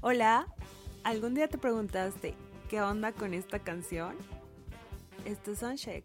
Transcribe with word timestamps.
Hola, 0.00 0.46
¿algún 1.02 1.34
día 1.34 1.48
te 1.48 1.58
preguntaste 1.58 2.36
qué 2.70 2.80
onda 2.80 3.10
con 3.10 3.34
esta 3.34 3.58
canción? 3.58 4.16
Esto 5.24 5.50
es 5.50 5.58
Soundcheck. 5.58 6.04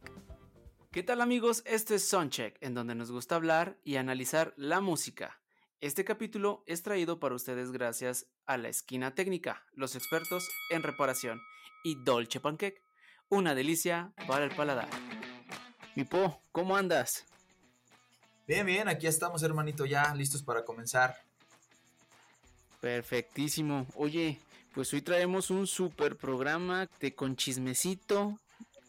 ¿Qué 0.91 1.03
tal 1.03 1.21
amigos? 1.21 1.61
Esto 1.67 1.93
es 1.93 2.03
Soundcheck, 2.07 2.57
en 2.61 2.73
donde 2.73 2.95
nos 2.95 3.11
gusta 3.11 3.35
hablar 3.35 3.77
y 3.83 3.97
analizar 3.97 4.55
la 4.57 4.81
música. 4.81 5.39
Este 5.79 6.03
capítulo 6.03 6.63
es 6.65 6.81
traído 6.81 7.19
para 7.19 7.35
ustedes 7.35 7.71
gracias 7.71 8.25
a 8.47 8.57
La 8.57 8.69
Esquina 8.69 9.13
Técnica, 9.13 9.63
los 9.73 9.95
expertos 9.95 10.49
en 10.71 10.81
reparación, 10.81 11.39
y 11.83 12.03
Dolce 12.03 12.39
Pancake, 12.39 12.81
una 13.29 13.53
delicia 13.53 14.11
para 14.27 14.43
el 14.43 14.55
paladar. 14.55 14.89
Mi 15.95 16.03
Po, 16.03 16.41
¿cómo 16.51 16.75
andas? 16.75 17.25
Bien, 18.47 18.65
bien, 18.65 18.87
aquí 18.87 19.05
estamos 19.05 19.43
hermanito 19.43 19.85
ya 19.85 20.15
listos 20.15 20.41
para 20.41 20.65
comenzar. 20.65 21.15
Perfectísimo. 22.83 23.87
Oye, 23.95 24.41
pues 24.73 24.91
hoy 24.91 25.01
traemos 25.01 25.49
un 25.49 25.67
super 25.67 26.17
programa 26.17 26.89
de 26.99 27.15
con 27.15 27.37
chismecito, 27.37 28.37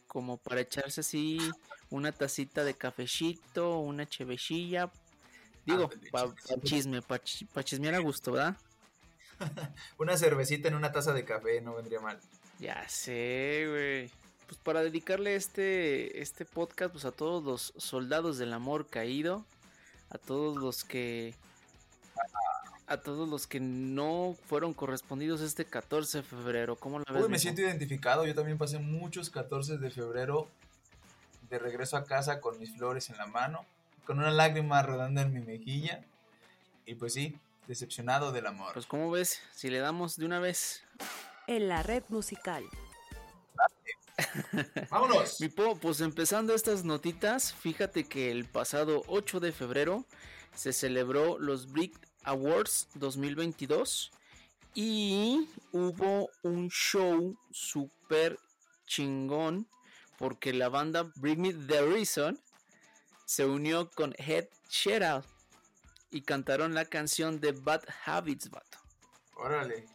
como 0.08 0.36
para 0.36 0.62
echarse 0.62 1.02
así 1.02 1.38
una 1.90 2.10
tacita 2.10 2.64
de 2.64 2.74
cafecito, 2.74 3.78
una 3.78 4.04
chevechilla. 4.04 4.90
Digo, 5.64 5.88
para 6.10 6.34
chisme, 6.64 7.02
para 7.02 7.22
chismear 7.62 7.94
a 7.94 8.00
gusto, 8.00 8.32
¿verdad? 8.32 8.56
una 9.98 10.16
cervecita 10.16 10.66
en 10.66 10.74
una 10.74 10.90
taza 10.90 11.12
de 11.12 11.24
café 11.24 11.60
no 11.60 11.76
vendría 11.76 12.00
mal. 12.00 12.18
Ya 12.58 12.88
sé, 12.88 13.66
güey. 13.68 14.10
Pues 14.48 14.58
para 14.60 14.82
dedicarle 14.82 15.36
este, 15.36 16.20
este 16.20 16.44
podcast 16.44 16.90
pues 16.90 17.04
a 17.04 17.12
todos 17.12 17.44
los 17.44 17.72
soldados 17.76 18.38
del 18.38 18.54
amor 18.54 18.88
caído, 18.88 19.46
a 20.10 20.18
todos 20.18 20.56
los 20.56 20.82
que 20.82 21.36
a 22.86 22.98
todos 22.98 23.28
los 23.28 23.46
que 23.46 23.60
no 23.60 24.36
fueron 24.46 24.74
correspondidos 24.74 25.40
este 25.40 25.64
14 25.64 26.18
de 26.18 26.24
febrero. 26.24 26.76
¿Cómo 26.76 26.98
la 26.98 27.04
ves? 27.10 27.24
Uy, 27.24 27.30
me 27.30 27.38
siento 27.38 27.62
identificado. 27.62 28.26
Yo 28.26 28.34
también 28.34 28.58
pasé 28.58 28.78
muchos 28.78 29.30
14 29.30 29.78
de 29.78 29.90
febrero 29.90 30.48
de 31.48 31.58
regreso 31.58 31.96
a 31.96 32.04
casa 32.04 32.40
con 32.40 32.58
mis 32.58 32.76
flores 32.76 33.10
en 33.10 33.16
la 33.16 33.26
mano, 33.26 33.64
con 34.04 34.18
una 34.18 34.30
lágrima 34.30 34.82
rodando 34.82 35.20
en 35.20 35.32
mi 35.32 35.40
mejilla. 35.40 36.04
Y 36.86 36.94
pues 36.94 37.14
sí, 37.14 37.38
decepcionado 37.66 38.32
del 38.32 38.46
amor. 38.46 38.74
Pues 38.74 38.86
¿cómo 38.86 39.10
ves? 39.10 39.40
Si 39.52 39.70
le 39.70 39.78
damos 39.78 40.16
de 40.16 40.26
una 40.26 40.40
vez. 40.40 40.82
En 41.46 41.68
la 41.68 41.82
red 41.82 42.02
musical. 42.08 42.64
¡Vámonos! 44.90 45.40
Mi 45.40 45.48
po, 45.48 45.76
pues 45.76 46.00
empezando 46.00 46.54
estas 46.54 46.84
notitas, 46.84 47.52
fíjate 47.52 48.04
que 48.04 48.30
el 48.30 48.44
pasado 48.44 49.02
8 49.06 49.40
de 49.40 49.52
febrero 49.52 50.04
se 50.54 50.72
celebró 50.72 51.38
los 51.38 51.72
Brick 51.72 51.98
Awards 52.24 52.88
2022 52.94 54.10
y 54.74 55.48
hubo 55.72 56.30
un 56.42 56.68
show 56.68 57.36
super 57.50 58.38
chingón 58.86 59.68
porque 60.18 60.52
la 60.52 60.68
banda 60.68 61.10
Bring 61.16 61.40
Me 61.40 61.52
The 61.52 61.82
Reason 61.82 62.40
se 63.24 63.44
unió 63.44 63.90
con 63.90 64.14
Head 64.18 64.48
Sheryl 64.68 65.22
y 66.10 66.22
cantaron 66.22 66.74
la 66.74 66.84
canción 66.84 67.40
de 67.40 67.52
Bad 67.52 67.82
Habits, 68.04 68.50
vato. 68.50 68.78
Órale, 69.36 69.86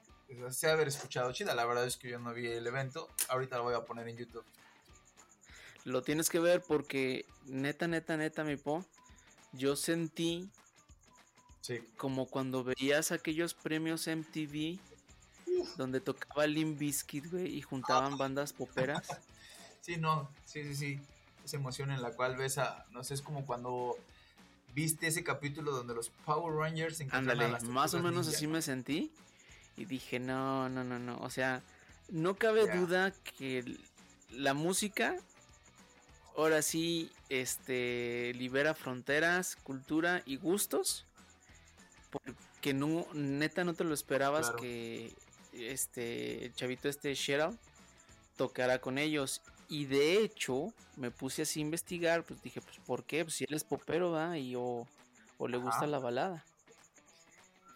se 0.52 0.69
haber 0.69 0.88
escuchado 0.88 1.31
chida, 1.31 1.55
la 1.55 1.66
verdad 1.66 1.86
es 1.86 1.97
que 1.97 2.09
yo 2.09 2.19
no 2.19 2.33
vi 2.33 2.47
el 2.47 2.67
evento, 2.67 3.09
ahorita 3.30 3.58
lo 3.58 3.64
voy 3.64 3.75
a 3.75 3.86
poner 3.86 4.08
en 4.08 4.17
YouTube. 4.17 4.43
Lo 5.86 6.02
tienes 6.02 6.30
que 6.30 6.39
ver 6.39 6.61
porque 6.61 7.25
neta, 7.45 7.88
neta, 7.88 8.17
neta, 8.17 8.43
mi 8.43 8.58
po, 8.58 8.86
yo 9.53 9.75
sentí 9.75 10.49
como 11.98 12.25
cuando 12.25 12.64
veías 12.64 13.12
aquellos 13.12 13.53
premios 13.53 14.08
MTV 14.08 14.80
donde 15.78 16.00
tocaba 16.00 16.48
Limp 16.48 16.80
Bizkit, 16.80 17.31
güey, 17.31 17.56
y 17.56 17.61
juntaban 17.61 18.17
bandas 18.17 18.53
poperas. 18.53 19.08
Sí, 19.81 19.95
no, 19.95 20.30
sí, 20.45 20.61
sí, 20.66 20.76
sí. 20.76 20.99
Esa 21.45 21.55
emoción 21.55 21.89
en 21.89 22.02
la 22.02 22.11
cual 22.11 22.36
ves 22.36 22.58
a, 22.58 22.86
no 22.92 23.02
sé, 23.04 23.14
es 23.14 23.21
como 23.21 23.45
cuando 23.45 23.98
viste 24.76 25.08
ese 25.08 25.23
capítulo 25.23 25.71
donde 25.71 25.95
los 25.95 26.10
Power 26.26 26.54
Rangers 26.54 27.02
Ándale, 27.11 27.48
más 27.64 27.93
o 27.93 27.99
menos 27.99 28.27
así 28.27 28.45
me 28.45 28.61
sentí 28.61 29.10
y 29.77 29.86
dije, 29.86 30.20
no, 30.20 30.67
no, 30.67 30.83
no, 30.83 30.99
no, 30.99 31.17
o 31.20 31.30
sea, 31.30 31.64
no 32.10 32.36
cabe 32.36 32.67
duda 32.76 33.11
que 33.38 33.77
la 34.32 34.54
música 34.54 35.16
ahora 36.36 36.61
sí 36.61 37.10
este 37.30 38.33
libera 38.36 38.73
fronteras, 38.73 39.55
cultura 39.55 40.22
y 40.26 40.36
gustos 40.36 41.05
porque 42.09 42.73
no, 42.73 43.05
neta 43.14 43.64
no 43.64 43.73
te 43.73 43.83
lo 43.83 43.93
esperabas 43.93 44.52
que 44.52 45.14
este 45.53 46.45
el 46.45 46.53
chavito 46.53 46.89
este 46.89 47.14
Cheryl 47.15 47.58
tocara 48.36 48.80
con 48.80 48.97
ellos. 48.97 49.42
Y 49.67 49.86
de 49.86 50.23
hecho, 50.23 50.73
me 50.95 51.11
puse 51.11 51.43
así 51.43 51.59
a 51.59 51.61
investigar, 51.61 52.23
pues 52.23 52.42
dije, 52.42 52.61
pues 52.61 52.77
¿por 52.86 53.03
qué? 53.03 53.23
Pues 53.23 53.36
si 53.36 53.43
él 53.43 53.53
es 53.53 53.64
popero, 53.64 54.11
¿va? 54.11 54.37
Y 54.37 54.55
o, 54.55 54.87
le 55.48 55.58
gusta 55.58 55.86
la 55.86 55.99
balada. 55.99 56.43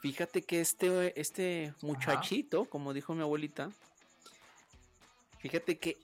Fíjate 0.02 0.42
que 0.42 0.60
este, 0.60 1.20
este 1.20 1.74
muchachito, 1.82 2.66
como 2.66 2.94
dijo 2.94 3.14
mi 3.14 3.22
abuelita, 3.22 3.72
fíjate 5.40 5.78
que 5.78 5.98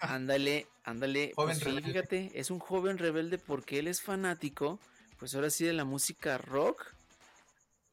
ándale, 0.00 0.66
ándale, 0.84 1.32
pues 1.34 1.62
fíjate, 1.62 2.30
es 2.34 2.50
un 2.50 2.58
joven 2.58 2.98
rebelde 2.98 3.38
porque 3.38 3.78
él 3.78 3.88
es 3.88 4.00
fanático, 4.00 4.78
pues 5.18 5.34
ahora 5.34 5.50
sí 5.50 5.64
de 5.64 5.72
la 5.72 5.84
música 5.84 6.38
rock 6.38 6.94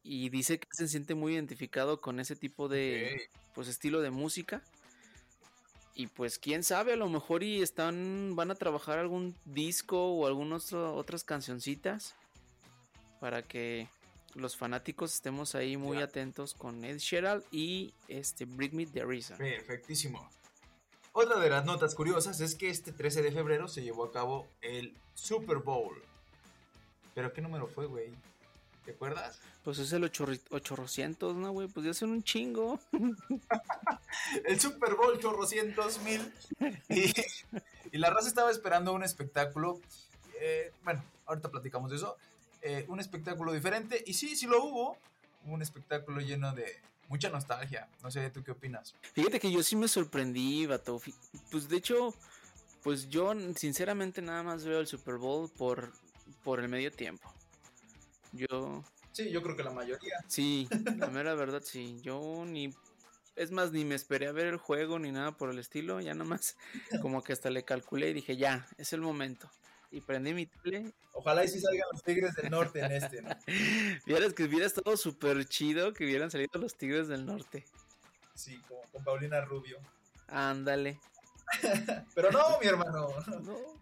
y 0.02 0.28
dice 0.30 0.58
que 0.58 0.68
se 0.70 0.88
siente 0.88 1.14
muy 1.14 1.34
identificado 1.34 2.00
con 2.00 2.20
ese 2.20 2.36
tipo 2.36 2.68
de 2.68 3.28
pues 3.54 3.68
estilo 3.68 4.00
de 4.00 4.10
música 4.10 4.62
y 5.94 6.06
pues 6.06 6.38
quién 6.38 6.62
sabe 6.62 6.94
a 6.94 6.96
lo 6.96 7.08
mejor 7.08 7.42
y 7.42 7.62
están 7.62 8.34
van 8.34 8.50
a 8.50 8.54
trabajar 8.54 8.98
algún 8.98 9.36
disco 9.44 10.14
o 10.14 10.26
algunas 10.26 10.72
otras 10.72 11.24
cancioncitas 11.24 12.14
para 13.20 13.42
que 13.42 13.88
los 14.34 14.56
fanáticos 14.56 15.12
estemos 15.14 15.54
ahí 15.54 15.76
muy 15.76 15.98
atentos 15.98 16.54
con 16.54 16.84
Ed 16.84 16.98
Sheeran 16.98 17.42
y 17.50 17.92
este 18.08 18.44
Bring 18.44 18.74
Me 18.74 18.86
the 18.86 19.04
Reason. 19.04 19.36
Perfectísimo. 19.36 20.30
Otra 21.12 21.40
de 21.40 21.50
las 21.50 21.64
notas 21.64 21.94
curiosas 21.94 22.40
es 22.40 22.54
que 22.54 22.70
este 22.70 22.92
13 22.92 23.22
de 23.22 23.32
febrero 23.32 23.66
se 23.66 23.82
llevó 23.82 24.04
a 24.04 24.12
cabo 24.12 24.46
el 24.62 24.94
Super 25.14 25.58
Bowl. 25.58 26.00
¿Pero 27.14 27.32
qué 27.32 27.40
número 27.40 27.66
fue, 27.66 27.86
güey? 27.86 28.14
¿Te 28.84 28.92
acuerdas? 28.92 29.40
Pues 29.62 29.78
es 29.78 29.92
el 29.92 30.04
800, 30.04 31.36
¿no, 31.36 31.52
güey? 31.52 31.68
Pues 31.68 31.84
ya 31.86 31.94
son 31.94 32.10
un 32.10 32.22
chingo. 32.22 32.80
el 34.46 34.58
Super 34.58 34.94
Bowl 34.94 35.18
chorrocientos 35.20 36.00
mil. 36.00 36.32
Y, 36.88 37.98
la 37.98 38.10
raza 38.10 38.28
estaba 38.28 38.50
esperando 38.50 38.92
un 38.92 39.02
espectáculo. 39.02 39.80
Eh, 40.40 40.72
bueno, 40.82 41.04
ahorita 41.26 41.50
platicamos 41.50 41.90
de 41.90 41.96
eso. 41.96 42.16
Eh, 42.62 42.86
un 42.88 43.00
espectáculo 43.00 43.52
diferente. 43.52 44.02
Y 44.06 44.14
sí, 44.14 44.34
sí 44.34 44.46
lo 44.46 44.64
hubo. 44.64 44.96
Un 45.44 45.60
espectáculo 45.60 46.20
lleno 46.20 46.54
de 46.54 46.80
mucha 47.08 47.28
nostalgia. 47.28 47.88
No 48.02 48.10
sé, 48.10 48.30
¿tú 48.30 48.42
qué 48.42 48.52
opinas? 48.52 48.94
Fíjate 49.12 49.40
que 49.40 49.52
yo 49.52 49.62
sí 49.62 49.76
me 49.76 49.88
sorprendí, 49.88 50.64
vato. 50.66 51.02
Pues 51.50 51.68
de 51.68 51.76
hecho, 51.76 52.14
pues 52.82 53.10
yo 53.10 53.34
sinceramente 53.56 54.22
nada 54.22 54.42
más 54.42 54.64
veo 54.64 54.80
el 54.80 54.86
Super 54.86 55.16
Bowl 55.16 55.50
por, 55.50 55.92
por 56.42 56.60
el 56.60 56.68
medio 56.68 56.90
tiempo. 56.90 57.30
Yo. 58.32 58.84
Sí, 59.12 59.30
yo 59.30 59.42
creo 59.42 59.56
que 59.56 59.62
la 59.62 59.72
mayoría. 59.72 60.24
Sí, 60.28 60.68
la 60.96 61.06
mera 61.10 61.34
verdad, 61.34 61.62
sí. 61.64 62.00
Yo 62.02 62.44
ni. 62.46 62.74
Es 63.36 63.50
más, 63.50 63.72
ni 63.72 63.84
me 63.84 63.94
esperé 63.94 64.26
a 64.26 64.32
ver 64.32 64.46
el 64.46 64.56
juego 64.56 64.98
ni 64.98 65.12
nada 65.12 65.32
por 65.32 65.50
el 65.50 65.58
estilo. 65.58 66.00
Ya 66.00 66.14
nomás, 66.14 66.56
como 67.02 67.22
que 67.22 67.32
hasta 67.32 67.50
le 67.50 67.64
calculé 67.64 68.10
y 68.10 68.14
dije, 68.14 68.36
ya, 68.36 68.66
es 68.76 68.92
el 68.92 69.00
momento. 69.00 69.50
Y 69.90 70.00
prendí 70.00 70.34
mi 70.34 70.46
tele. 70.46 70.92
Ojalá 71.12 71.44
y 71.44 71.48
si 71.48 71.60
salgan 71.60 71.88
los 71.92 72.02
Tigres 72.02 72.34
del 72.34 72.50
Norte 72.50 72.80
en 72.80 72.92
este, 72.92 73.22
¿no? 73.22 73.30
Vieras 74.06 74.34
que 74.34 74.44
hubiera 74.44 74.66
estado 74.66 74.96
súper 74.96 75.44
chido 75.46 75.92
que 75.92 76.04
hubieran 76.04 76.30
salido 76.30 76.60
los 76.60 76.76
Tigres 76.76 77.08
del 77.08 77.26
Norte. 77.26 77.64
Sí, 78.34 78.60
como 78.68 78.82
con 78.92 79.02
Paulina 79.02 79.40
Rubio. 79.40 79.78
Ándale. 80.28 81.00
Pero 82.14 82.30
no, 82.30 82.58
mi 82.60 82.66
hermano. 82.66 83.08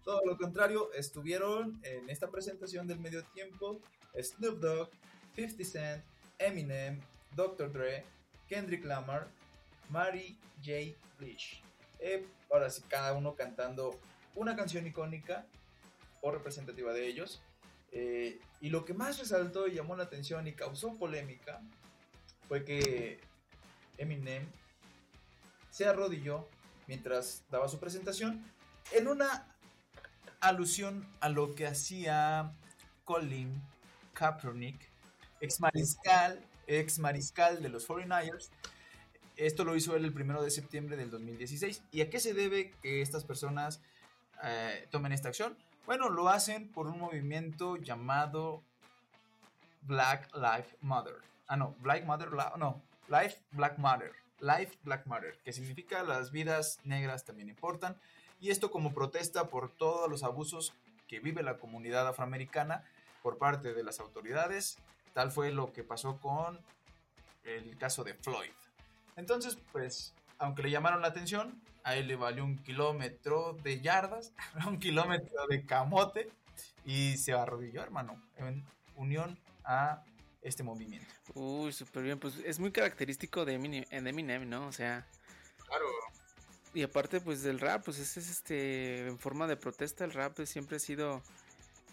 Todo 0.03 0.21
lo 0.25 0.37
contrario, 0.37 0.91
estuvieron 0.93 1.79
en 1.83 2.09
esta 2.09 2.29
presentación 2.29 2.87
del 2.87 2.99
medio 2.99 3.23
tiempo 3.25 3.79
Snoop 4.21 4.59
Dogg, 4.59 4.89
50 5.35 5.63
Cent, 5.63 6.03
Eminem, 6.37 6.99
Dr. 7.35 7.71
Dre, 7.71 8.05
Kendrick 8.47 8.85
Lamar, 8.85 9.27
Mary 9.89 10.37
J. 10.63 10.97
Blige. 11.17 11.61
Eh, 11.99 12.25
ahora 12.51 12.69
sí, 12.69 12.81
cada 12.87 13.13
uno 13.13 13.35
cantando 13.35 13.99
una 14.35 14.55
canción 14.55 14.87
icónica 14.87 15.45
o 16.21 16.31
representativa 16.31 16.93
de 16.93 17.07
ellos. 17.07 17.41
Eh, 17.91 18.39
y 18.61 18.69
lo 18.69 18.85
que 18.85 18.93
más 18.93 19.19
resaltó 19.19 19.67
y 19.67 19.73
llamó 19.73 19.95
la 19.95 20.03
atención 20.03 20.47
y 20.47 20.53
causó 20.53 20.95
polémica 20.97 21.61
fue 22.47 22.63
que 22.63 23.19
Eminem 23.97 24.47
se 25.71 25.85
arrodilló 25.85 26.47
mientras 26.87 27.43
daba 27.49 27.67
su 27.67 27.79
presentación 27.79 28.43
en 28.91 29.07
una 29.07 29.47
alusión 30.39 31.07
a 31.19 31.29
lo 31.29 31.55
que 31.55 31.67
hacía 31.67 32.53
Colin 33.05 33.61
Kaepernick, 34.19 34.89
ex 35.39 35.59
mariscal 35.61 36.43
ex 36.69 36.99
mariscal 36.99 37.61
de 37.61 37.69
los 37.69 37.87
49ers. 37.87 38.49
Esto 39.35 39.63
lo 39.63 39.75
hizo 39.75 39.95
él 39.95 40.05
el 40.05 40.13
primero 40.13 40.43
de 40.43 40.51
septiembre 40.51 40.97
del 40.97 41.09
2016. 41.09 41.81
¿Y 41.91 42.01
a 42.01 42.09
qué 42.09 42.19
se 42.19 42.33
debe 42.33 42.71
que 42.81 43.01
estas 43.01 43.23
personas 43.23 43.81
eh, 44.43 44.87
tomen 44.91 45.11
esta 45.11 45.29
acción? 45.29 45.57
Bueno, 45.85 46.09
lo 46.09 46.29
hacen 46.29 46.69
por 46.69 46.87
un 46.87 46.99
movimiento 46.99 47.77
llamado 47.77 48.61
Black 49.81 50.29
Lives 50.35 50.75
Matter. 50.81 51.15
Ah, 51.47 51.55
no, 51.57 51.75
Black 51.79 52.05
Matter, 52.05 52.29
no, 52.57 52.83
Life 53.07 53.37
Black 53.51 53.79
Matter. 53.79 54.11
Life 54.39 54.77
Black 54.83 55.05
Matter, 55.07 55.37
que 55.43 55.51
significa 55.51 56.03
las 56.03 56.31
vidas 56.31 56.79
negras 56.83 57.25
también 57.25 57.49
importan. 57.49 57.97
Y 58.39 58.51
esto 58.51 58.71
como 58.71 58.93
protesta 58.93 59.47
por 59.47 59.69
todos 59.69 60.09
los 60.09 60.23
abusos 60.23 60.73
que 61.07 61.19
vive 61.19 61.43
la 61.43 61.57
comunidad 61.57 62.07
afroamericana 62.07 62.85
por 63.21 63.37
parte 63.37 63.73
de 63.73 63.83
las 63.83 63.99
autoridades. 63.99 64.77
Tal 65.13 65.31
fue 65.31 65.51
lo 65.51 65.71
que 65.73 65.83
pasó 65.83 66.19
con 66.19 66.59
el 67.43 67.77
caso 67.77 68.03
de 68.03 68.13
Floyd. 68.13 68.51
Entonces, 69.15 69.57
pues, 69.71 70.13
aunque 70.37 70.63
le 70.63 70.71
llamaron 70.71 71.01
la 71.01 71.09
atención, 71.09 71.61
a 71.83 71.95
él 71.95 72.07
le 72.07 72.15
valió 72.15 72.43
un 72.43 72.57
kilómetro 72.57 73.53
de 73.63 73.81
yardas, 73.81 74.33
un 74.67 74.79
kilómetro 74.79 75.47
de 75.47 75.65
camote 75.65 76.29
y 76.85 77.17
se 77.17 77.33
arrodilló, 77.33 77.81
hermano, 77.81 78.21
en 78.37 78.63
unión 78.95 79.37
a 79.63 80.03
este 80.41 80.63
movimiento. 80.63 81.13
Uy, 81.33 81.73
súper 81.73 82.03
bien, 82.03 82.19
pues 82.19 82.35
es 82.45 82.59
muy 82.59 82.71
característico 82.71 83.45
de 83.45 83.53
Eminem, 83.55 84.49
¿no? 84.49 84.67
O 84.67 84.71
sea... 84.71 85.05
Claro. 85.67 85.85
Y 86.73 86.83
aparte, 86.83 87.19
pues 87.19 87.41
del 87.43 87.59
rap, 87.59 87.83
pues 87.83 87.99
es, 87.99 88.17
es 88.17 88.29
este, 88.29 89.07
en 89.07 89.19
forma 89.19 89.47
de 89.47 89.57
protesta, 89.57 90.05
el 90.05 90.13
rap 90.13 90.39
siempre 90.45 90.77
ha 90.77 90.79
sido 90.79 91.23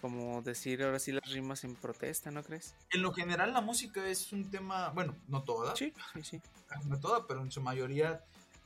como 0.06 0.40
decir 0.40 0.84
ahora 0.84 1.00
sí 1.00 1.10
las 1.10 1.28
rimas 1.32 1.64
en 1.64 1.74
protesta, 1.74 2.30
¿no 2.30 2.44
crees? 2.44 2.76
En 2.92 3.02
lo 3.02 3.12
general 3.12 3.52
la 3.52 3.60
música 3.60 4.06
es 4.06 4.32
un 4.32 4.48
tema, 4.52 4.90
bueno, 4.90 5.16
no 5.26 5.42
toda. 5.42 5.74
Sí, 5.74 5.92
sí, 6.12 6.22
sí. 6.22 6.42
No 6.84 7.00
toda, 7.00 7.26
pero 7.26 7.42
en 7.42 7.50
su 7.50 7.60
mayoría 7.60 8.22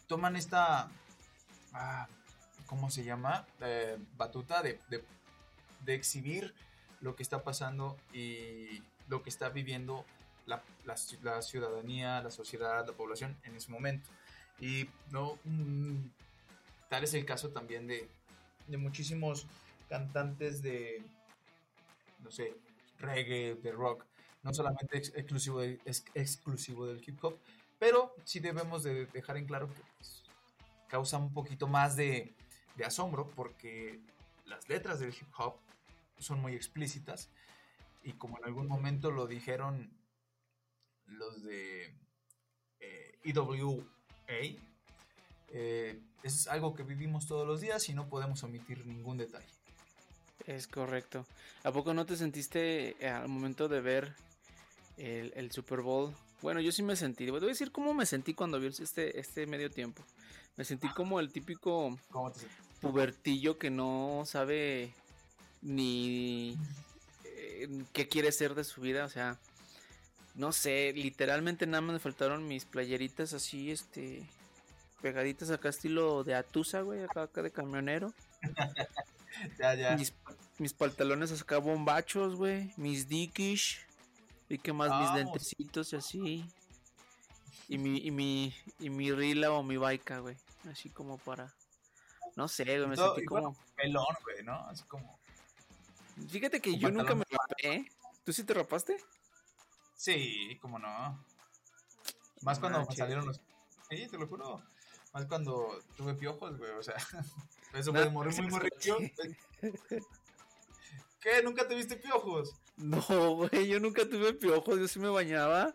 toman 0.06 0.36
esta, 0.36 0.90
ah, 1.72 2.06
¿cómo 2.66 2.90
se 2.90 3.04
llama? 3.04 3.46
Eh, 3.62 3.96
batuta 4.18 4.62
de, 4.62 4.80
de, 4.90 5.94
exhibir 5.94 6.54
lo 7.00 7.16
que 7.16 7.22
está 7.22 7.42
pasando 7.42 7.96
y 8.12 8.82
lo 9.08 9.22
que 9.22 9.30
está 9.30 9.48
viviendo 9.48 10.04
la, 10.44 10.62
la, 10.84 11.40
ciudadanía, 11.40 12.22
la 12.22 12.30
sociedad, 12.30 12.86
la 12.86 12.92
población 12.92 13.34
en 13.44 13.56
ese 13.56 13.70
momento. 13.70 14.10
Y 14.60 14.90
no, 15.10 15.38
mm, 15.44 16.04
tal 16.90 17.02
es 17.02 17.14
el 17.14 17.24
caso 17.24 17.48
también 17.48 17.86
de, 17.86 18.10
de 18.66 18.76
muchísimos 18.76 19.46
cantantes 19.88 20.60
de, 20.60 21.02
no 22.22 22.30
sé, 22.30 22.56
reggae, 22.98 23.54
de 23.54 23.72
rock, 23.72 24.06
no 24.42 24.54
solamente 24.54 24.98
exclusivo, 24.98 25.62
es 25.62 26.04
exclusivo 26.14 26.86
del 26.86 27.02
hip 27.06 27.22
hop, 27.22 27.38
pero 27.78 28.14
sí 28.24 28.40
debemos 28.40 28.82
de 28.82 29.06
dejar 29.06 29.36
en 29.36 29.46
claro 29.46 29.68
que 29.68 29.82
pues, 29.96 30.22
causa 30.88 31.18
un 31.18 31.32
poquito 31.32 31.66
más 31.66 31.96
de, 31.96 32.34
asombro 32.84 33.28
porque 33.36 34.00
las 34.46 34.66
letras 34.70 35.00
del 35.00 35.10
hip 35.10 35.28
hop 35.36 35.56
son 36.18 36.40
muy 36.40 36.54
explícitas 36.54 37.30
y 38.02 38.14
como 38.14 38.38
en 38.38 38.46
algún 38.46 38.66
momento 38.66 39.10
lo 39.10 39.26
dijeron 39.26 39.92
los 41.04 41.42
de 41.42 41.94
eh, 42.80 43.18
EWA, 43.22 43.84
eh, 45.48 46.02
es 46.22 46.48
algo 46.48 46.74
que 46.74 46.84
vivimos 46.84 47.26
todos 47.26 47.46
los 47.46 47.60
días 47.60 47.86
y 47.90 47.94
no 47.94 48.08
podemos 48.08 48.42
omitir 48.42 48.86
ningún 48.86 49.18
detalle. 49.18 49.59
Es 50.46 50.66
correcto. 50.66 51.26
¿A 51.64 51.72
poco 51.72 51.94
no 51.94 52.06
te 52.06 52.16
sentiste 52.16 52.96
eh, 53.00 53.08
al 53.08 53.28
momento 53.28 53.68
de 53.68 53.80
ver 53.80 54.14
el, 54.96 55.50
Super 55.52 55.80
Bowl? 55.80 56.14
Bueno, 56.42 56.60
yo 56.60 56.72
sí 56.72 56.82
me 56.82 56.96
sentí. 56.96 57.28
Voy 57.30 57.42
a 57.42 57.46
decir 57.46 57.70
cómo 57.72 57.94
me 57.94 58.06
sentí 58.06 58.34
cuando 58.34 58.58
vi 58.58 58.68
este, 58.68 59.18
este 59.18 59.46
medio 59.46 59.70
tiempo. 59.70 60.02
Me 60.56 60.64
sentí 60.64 60.88
como 60.88 61.20
el 61.20 61.32
típico 61.32 61.98
pubertillo 62.80 63.58
que 63.58 63.70
no 63.70 64.22
sabe 64.26 64.92
ni 65.62 66.56
eh, 67.24 67.68
qué 67.92 68.08
quiere 68.08 68.32
ser 68.32 68.54
de 68.54 68.64
su 68.64 68.80
vida. 68.80 69.04
O 69.04 69.08
sea, 69.08 69.38
no 70.34 70.52
sé, 70.52 70.92
literalmente 70.94 71.66
nada 71.66 71.82
más 71.82 71.94
me 71.94 72.00
faltaron 72.00 72.48
mis 72.48 72.64
playeritas 72.64 73.34
así, 73.34 73.70
este, 73.70 74.26
pegaditas 75.02 75.50
acá 75.50 75.68
estilo 75.68 76.24
de 76.24 76.34
Atusa, 76.34 76.80
güey, 76.80 77.02
acá, 77.02 77.24
acá 77.24 77.42
de 77.42 77.50
camionero. 77.50 78.12
ya, 79.58 79.74
ya. 79.74 79.96
Mis, 80.58 80.74
pantalones 80.74 81.40
acá 81.40 81.58
bombachos, 81.58 82.36
güey. 82.36 82.72
Mis 82.76 83.08
dickish. 83.08 83.80
Y 84.48 84.58
qué 84.58 84.72
más, 84.72 84.90
mis 85.00 85.24
lentecitos 85.24 85.92
y 85.92 85.96
así. 85.96 86.44
Y 87.68 87.78
mi, 87.78 87.98
y 87.98 88.10
mi, 88.10 88.54
y 88.80 88.90
mi 88.90 89.12
rila 89.12 89.52
o 89.52 89.62
mi 89.62 89.76
baica, 89.76 90.18
güey. 90.18 90.36
Así 90.70 90.90
como 90.90 91.18
para. 91.18 91.52
No 92.36 92.48
sé, 92.48 92.64
güey, 92.64 92.86
me 92.86 92.96
sentí 92.96 93.24
como. 93.24 93.56
pelón, 93.76 94.16
güey, 94.24 94.42
¿no? 94.42 94.54
Así 94.66 94.82
como. 94.84 95.18
Fíjate 96.28 96.60
que 96.60 96.76
yo 96.76 96.90
nunca 96.90 97.14
me 97.14 97.24
rapé. 97.30 97.74
¿eh? 97.74 97.92
¿Tú 98.24 98.32
sí 98.32 98.44
te 98.44 98.54
rapaste? 98.54 98.96
Sí, 99.94 100.58
como 100.60 100.78
no. 100.78 101.24
Más 102.42 102.58
cuando 102.58 102.84
salieron 102.90 103.26
los. 103.26 103.40
Sí, 103.88 104.06
te 104.08 104.18
lo 104.18 104.26
juro. 104.26 104.62
Más 105.12 105.26
cuando 105.26 105.78
tuve 105.96 106.14
piojos, 106.14 106.56
güey, 106.58 106.70
o 106.72 106.82
sea. 106.82 106.94
Eso 107.74 107.92
puede 107.92 108.10
morir 108.10 108.34
muy 108.42 108.50
morrillo. 108.50 108.98
¿Qué? 111.20 111.42
¿Nunca 111.42 111.68
tuviste 111.68 111.96
piojos? 111.96 112.54
No, 112.76 113.02
güey, 113.34 113.68
yo 113.68 113.78
nunca 113.78 114.08
tuve 114.08 114.32
piojos, 114.32 114.78
yo 114.78 114.88
sí 114.88 114.98
me 114.98 115.08
bañaba. 115.08 115.74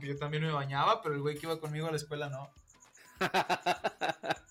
Yo 0.00 0.16
también 0.18 0.42
me 0.42 0.52
bañaba, 0.52 1.00
pero 1.02 1.14
el 1.14 1.20
güey 1.22 1.36
que 1.36 1.46
iba 1.46 1.60
conmigo 1.60 1.86
a 1.86 1.90
la 1.90 1.96
escuela 1.96 2.28
no. 2.28 2.50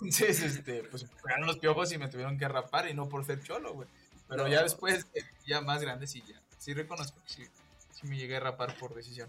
Entonces, 0.00 0.42
este, 0.42 0.82
pues 0.84 1.06
fueron 1.20 1.46
los 1.46 1.58
piojos 1.58 1.92
y 1.92 1.98
me 1.98 2.08
tuvieron 2.08 2.36
que 2.38 2.48
rapar 2.48 2.88
y 2.88 2.94
no 2.94 3.08
por 3.08 3.24
ser 3.24 3.42
cholo, 3.42 3.72
güey. 3.74 3.88
Pero 4.28 4.48
ya 4.48 4.62
después, 4.62 5.06
ya 5.46 5.60
más 5.60 5.80
grande, 5.80 6.06
sí, 6.06 6.22
ya. 6.26 6.40
Sí 6.58 6.74
reconozco 6.74 7.20
que 7.22 7.32
sí, 7.32 7.44
sí 7.92 8.06
me 8.06 8.16
llegué 8.16 8.36
a 8.36 8.40
rapar 8.40 8.76
por 8.78 8.94
decisión. 8.94 9.28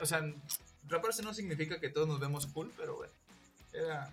O 0.00 0.06
sea, 0.06 0.22
raparse 0.88 1.22
no 1.22 1.34
significa 1.34 1.80
que 1.80 1.88
todos 1.88 2.06
nos 2.06 2.20
vemos 2.20 2.46
cool, 2.46 2.72
pero 2.76 2.96
bueno, 2.96 3.12
era 3.72 4.12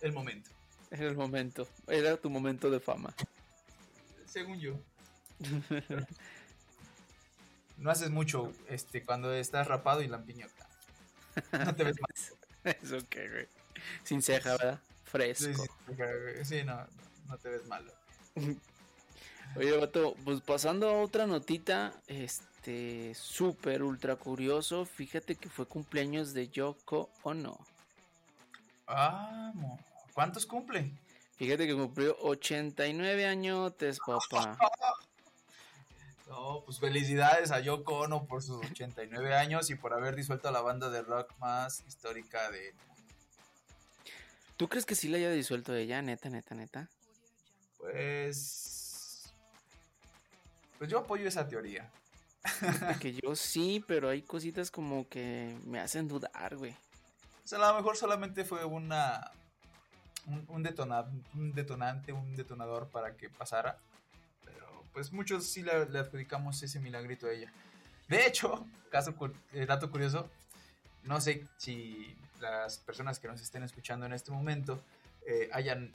el 0.00 0.12
momento. 0.12 0.50
Era 0.90 1.06
el 1.06 1.16
momento. 1.16 1.68
Era 1.86 2.16
tu 2.16 2.30
momento 2.30 2.70
de 2.70 2.80
fama. 2.80 3.14
Según 4.26 4.58
yo. 4.58 4.74
no 7.78 7.90
haces 7.90 8.10
mucho 8.10 8.52
este 8.68 9.04
cuando 9.04 9.32
estás 9.32 9.66
rapado 9.66 10.02
y 10.02 10.08
lampiñota. 10.08 10.68
No 11.52 11.74
te 11.74 11.84
ves 11.84 11.96
mal. 12.00 12.10
Es 12.82 12.92
ok, 12.92 13.16
güey. 13.30 13.48
Sin 14.04 14.20
ceja, 14.20 14.50
¿verdad? 14.52 14.80
Fresco. 15.04 15.64
Sí, 16.44 16.62
no, 16.62 16.86
no 17.26 17.38
te 17.38 17.48
ves 17.48 17.66
malo. 17.66 17.90
Oye, 19.56 19.76
vato, 19.76 20.14
pues 20.24 20.40
pasando 20.42 20.88
a 20.88 21.00
otra 21.00 21.26
notita, 21.26 21.94
este, 22.06 23.14
súper 23.14 23.82
ultra 23.82 24.16
curioso, 24.16 24.84
fíjate 24.84 25.36
que 25.36 25.48
fue 25.48 25.66
cumpleaños 25.66 26.34
de 26.34 26.48
Yoko 26.48 27.10
Ono. 27.22 27.58
Ah, 28.92 29.52
¿Cuántos 30.12 30.46
cumple? 30.46 30.90
Fíjate 31.36 31.66
que 31.66 31.74
cumplió 31.74 32.16
89 32.20 33.26
añotes, 33.26 33.98
papá. 34.04 34.58
No, 36.28 36.62
pues 36.64 36.78
felicidades 36.78 37.50
a 37.50 37.60
Yoko 37.60 38.00
Ono 38.00 38.24
por 38.26 38.42
sus 38.42 38.64
89 38.64 39.34
años 39.34 39.70
y 39.70 39.74
por 39.74 39.94
haber 39.94 40.16
disuelto 40.16 40.48
a 40.48 40.52
la 40.52 40.60
banda 40.60 40.90
de 40.90 41.02
rock 41.02 41.32
más 41.38 41.82
histórica 41.86 42.50
de 42.50 42.74
¿Tú 44.60 44.68
crees 44.68 44.84
que 44.84 44.94
sí 44.94 45.08
la 45.08 45.16
haya 45.16 45.30
disuelto 45.30 45.74
ella, 45.74 46.02
neta, 46.02 46.28
neta, 46.28 46.54
neta? 46.54 46.90
Pues. 47.78 49.32
Pues 50.76 50.90
yo 50.90 50.98
apoyo 50.98 51.26
esa 51.26 51.48
teoría. 51.48 51.90
que 53.00 53.14
yo 53.14 53.34
sí, 53.34 53.82
pero 53.88 54.10
hay 54.10 54.20
cositas 54.20 54.70
como 54.70 55.08
que 55.08 55.56
me 55.64 55.80
hacen 55.80 56.08
dudar, 56.08 56.58
güey. 56.58 56.76
Sea, 57.50 57.58
a 57.58 57.72
lo 57.72 57.78
mejor 57.78 57.96
solamente 57.96 58.44
fue 58.44 58.64
una 58.64 59.32
un, 60.28 60.62
detonante, 60.62 62.12
un 62.12 62.36
detonador 62.36 62.86
para 62.90 63.16
que 63.16 63.28
pasara. 63.28 63.76
Pero 64.44 64.84
pues 64.92 65.12
muchos 65.12 65.46
sí 65.48 65.64
le, 65.64 65.72
adjudicamos 65.72 66.62
ese 66.62 66.78
milagrito 66.78 67.26
a 67.26 67.32
ella. 67.32 67.52
De 68.06 68.24
hecho, 68.24 68.64
caso, 68.92 69.16
eh, 69.52 69.66
dato 69.66 69.90
curioso, 69.90 70.30
no 71.02 71.20
sé 71.20 71.44
si 71.56 72.16
las 72.38 72.78
personas 72.78 73.18
que 73.18 73.26
nos 73.26 73.40
estén 73.40 73.64
escuchando 73.64 74.06
en 74.06 74.12
este 74.12 74.30
momento 74.30 74.80
eh, 75.26 75.50
hayan 75.52 75.92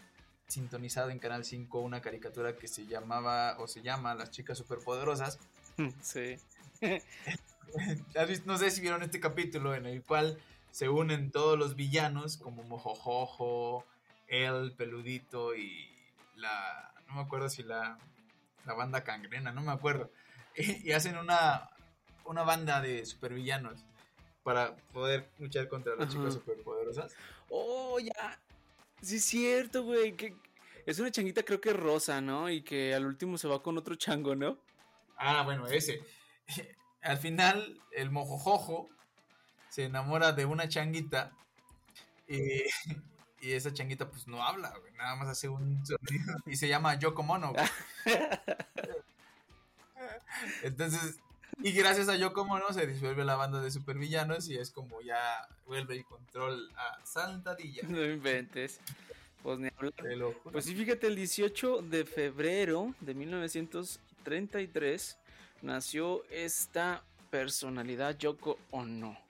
sintonizado 0.47 1.09
en 1.09 1.19
Canal 1.19 1.45
5 1.45 1.79
una 1.79 2.01
caricatura 2.01 2.57
que 2.57 2.67
se 2.67 2.85
llamaba 2.85 3.55
o 3.59 3.69
se 3.69 3.81
llama 3.81 4.13
Las 4.13 4.29
chicas 4.29 4.57
superpoderosas. 4.57 5.39
Sí. 6.01 6.37
no 8.45 8.57
sé 8.57 8.71
si 8.71 8.81
vieron 8.81 9.03
este 9.03 9.21
capítulo 9.21 9.73
en 9.73 9.85
el 9.85 10.03
cual 10.03 10.37
se 10.75 10.89
unen 10.89 11.31
todos 11.31 11.57
los 11.57 11.77
villanos 11.77 12.35
como 12.35 12.61
Mojojojo, 12.63 13.85
el 14.27 14.73
peludito 14.73 15.55
y 15.55 15.87
la, 16.35 16.93
no 17.07 17.13
me 17.13 17.21
acuerdo 17.21 17.47
si 17.47 17.63
la, 17.63 17.97
la 18.65 18.73
banda 18.73 19.01
cangrena, 19.05 19.53
no 19.53 19.61
me 19.61 19.71
acuerdo. 19.71 20.11
Y, 20.57 20.91
hacen 20.91 21.17
una, 21.17 21.69
una 22.25 22.43
banda 22.43 22.81
de 22.81 23.05
supervillanos 23.05 23.85
para 24.43 24.75
poder 24.91 25.29
luchar 25.39 25.69
contra 25.69 25.95
las 25.95 26.09
chicas 26.09 26.33
superpoderosas. 26.33 27.15
Oh, 27.49 27.97
ya. 27.97 28.37
Sí, 29.01 29.15
es 29.15 29.23
cierto, 29.23 29.83
güey. 29.83 30.17
Que 30.17 30.35
es 30.85 30.99
una 30.99 31.09
changuita, 31.09 31.43
creo 31.43 31.61
que 31.61 31.71
rosa, 31.71 32.19
¿no? 32.19 32.49
Y 32.49 32.63
que 32.63 32.93
al 32.93 33.05
último 33.05 33.37
se 33.37 33.47
va 33.47 33.63
con 33.63 33.77
otro 33.77 33.95
chango, 33.95 34.35
¿no? 34.35 34.57
Ah, 35.15 35.43
bueno, 35.43 35.67
ese. 35.67 36.03
Al 37.01 37.17
final, 37.17 37.81
el 37.91 38.11
mojojojo 38.11 38.89
se 39.75 39.83
enamora 39.83 40.31
de 40.31 40.45
una 40.45 40.69
changuita 40.69 41.33
y, 42.29 42.63
y 43.41 43.51
esa 43.51 43.73
changuita 43.73 44.09
pues 44.09 44.25
no 44.25 44.41
habla, 44.41 44.73
güey, 44.79 44.93
nada 44.93 45.17
más 45.17 45.27
hace 45.27 45.49
un 45.49 45.85
sonido 45.85 46.37
y 46.45 46.55
se 46.55 46.69
llama 46.69 46.97
Yoko 46.97 47.23
Mono. 47.23 47.51
güey. 47.51 47.65
Entonces, 50.63 51.19
y 51.61 51.73
gracias 51.73 52.07
a 52.07 52.15
Yoko 52.15 52.45
Mono 52.45 52.71
se 52.71 52.87
disuelve 52.87 53.25
la 53.25 53.35
banda 53.35 53.59
de 53.59 53.69
supervillanos 53.69 54.47
y 54.47 54.55
es 54.55 54.71
como 54.71 55.01
ya 55.01 55.45
vuelve 55.65 55.95
el 55.95 56.05
control 56.05 56.71
a 56.77 57.05
Santadilla. 57.05 57.85
No 57.85 58.01
inventes. 58.05 58.79
Pues 59.43 59.59
ni 59.59 59.67
hablar. 59.75 59.93
Pues 60.53 60.63
sí, 60.63 60.73
fíjate, 60.73 61.07
el 61.07 61.17
18 61.17 61.81
de 61.81 62.05
febrero 62.05 62.95
de 63.01 63.13
1933 63.13 65.17
nació 65.63 66.23
esta 66.29 67.03
personalidad 67.29 68.17
Yoko 68.17 68.57
Ono. 68.71 69.24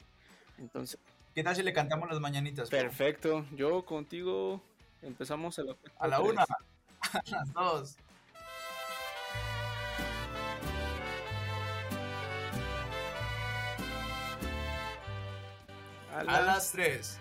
Entonces, 0.58 1.00
¿Qué 1.34 1.44
tal 1.44 1.56
si 1.56 1.64
le 1.64 1.74
cantamos 1.74 2.10
las 2.10 2.20
mañanitas? 2.20 2.70
bro? 2.70 2.80
perfecto. 2.80 3.46
Yo 3.52 3.84
contigo 3.86 4.62
empezamos 5.02 5.60
a 5.60 5.64
la, 5.64 5.76
A 6.00 6.08
la 6.08 6.22
una, 6.22 6.44
a 7.02 7.22
las 7.30 7.54
dos. 7.54 7.98
A 16.14 16.20
A 16.20 16.24
la- 16.24 16.42
las 16.42 16.72
tres. 16.72 17.20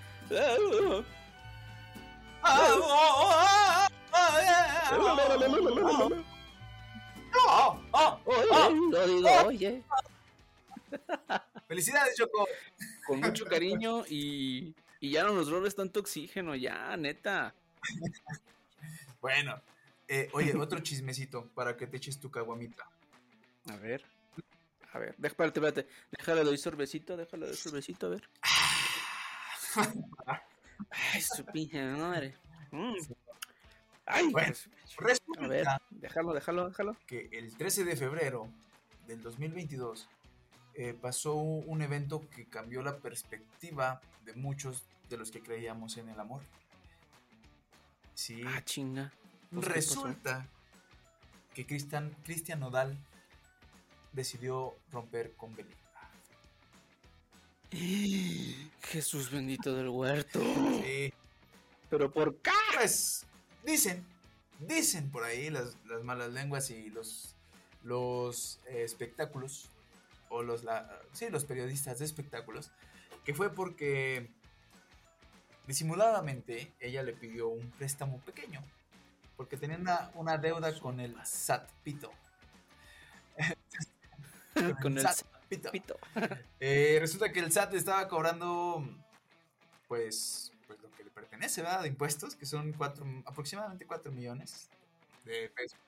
Lo 8.90 9.06
digo, 9.06 9.28
oye. 9.46 9.82
Felicidades, 11.74 12.14
Choco. 12.16 12.46
Con 13.04 13.18
mucho 13.20 13.44
cariño 13.46 14.04
y, 14.08 14.74
y 15.00 15.10
ya 15.10 15.24
no 15.24 15.32
nos 15.32 15.50
robes 15.50 15.74
tanto 15.74 15.98
oxígeno, 15.98 16.54
ya, 16.54 16.96
neta. 16.96 17.52
Bueno, 19.20 19.60
eh, 20.06 20.28
oye, 20.34 20.54
otro 20.56 20.78
chismecito 20.78 21.48
para 21.48 21.76
que 21.76 21.88
te 21.88 21.96
eches 21.96 22.20
tu 22.20 22.30
caguamita. 22.30 22.88
A 23.70 23.76
ver. 23.76 24.04
A 24.92 24.98
ver, 25.00 25.16
espérate, 25.20 25.58
espérate. 25.58 25.88
Déjale, 26.16 26.44
doy 26.44 26.58
sorbecito, 26.58 27.16
déjale, 27.16 27.46
doy 27.46 27.56
sorbecito, 27.56 28.06
a 28.06 28.10
ver. 28.10 28.28
Ay, 30.90 31.20
su 31.22 31.44
pinche 31.46 31.82
madre. 31.86 32.36
Mm. 32.70 32.94
Ay, 34.06 34.28
Bueno, 34.30 34.52
pues, 34.52 34.68
a 35.38 35.48
ver, 35.48 35.64
Resulta 35.66 35.82
déjalo, 35.90 36.34
déjalo, 36.34 36.68
déjalo. 36.68 36.96
que 37.08 37.28
el 37.32 37.56
13 37.56 37.82
de 37.84 37.96
febrero 37.96 38.48
del 39.08 39.20
2022 39.22 40.08
eh, 40.74 40.94
pasó 41.00 41.34
un 41.34 41.82
evento 41.82 42.28
que 42.34 42.46
cambió 42.46 42.82
la 42.82 42.96
perspectiva 42.98 44.00
de 44.24 44.34
muchos 44.34 44.82
de 45.08 45.16
los 45.16 45.30
que 45.30 45.40
creíamos 45.40 45.96
en 45.96 46.08
el 46.08 46.18
amor. 46.18 46.42
Sí, 48.14 48.42
Ah, 48.46 48.62
chinga. 48.64 49.12
Pues, 49.52 49.66
resulta 49.66 50.46
que 51.54 51.66
Cristian, 51.66 52.14
Cristian 52.24 52.60
Nodal 52.60 52.96
decidió 54.12 54.74
romper 54.90 55.34
con 55.34 55.54
Belinda. 55.54 55.76
Jesús 58.82 59.30
bendito 59.30 59.74
del 59.74 59.88
huerto. 59.88 60.40
Sí, 60.82 61.12
Pero 61.90 62.10
por 62.12 62.36
qué? 62.36 62.50
pues 62.76 63.26
dicen, 63.64 64.04
dicen 64.60 65.10
por 65.10 65.24
ahí 65.24 65.50
las, 65.50 65.76
las 65.86 66.02
malas 66.04 66.30
lenguas 66.32 66.70
y 66.70 66.90
los, 66.90 67.34
los 67.82 68.60
eh, 68.66 68.82
espectáculos, 68.84 69.68
o 70.34 70.42
los, 70.42 70.64
la, 70.64 71.00
sí, 71.12 71.28
los 71.30 71.44
periodistas 71.44 72.00
de 72.00 72.04
espectáculos, 72.04 72.72
que 73.24 73.34
fue 73.34 73.54
porque 73.54 74.28
disimuladamente 75.66 76.72
ella 76.80 77.02
le 77.04 77.12
pidió 77.12 77.48
un 77.48 77.70
préstamo 77.70 78.18
pequeño, 78.20 78.60
porque 79.36 79.56
tenía 79.56 79.76
una, 79.76 80.10
una 80.14 80.36
deuda 80.36 80.76
con 80.80 80.98
el 80.98 81.14
SAT 81.24 81.70
Pito. 81.84 82.12
Con 84.82 84.96
el 84.98 85.06
SAT 85.06 85.26
Pito. 85.48 85.98
Eh, 86.60 86.98
resulta 87.00 87.32
que 87.32 87.40
el 87.40 87.52
SAT 87.52 87.74
estaba 87.74 88.08
cobrando, 88.08 88.88
pues, 89.88 90.52
pues 90.66 90.80
lo 90.80 90.90
que 90.92 91.04
le 91.04 91.10
pertenece, 91.10 91.62
¿verdad? 91.62 91.82
De 91.82 91.88
impuestos, 91.88 92.34
que 92.34 92.46
son 92.46 92.72
cuatro, 92.72 93.04
aproximadamente 93.26 93.84
4 93.84 94.10
millones 94.12 94.68
de 95.24 95.48
pesos. 95.50 95.78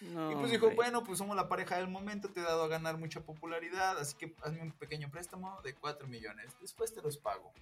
No, 0.00 0.30
y 0.30 0.34
pues 0.36 0.50
dijo, 0.50 0.66
hombre. 0.66 0.76
bueno, 0.76 1.02
pues 1.02 1.18
somos 1.18 1.36
la 1.36 1.48
pareja 1.48 1.76
del 1.76 1.88
momento, 1.88 2.28
te 2.28 2.40
he 2.40 2.42
dado 2.42 2.62
a 2.64 2.68
ganar 2.68 2.98
mucha 2.98 3.20
popularidad, 3.20 3.98
así 3.98 4.16
que 4.16 4.34
hazme 4.42 4.62
un 4.62 4.72
pequeño 4.72 5.10
préstamo 5.10 5.60
de 5.62 5.74
4 5.74 6.06
millones, 6.06 6.54
después 6.60 6.94
te 6.94 7.02
los 7.02 7.18
pago. 7.18 7.52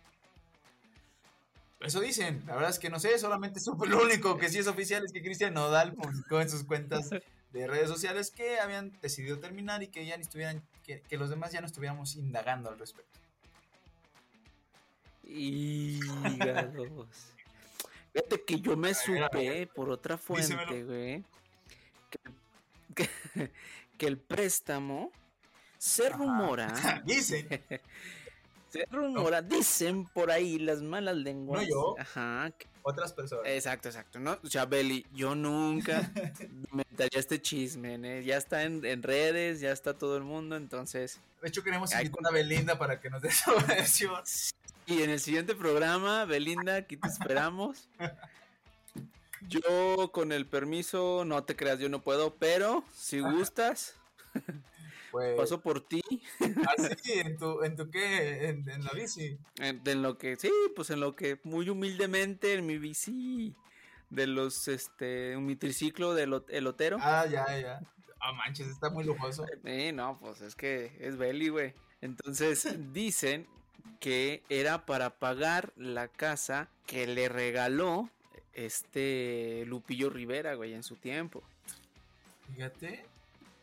Eso 1.81 2.01
dicen, 2.01 2.43
la 2.47 2.55
verdad 2.55 2.71
es 2.71 2.79
que 2.79 2.91
no 2.91 2.99
sé, 2.99 3.19
solamente 3.19 3.61
supe 3.61 3.87
lo 3.87 4.03
único 4.03 4.39
que 4.39 4.49
sí 4.49 4.59
es 4.59 4.67
oficial 4.67 5.05
es 5.05 5.13
que 5.13 5.23
Cristian 5.23 5.55
Nodal 5.55 5.93
publicó 5.95 6.41
en 6.41 6.49
sus 6.49 6.65
cuentas 6.65 7.11
de 7.11 7.67
redes 7.67 7.89
sociales 7.89 8.31
que 8.31 8.59
habían 8.61 8.93
decidido 9.01 9.39
terminar 9.39 9.83
y 9.83 9.89
que 9.89 10.05
ya 10.05 10.17
ni 10.17 10.23
estuvieran, 10.23 10.63
que, 10.85 11.01
que 11.03 11.17
los 11.17 11.31
demás 11.31 11.53
ya 11.53 11.61
no 11.61 11.67
estuviéramos 11.67 12.17
indagando 12.17 12.71
al 12.71 12.79
respecto. 12.79 13.19
Hígados. 15.25 17.09
Fíjate 18.13 18.45
que 18.45 18.61
yo 18.61 18.77
me 18.77 18.95
supe 18.95 19.67
por 19.75 19.91
otra 19.91 20.17
fuente, 20.17 20.85
güey. 20.85 21.25
Que, 22.97 23.09
que- 23.99 24.07
el 24.07 24.19
préstamo 24.19 25.13
se 25.79 26.09
rumora. 26.09 26.73
Dicen, 27.07 27.47
Se 28.69 28.85
rumora, 28.91 29.41
dicen 29.43 30.05
por 30.07 30.31
ahí 30.31 30.59
las 30.59 30.83
malas 30.83 31.17
lenguas. 31.17 31.63
No 31.63 31.69
yo. 31.69 31.95
Ajá. 32.01 32.51
otras 32.83 33.13
personas. 33.13 33.45
exacto, 33.47 33.89
exacto. 33.89 34.19
¿no? 34.19 34.39
O 34.43 34.47
sea, 34.49 34.67
Beli, 34.67 35.07
yo 35.15 35.35
nunca 35.37 36.11
inventaría 36.73 37.21
este 37.21 37.41
chisme. 37.41 37.95
¿eh? 37.95 38.25
Ya 38.25 38.37
está 38.37 38.65
en, 38.65 38.85
en 38.85 39.03
redes, 39.05 39.61
ya 39.61 39.71
está 39.71 39.95
todo 39.97 40.17
el 40.17 40.25
mundo, 40.25 40.57
entonces. 40.57 41.21
De 41.41 41.49
hecho, 41.49 41.63
queremos 41.63 41.93
invitar 41.95 42.27
a 42.29 42.33
Belinda 42.33 42.77
para 42.77 43.01
que 43.01 43.09
nos 43.09 43.23
dé 43.23 43.31
su 43.31 43.53
versión. 43.69 44.21
Y 44.87 45.01
en 45.03 45.11
el 45.11 45.21
siguiente 45.21 45.55
programa, 45.55 46.25
Belinda, 46.25 46.75
aquí 46.77 46.97
te 46.97 47.09
esperamos. 47.09 47.89
Yo, 49.43 50.11
con 50.13 50.33
el 50.33 50.47
permiso, 50.47 51.25
no 51.25 51.45
te 51.45 51.57
creas, 51.57 51.79
yo 51.79 51.89
no 51.89 52.03
puedo, 52.03 52.37
pero 52.37 52.85
si 52.95 53.21
gustas, 53.21 53.97
Pues, 55.11 55.37
paso 55.37 55.63
por 55.63 55.81
ti. 55.87 56.03
así, 56.77 57.13
en 57.21 57.39
tu, 57.39 57.63
en 57.63 57.75
tu 57.77 57.91
qué, 57.91 58.49
en, 58.49 58.69
en 58.69 58.85
la 58.85 58.93
bici. 58.93 59.39
En, 59.59 59.81
en 59.87 60.03
lo 60.03 60.19
que, 60.19 60.37
sí, 60.37 60.51
pues 60.75 60.91
en 60.91 61.01
lo 61.01 61.17
que 61.17 61.41
muy 61.43 61.71
humildemente 61.71 62.53
en 62.55 62.67
mi 62.67 62.77
bici 62.77 63.55
de 64.11 64.27
los, 64.27 64.69
este, 64.69 65.37
mi 65.39 65.57
triciclo 65.57 66.13
del 66.15 66.33
ot- 66.33 66.51
elotero. 66.51 66.99
Ah, 67.01 67.25
ya, 67.27 67.47
ya. 67.59 67.81
Ah, 68.21 68.33
manches, 68.33 68.67
está 68.69 68.91
muy 68.91 69.05
lujoso. 69.05 69.47
Eh, 69.65 69.93
no, 69.93 70.19
pues 70.21 70.41
es 70.43 70.55
que 70.55 70.97
es 71.01 71.17
Beli, 71.17 71.49
güey. 71.49 71.73
Entonces 72.03 72.67
dicen 72.93 73.47
que 74.01 74.43
era 74.51 74.85
para 74.85 75.19
pagar 75.19 75.73
la 75.77 76.09
casa 76.09 76.69
que 76.87 77.07
le 77.07 77.29
regaló 77.31 78.11
este 78.57 79.65
Lupillo 79.67 80.11
Rivera, 80.11 80.55
güey, 80.55 80.75
en 80.75 80.83
su 80.83 80.97
tiempo. 80.97 81.43
Fíjate. 82.55 83.05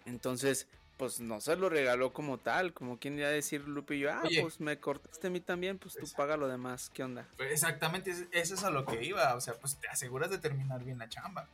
Entonces, 0.05 0.67
pues 0.97 1.19
no 1.19 1.41
se 1.41 1.55
lo 1.55 1.69
regaló 1.69 2.13
como 2.13 2.37
tal, 2.37 2.73
como 2.73 2.99
quien 2.99 3.17
iba 3.17 3.27
a 3.27 3.31
decir 3.31 3.61
Lupillo, 3.67 4.11
ah, 4.11 4.21
Oye. 4.23 4.41
pues 4.41 4.59
me 4.59 4.77
cortaste 4.79 5.27
a 5.27 5.29
mí 5.29 5.39
también, 5.39 5.77
pues 5.79 5.95
tú 5.95 6.05
paga 6.15 6.37
lo 6.37 6.47
demás, 6.47 6.91
¿qué 6.93 7.03
onda? 7.03 7.27
Pues 7.37 7.51
exactamente, 7.51 8.11
es- 8.11 8.25
eso 8.31 8.53
es 8.53 8.63
a 8.63 8.69
lo 8.69 8.85
que 8.85 9.03
iba. 9.03 9.33
O 9.35 9.41
sea, 9.41 9.55
pues 9.55 9.75
te 9.77 9.87
aseguras 9.87 10.29
de 10.29 10.37
terminar 10.37 10.83
bien 10.83 10.99
la 10.99 11.09
chamba. 11.09 11.47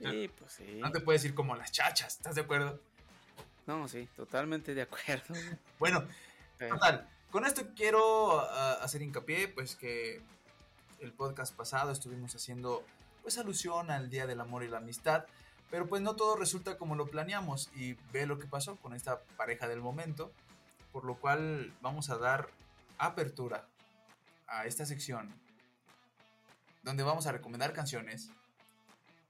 Sí, 0.00 0.30
pues 0.38 0.52
sí. 0.52 0.78
No 0.80 0.90
te 0.90 1.00
puedes 1.00 1.24
ir 1.24 1.34
como 1.34 1.54
las 1.54 1.70
chachas, 1.72 2.16
¿estás 2.16 2.34
de 2.34 2.40
acuerdo? 2.40 2.80
No, 3.66 3.86
sí, 3.86 4.08
totalmente 4.16 4.74
de 4.74 4.82
acuerdo. 4.82 5.34
Bueno, 5.78 6.04
Total, 6.58 7.08
con 7.30 7.46
esto 7.46 7.62
quiero 7.74 8.38
ah, 8.40 8.78
hacer 8.82 9.00
hincapié, 9.02 9.48
pues 9.48 9.76
que 9.76 10.20
el 11.00 11.12
podcast 11.12 11.54
pasado 11.54 11.92
estuvimos 11.92 12.34
haciendo 12.34 12.84
pues 13.22 13.38
alusión 13.38 13.90
al 13.90 14.10
Día 14.10 14.26
del 14.26 14.40
Amor 14.40 14.64
y 14.64 14.68
la 14.68 14.78
Amistad, 14.78 15.24
pero 15.70 15.88
pues 15.88 16.02
no 16.02 16.16
todo 16.16 16.36
resulta 16.36 16.76
como 16.78 16.94
lo 16.94 17.06
planeamos 17.06 17.70
y 17.74 17.94
ve 18.12 18.26
lo 18.26 18.38
que 18.38 18.46
pasó 18.46 18.76
con 18.76 18.94
esta 18.94 19.20
pareja 19.36 19.68
del 19.68 19.80
momento, 19.80 20.32
por 20.92 21.04
lo 21.04 21.16
cual 21.16 21.72
vamos 21.80 22.10
a 22.10 22.18
dar 22.18 22.48
apertura 22.98 23.66
a 24.46 24.66
esta 24.66 24.84
sección 24.84 25.32
donde 26.82 27.02
vamos 27.02 27.26
a 27.26 27.32
recomendar 27.32 27.72
canciones 27.72 28.30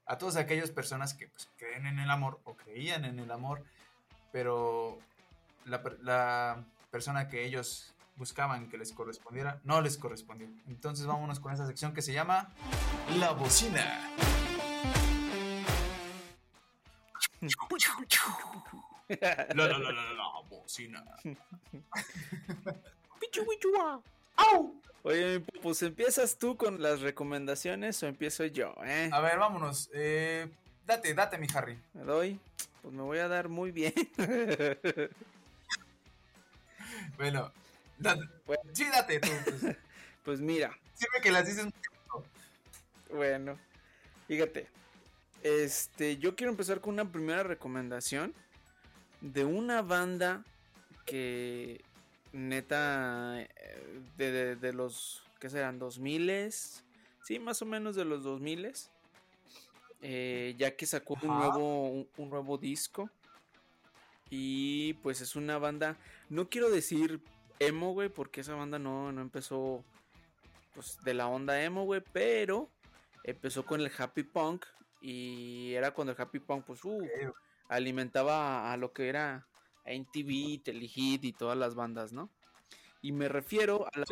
a 0.05 0.17
todas 0.17 0.35
aquellas 0.35 0.71
personas 0.71 1.13
que 1.13 1.27
pues, 1.27 1.49
creen 1.57 1.85
en 1.85 1.99
el 1.99 2.09
amor 2.09 2.39
o 2.43 2.55
creían 2.55 3.05
en 3.05 3.19
el 3.19 3.31
amor, 3.31 3.63
pero 4.31 4.99
la, 5.65 5.81
la 6.01 6.65
persona 6.89 7.27
que 7.27 7.45
ellos 7.45 7.93
buscaban 8.21 8.69
que 8.69 8.77
les 8.77 8.91
correspondiera, 8.91 9.59
no 9.63 9.81
les 9.81 9.97
correspondió. 9.97 10.47
Entonces 10.67 11.07
vámonos 11.07 11.39
con 11.39 11.51
esta 11.51 11.65
sección 11.65 11.91
que 11.91 12.03
se 12.03 12.13
llama 12.13 12.49
La 13.17 13.31
bocina. 13.31 14.11
La, 19.09 19.45
la, 19.55 19.67
la, 19.67 19.79
la, 19.79 20.13
la 20.13 20.41
bocina. 20.47 21.03
Oye, 25.01 25.39
pues 25.63 25.81
empiezas 25.81 26.37
tú 26.37 26.55
con 26.57 26.79
las 26.79 27.01
recomendaciones 27.01 28.03
o 28.03 28.07
empiezo 28.07 28.45
yo, 28.45 28.75
¿eh? 28.85 29.09
A 29.11 29.19
ver, 29.19 29.39
vámonos. 29.39 29.89
Eh, 29.95 30.47
date, 30.85 31.15
date, 31.15 31.39
mi 31.39 31.47
Harry. 31.55 31.75
Me 31.95 32.03
doy. 32.03 32.39
Pues 32.83 32.93
me 32.93 33.01
voy 33.01 33.17
a 33.17 33.27
dar 33.27 33.49
muy 33.49 33.71
bien. 33.71 33.93
bueno, 37.17 37.51
date. 38.01 38.21
sí, 38.73 38.85
date 38.91 39.19
tú. 39.19 39.29
Pues. 39.45 39.77
pues 40.23 40.41
mira. 40.41 40.77
Sirve 40.93 41.21
que 41.21 41.31
las 41.31 41.45
dices. 41.45 41.67
Bueno, 43.09 43.57
fíjate. 44.27 44.67
Este, 45.43 46.17
yo 46.17 46.35
quiero 46.35 46.51
empezar 46.51 46.81
con 46.81 46.93
una 46.93 47.11
primera 47.11 47.43
recomendación 47.43 48.33
de 49.21 49.43
una 49.43 49.81
banda 49.81 50.43
que 51.05 51.81
neta 52.31 53.45
de, 54.17 54.55
de, 54.55 54.73
los 54.73 55.23
que 55.39 55.49
serán 55.49 55.79
2000 55.79 56.51
sí 57.23 57.39
más 57.39 57.61
o 57.61 57.65
menos 57.65 57.95
de 57.95 58.05
los 58.05 58.23
2000 58.23 58.71
eh, 60.03 60.55
ya 60.57 60.75
que 60.75 60.85
sacó 60.85 61.17
un 61.21 61.27
nuevo 61.27 61.89
un, 61.89 62.29
nuevo 62.29 62.57
disco 62.57 63.09
y 64.29 64.93
pues 64.95 65.21
es 65.21 65.35
una 65.35 65.57
banda 65.57 65.97
no 66.29 66.49
quiero 66.49 66.69
decir 66.69 67.19
emo 67.67 67.93
güey 67.93 68.09
porque 68.09 68.41
esa 68.41 68.55
banda 68.55 68.79
no, 68.79 69.11
no 69.11 69.21
empezó 69.21 69.83
pues 70.73 70.97
de 71.03 71.13
la 71.13 71.27
onda 71.27 71.61
emo 71.63 71.85
güey 71.85 72.01
pero 72.13 72.69
empezó 73.23 73.65
con 73.65 73.81
el 73.81 73.91
happy 73.95 74.23
punk 74.23 74.65
y 75.01 75.73
era 75.73 75.91
cuando 75.91 76.13
el 76.13 76.21
happy 76.21 76.39
punk 76.39 76.65
pues 76.65 76.83
uh, 76.85 77.07
alimentaba 77.69 78.71
a 78.71 78.77
lo 78.77 78.93
que 78.93 79.09
era 79.09 79.47
NTV, 79.85 80.63
Telehit 80.63 81.23
y 81.23 81.33
todas 81.33 81.57
las 81.57 81.75
bandas, 81.75 82.13
¿no? 82.13 82.29
Y 83.01 83.11
me 83.11 83.27
refiero 83.27 83.87
a 83.87 83.99
la 83.99 84.05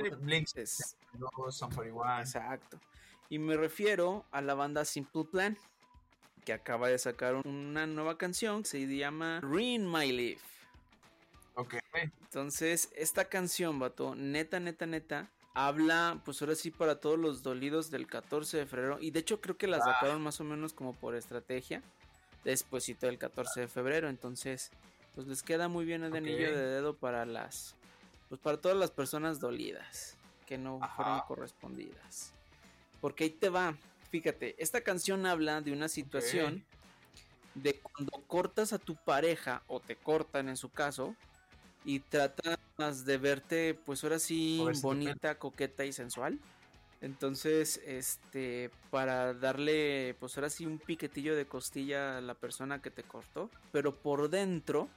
Exacto. 2.22 2.80
Y 3.30 3.38
me 3.38 3.56
refiero 3.56 4.26
a 4.32 4.42
la 4.42 4.56
banda 4.56 4.84
Simple 4.86 5.26
Plan, 5.26 5.58
que 6.44 6.54
acaba 6.54 6.88
de 6.88 6.98
sacar 6.98 7.36
una 7.36 7.86
nueva 7.86 8.18
canción 8.18 8.64
que 8.64 8.70
se 8.70 8.98
llama 8.98 9.40
Ruin 9.42 9.90
My 9.90 10.12
Life. 10.12 10.49
Ok. 11.56 11.76
Entonces, 12.22 12.90
esta 12.96 13.26
canción, 13.26 13.80
vato, 13.80 14.16
neta, 14.16 14.60
neta, 14.60 14.86
neta, 14.86 15.30
habla, 15.54 16.22
pues 16.24 16.42
ahora 16.42 16.56
sí, 16.56 16.72
para 16.72 17.00
todos 17.00 17.20
los 17.20 17.44
dolidos 17.44 17.92
del 17.92 18.08
14 18.08 18.58
de 18.58 18.66
febrero. 18.66 18.98
Y 19.02 19.12
de 19.12 19.20
hecho, 19.20 19.42
creo 19.42 19.58
que 19.58 19.68
la 19.68 19.78
ah. 19.78 19.82
sacaron 19.82 20.22
más 20.22 20.40
o 20.40 20.44
menos 20.44 20.74
como 20.74 20.94
por 20.94 21.16
estrategia, 21.16 21.82
despuésito 22.44 23.08
del 23.08 23.18
14 23.18 23.62
de 23.62 23.68
febrero. 23.68 24.10
Entonces, 24.10 24.72
pues 25.16 25.28
les 25.28 25.44
queda 25.44 25.68
muy 25.68 25.86
bien 25.86 26.04
el 26.04 26.16
anillo 26.16 26.56
de 26.56 26.66
dedo 26.66 26.96
para 26.96 27.26
las, 27.26 27.76
pues 28.30 28.40
para 28.40 28.58
todas 28.58 28.78
las 28.78 28.92
personas 28.92 29.40
dolidas 29.40 30.16
que 30.46 30.58
no 30.58 30.80
fueron 30.96 31.20
correspondidas. 31.28 32.34
Porque 33.02 33.26
ahí 33.26 33.30
te 33.30 33.50
va, 33.50 33.76
fíjate, 34.12 34.56
esta 34.58 34.82
canción 34.82 35.26
habla 35.26 35.62
de 35.62 35.72
una 35.72 35.88
situación 35.88 36.64
de 37.56 37.76
cuando 37.80 38.12
cortas 38.28 38.74
a 38.74 38.80
tu 38.80 38.96
pareja 38.96 39.64
o 39.68 39.80
te 39.80 39.96
cortan 39.96 40.50
en 40.50 40.58
su 40.58 40.70
caso 40.70 41.16
y 41.90 42.02
tratas 42.02 43.04
de 43.04 43.18
verte 43.18 43.74
pues 43.74 44.04
ahora 44.04 44.20
sí 44.20 44.64
bonita, 44.84 45.40
coqueta 45.40 45.86
y 45.86 45.92
sensual. 45.92 46.40
Entonces, 47.02 47.82
este, 47.84 48.70
para 48.92 49.34
darle, 49.34 50.16
pues 50.20 50.38
ahora 50.38 50.52
sí 50.52 50.68
un 50.68 50.78
piquetillo 50.78 51.36
de 51.36 51.48
costilla 51.48 52.20
a 52.20 52.22
la 52.22 52.36
persona 52.36 52.80
que 52.80 52.92
te 52.92 53.02
cortó, 53.02 53.50
pero 53.72 53.96
por 53.96 54.30
dentro 54.30 54.88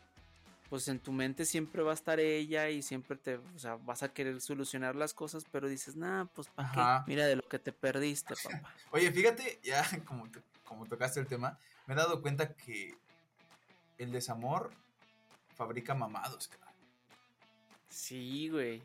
pues 0.69 0.89
en 0.89 0.99
tu 0.99 1.13
mente 1.13 1.47
siempre 1.47 1.83
va 1.83 1.93
a 1.93 1.95
estar 1.95 2.19
ella 2.21 2.69
y 2.69 2.83
siempre 2.83 3.17
te, 3.17 3.37
o 3.37 3.59
sea, 3.59 3.77
vas 3.77 4.03
a 4.03 4.13
querer 4.13 4.41
solucionar 4.41 4.95
las 4.97 5.15
cosas, 5.15 5.45
pero 5.51 5.69
dices, 5.69 5.97
nah, 5.97 6.27
pues 6.35 6.49
¿para 6.49 7.05
qué? 7.05 7.11
Mira 7.11 7.27
de 7.27 7.37
lo 7.37 7.43
que 7.43 7.59
te 7.59 7.73
perdiste, 7.73 8.35
papá. 8.45 8.75
Oye, 8.91 9.11
fíjate, 9.13 9.61
ya 9.63 9.83
como, 10.07 10.29
como 10.65 10.87
tocaste 10.87 11.21
el 11.21 11.27
tema, 11.27 11.59
me 11.87 11.95
he 11.95 11.97
dado 11.97 12.21
cuenta 12.21 12.55
que 12.55 12.95
el 13.99 14.13
desamor 14.13 14.73
fabrica 15.55 15.95
mamados, 15.95 16.49
cara. 16.49 16.62
Sí, 17.93 18.49
güey. 18.49 18.79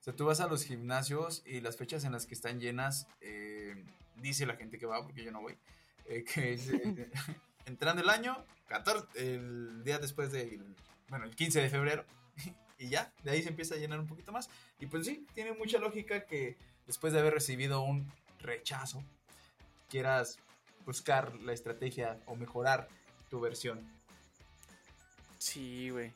O 0.00 0.02
sea, 0.02 0.16
tú 0.16 0.26
vas 0.26 0.40
a 0.40 0.48
los 0.48 0.64
gimnasios 0.64 1.42
y 1.46 1.60
las 1.60 1.76
fechas 1.76 2.04
en 2.04 2.12
las 2.12 2.26
que 2.26 2.34
están 2.34 2.58
llenas, 2.58 3.06
eh, 3.20 3.84
dice 4.16 4.44
la 4.44 4.56
gente 4.56 4.76
que 4.76 4.86
va, 4.86 5.02
porque 5.04 5.22
yo 5.22 5.30
no 5.30 5.40
voy, 5.40 5.56
eh, 6.06 6.24
que 6.24 6.54
es, 6.54 6.68
eh, 6.68 7.10
entrando 7.66 8.02
el 8.02 8.08
año, 8.08 8.44
14, 8.66 9.06
el 9.14 9.84
día 9.84 9.98
después 9.98 10.32
del 10.32 10.74
bueno, 11.08 11.26
el 11.26 11.36
15 11.36 11.60
de 11.60 11.70
febrero. 11.70 12.04
y 12.78 12.88
ya, 12.88 13.12
de 13.22 13.30
ahí 13.30 13.42
se 13.42 13.50
empieza 13.50 13.74
a 13.76 13.78
llenar 13.78 14.00
un 14.00 14.06
poquito 14.06 14.32
más. 14.32 14.50
Y 14.80 14.86
pues 14.86 15.06
sí, 15.06 15.26
tiene 15.34 15.52
mucha 15.52 15.78
lógica 15.78 16.24
que 16.24 16.56
después 16.86 17.12
de 17.12 17.20
haber 17.20 17.34
recibido 17.34 17.82
un 17.82 18.10
rechazo, 18.40 19.04
quieras 19.88 20.38
buscar 20.86 21.34
la 21.40 21.52
estrategia 21.52 22.18
o 22.26 22.34
mejorar 22.34 22.88
tu 23.28 23.38
versión. 23.38 23.86
Sí, 25.38 25.90
güey. 25.90 26.12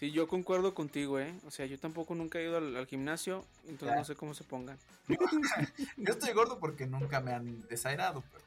Sí, 0.00 0.12
yo 0.12 0.26
concuerdo 0.26 0.72
contigo, 0.72 1.20
¿eh? 1.20 1.34
O 1.46 1.50
sea, 1.50 1.66
yo 1.66 1.78
tampoco 1.78 2.14
nunca 2.14 2.38
he 2.38 2.44
ido 2.44 2.56
al, 2.56 2.86
gimnasio, 2.86 3.44
entonces 3.68 3.98
no 3.98 4.04
sé 4.06 4.14
cómo 4.16 4.32
se 4.32 4.44
pongan. 4.44 4.78
yo 5.98 6.14
estoy 6.14 6.32
gordo 6.32 6.58
porque 6.58 6.86
nunca 6.86 7.20
me 7.20 7.34
han 7.34 7.68
desairado, 7.68 8.24
pero 8.32 8.44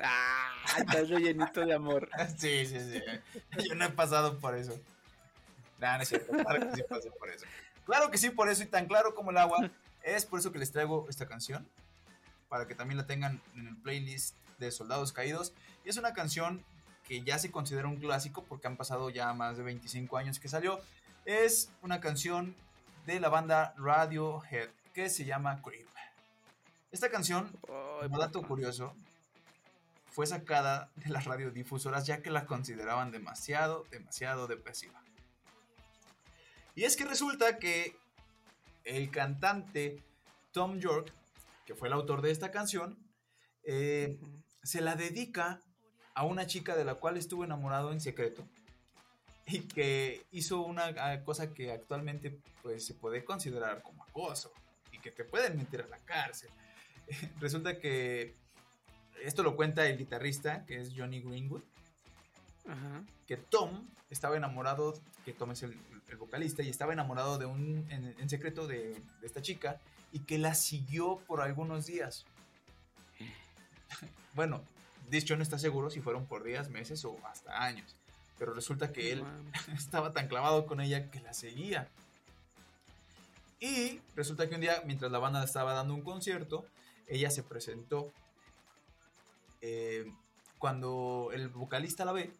Ah, 0.00 0.54
estás 0.78 1.08
rellenito 1.08 1.66
de 1.66 1.74
amor. 1.74 2.08
Sí, 2.38 2.66
sí, 2.66 2.78
sí. 2.78 3.02
Yo 3.68 3.74
no 3.74 3.86
he 3.86 3.90
pasado 3.90 4.38
por 4.38 4.54
eso. 4.54 4.78
No, 5.80 5.96
no 5.96 6.02
es 6.04 6.08
cierto. 6.08 6.32
Claro 6.32 6.70
que 6.70 6.76
sí 6.76 6.82
pasé 6.88 7.10
por 7.10 7.30
eso. 7.30 7.46
Claro 7.84 8.10
que 8.12 8.18
sí, 8.18 8.30
por 8.30 8.48
eso 8.48 8.62
y 8.62 8.66
tan 8.66 8.86
claro 8.86 9.16
como 9.16 9.32
el 9.32 9.38
agua. 9.38 9.70
Es 10.04 10.24
por 10.24 10.38
eso 10.38 10.52
que 10.52 10.60
les 10.60 10.70
traigo 10.70 11.08
esta 11.08 11.26
canción. 11.26 11.66
Para 12.48 12.68
que 12.68 12.76
también 12.76 12.96
la 12.96 13.06
tengan 13.06 13.40
en 13.56 13.66
el 13.66 13.76
playlist 13.76 14.36
de 14.58 14.70
Soldados 14.70 15.12
Caídos. 15.12 15.52
Y 15.84 15.88
es 15.88 15.96
una 15.96 16.14
canción 16.14 16.64
que 17.08 17.22
ya 17.22 17.38
se 17.38 17.50
considera 17.50 17.88
un 17.88 17.96
clásico 17.96 18.44
porque 18.44 18.66
han 18.66 18.76
pasado 18.76 19.08
ya 19.08 19.32
más 19.32 19.56
de 19.56 19.64
25 19.64 20.18
años 20.18 20.38
que 20.38 20.48
salió. 20.48 20.80
Es 21.24 21.70
una 21.82 22.00
canción 22.00 22.54
de 23.06 23.18
la 23.18 23.30
banda 23.30 23.74
Radiohead 23.78 24.68
que 24.92 25.08
se 25.08 25.24
llama 25.24 25.62
Creep. 25.62 25.88
Esta 26.92 27.10
canción, 27.10 27.50
como 27.62 28.18
dato 28.18 28.42
curioso, 28.42 28.94
fue 30.10 30.26
sacada 30.26 30.90
de 30.96 31.10
las 31.10 31.24
radiodifusoras 31.24 32.06
ya 32.06 32.22
que 32.22 32.30
la 32.30 32.44
consideraban 32.44 33.10
demasiado, 33.10 33.86
demasiado 33.90 34.46
depresiva. 34.46 35.02
Y 36.74 36.84
es 36.84 36.96
que 36.96 37.04
resulta 37.04 37.58
que 37.58 37.96
el 38.84 39.10
cantante 39.10 40.02
Tom 40.52 40.78
York, 40.78 41.12
que 41.66 41.74
fue 41.74 41.88
el 41.88 41.94
autor 41.94 42.22
de 42.22 42.30
esta 42.30 42.50
canción, 42.50 42.98
eh, 43.64 44.18
se 44.62 44.80
la 44.80 44.94
dedica 44.94 45.60
a 46.18 46.24
una 46.24 46.48
chica 46.48 46.74
de 46.74 46.84
la 46.84 46.96
cual 46.96 47.16
estuvo 47.16 47.44
enamorado 47.44 47.92
en 47.92 48.00
secreto 48.00 48.44
y 49.46 49.60
que 49.60 50.26
hizo 50.32 50.62
una 50.62 50.86
ah, 50.98 51.22
cosa 51.22 51.54
que 51.54 51.70
actualmente 51.70 52.40
pues 52.60 52.84
se 52.84 52.94
puede 52.94 53.24
considerar 53.24 53.82
como 53.82 54.02
acoso 54.02 54.52
y 54.90 54.98
que 54.98 55.12
te 55.12 55.22
pueden 55.22 55.56
meter 55.56 55.82
a 55.82 55.86
la 55.86 55.98
cárcel. 55.98 56.50
Resulta 57.38 57.78
que 57.78 58.34
esto 59.22 59.44
lo 59.44 59.54
cuenta 59.54 59.86
el 59.86 59.96
guitarrista, 59.96 60.66
que 60.66 60.80
es 60.80 60.92
Johnny 60.96 61.20
Greenwood, 61.20 61.62
que 63.28 63.36
Tom 63.36 63.88
estaba 64.10 64.36
enamorado, 64.36 65.00
que 65.24 65.32
Tom 65.32 65.52
es 65.52 65.62
el, 65.62 65.78
vocalista, 66.18 66.64
y 66.64 66.68
estaba 66.68 66.92
enamorado 66.92 67.38
de 67.38 67.46
un, 67.46 67.86
en, 67.90 68.28
secreto 68.28 68.66
de, 68.66 69.00
esta 69.22 69.40
chica, 69.40 69.80
y 70.10 70.18
que 70.18 70.36
la 70.36 70.56
siguió 70.56 71.18
por 71.28 71.42
algunos 71.42 71.86
días. 71.86 72.26
bueno, 74.34 74.64
dicho 75.10 75.36
no 75.36 75.42
está 75.42 75.58
seguro 75.58 75.90
si 75.90 76.00
fueron 76.00 76.26
por 76.26 76.42
días, 76.44 76.70
meses 76.70 77.04
o 77.04 77.16
hasta 77.26 77.62
años, 77.62 77.96
pero 78.38 78.54
resulta 78.54 78.92
que 78.92 79.12
él 79.12 79.24
estaba 79.76 80.12
tan 80.12 80.28
clavado 80.28 80.66
con 80.66 80.80
ella 80.80 81.10
que 81.10 81.20
la 81.20 81.32
seguía. 81.32 81.88
Y 83.60 84.00
resulta 84.14 84.48
que 84.48 84.54
un 84.54 84.60
día, 84.60 84.82
mientras 84.86 85.10
la 85.10 85.18
banda 85.18 85.42
estaba 85.42 85.72
dando 85.72 85.94
un 85.94 86.02
concierto, 86.02 86.64
ella 87.08 87.30
se 87.30 87.42
presentó. 87.42 88.12
Eh, 89.60 90.12
cuando 90.58 91.30
el 91.32 91.48
vocalista 91.48 92.04
la 92.04 92.12
ve, 92.12 92.32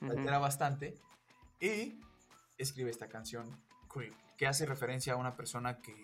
la 0.00 0.38
bastante 0.38 0.96
y 1.60 1.94
escribe 2.58 2.90
esta 2.90 3.08
canción 3.08 3.56
que 4.36 4.46
hace 4.46 4.66
referencia 4.66 5.12
a 5.12 5.16
una 5.16 5.36
persona 5.36 5.78
que, 5.78 5.94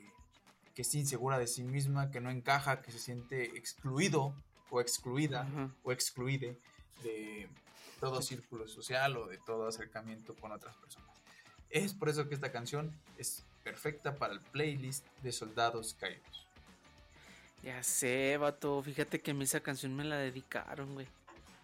que, 0.74 0.82
es 0.82 0.94
insegura 0.94 1.38
de 1.38 1.46
sí 1.46 1.64
misma, 1.64 2.10
que 2.10 2.20
no 2.20 2.30
encaja, 2.30 2.82
que 2.82 2.92
se 2.92 2.98
siente 2.98 3.56
excluido 3.56 4.34
o 4.70 4.80
excluida 4.80 5.46
o 5.82 5.92
excluide 5.92 6.56
de, 7.02 7.48
todo 8.00 8.22
círculo 8.22 8.66
social 8.68 9.16
o 9.16 9.26
de 9.26 9.38
todo 9.38 9.68
acercamiento 9.68 10.34
con 10.34 10.52
otras 10.52 10.76
personas. 10.76 11.10
Es 11.70 11.92
por 11.92 12.08
eso 12.08 12.28
que 12.28 12.34
esta 12.34 12.52
canción 12.52 12.92
es 13.18 13.44
perfecta 13.62 14.16
para 14.16 14.32
el 14.32 14.40
playlist 14.40 15.04
de 15.22 15.32
soldados 15.32 15.94
caídos. 15.94 16.46
Ya 17.62 17.82
sé, 17.82 18.36
vato. 18.38 18.82
Fíjate 18.82 19.20
que 19.20 19.32
a 19.32 19.34
mí 19.34 19.44
esa 19.44 19.60
canción 19.60 19.94
me 19.94 20.04
la 20.04 20.16
dedicaron, 20.16 20.94
güey. 20.94 21.06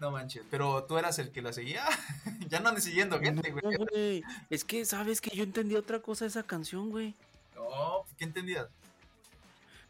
No 0.01 0.11
manches, 0.11 0.43
pero 0.51 0.85
tú 0.85 0.99
eras 0.99 1.19
el 1.21 1.31
que 1.31 1.41
la 1.41 1.53
seguía. 1.53 1.85
ya 2.49 2.61
no 2.61 2.71
andes 2.71 2.85
siguiendo 2.85 3.19
gente, 3.21 3.53
güey. 3.53 4.23
Es 4.51 4.65
que, 4.65 4.85
¿sabes 4.85 5.21
que 5.21 5.35
yo 5.35 5.45
entendí 5.45 5.77
otra 5.77 6.01
cosa 6.01 6.25
de 6.25 6.31
esa 6.31 6.43
canción, 6.43 6.91
güey? 6.91 7.15
No, 7.55 8.05
¿qué 8.19 8.25
entendías? 8.25 8.67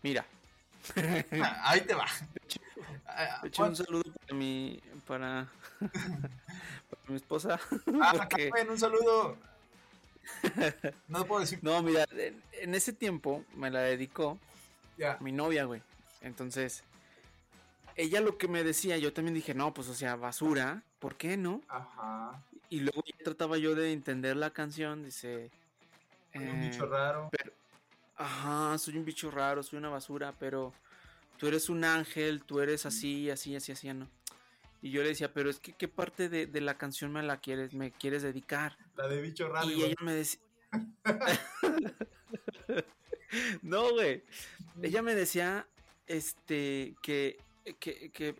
Mira. 0.03 0.27
Ahí 1.63 1.81
te 1.81 1.95
va. 1.95 2.05
De 2.35 2.41
hecho, 2.45 2.61
un 3.59 3.77
saludo 3.77 4.13
para 4.13 4.39
mi, 4.39 4.81
para, 5.07 5.49
para 5.81 7.03
mi 7.09 7.17
esposa. 7.17 7.61
Ah, 8.03 8.15
porque... 8.17 8.51
un 8.71 8.79
saludo. 8.79 9.37
No 11.09 11.27
puedo 11.27 11.41
decir. 11.41 11.59
No, 11.63 11.83
mira, 11.83 12.07
en 12.53 12.75
ese 12.75 12.93
tiempo 12.93 13.45
me 13.55 13.71
la 13.71 13.81
dedicó 13.81 14.39
mi 15.21 15.33
novia, 15.33 15.65
güey. 15.65 15.83
Entonces, 16.23 16.83
ella 17.97 18.21
lo 18.21 18.39
que 18.39 18.49
me 18.49 18.65
decía, 18.65 18.97
yo 18.97 19.13
también 19.13 19.35
dije, 19.35 19.55
no, 19.55 19.75
pues 19.75 19.89
o 19.89 19.95
sea, 19.95 20.17
basura, 20.17 20.83
¿por 20.99 21.17
qué 21.17 21.37
no? 21.37 21.61
Ajá. 21.69 22.43
Y 22.71 22.81
luego 22.81 23.03
trataba 23.23 23.59
yo 23.59 23.75
de 23.75 23.93
entender 23.93 24.37
la 24.37 24.51
canción, 24.51 25.05
dice... 25.05 25.51
Soy 26.33 26.47
un 26.47 26.61
bicho 26.63 26.87
raro. 26.87 27.31
ajá, 28.17 28.79
soy 28.79 28.97
un 28.97 29.05
bicho 29.05 29.31
raro, 29.31 29.63
soy 29.63 29.79
una 29.79 29.91
basura, 29.91 30.35
pero 30.39 30.73
tú 31.39 31.49
eres 31.49 31.69
un 31.69 31.85
ángel, 31.85 32.43
tú 32.43 32.61
eres 32.61 32.87
así, 32.87 33.31
así, 33.31 33.57
así, 33.57 33.73
así, 33.73 33.93
¿no? 33.93 34.09
Y 34.83 34.91
yo 34.91 35.03
le 35.03 35.09
decía, 35.09 35.33
pero 35.33 35.49
es 35.49 35.61
que 35.61 35.73
qué 35.73 35.89
parte 35.89 36.29
de, 36.29 36.47
de 36.47 36.61
la 36.61 36.77
canción 36.77 37.11
me 37.11 37.23
la 37.23 37.39
quieres, 37.39 37.73
me 37.73 37.91
quieres 37.91 38.23
dedicar. 38.23 38.77
La 38.97 39.09
de 39.09 39.23
bicho 39.23 39.49
raro. 39.49 39.71
Y 39.71 39.83
ella 39.83 39.97
me 40.03 40.13
decía... 40.13 40.41
no, 43.63 43.93
güey. 43.93 44.23
Ella 44.83 45.01
me 45.01 45.15
decía, 45.15 45.67
este, 46.07 46.95
que, 47.03 47.39
que, 47.79 48.11
que 48.11 48.37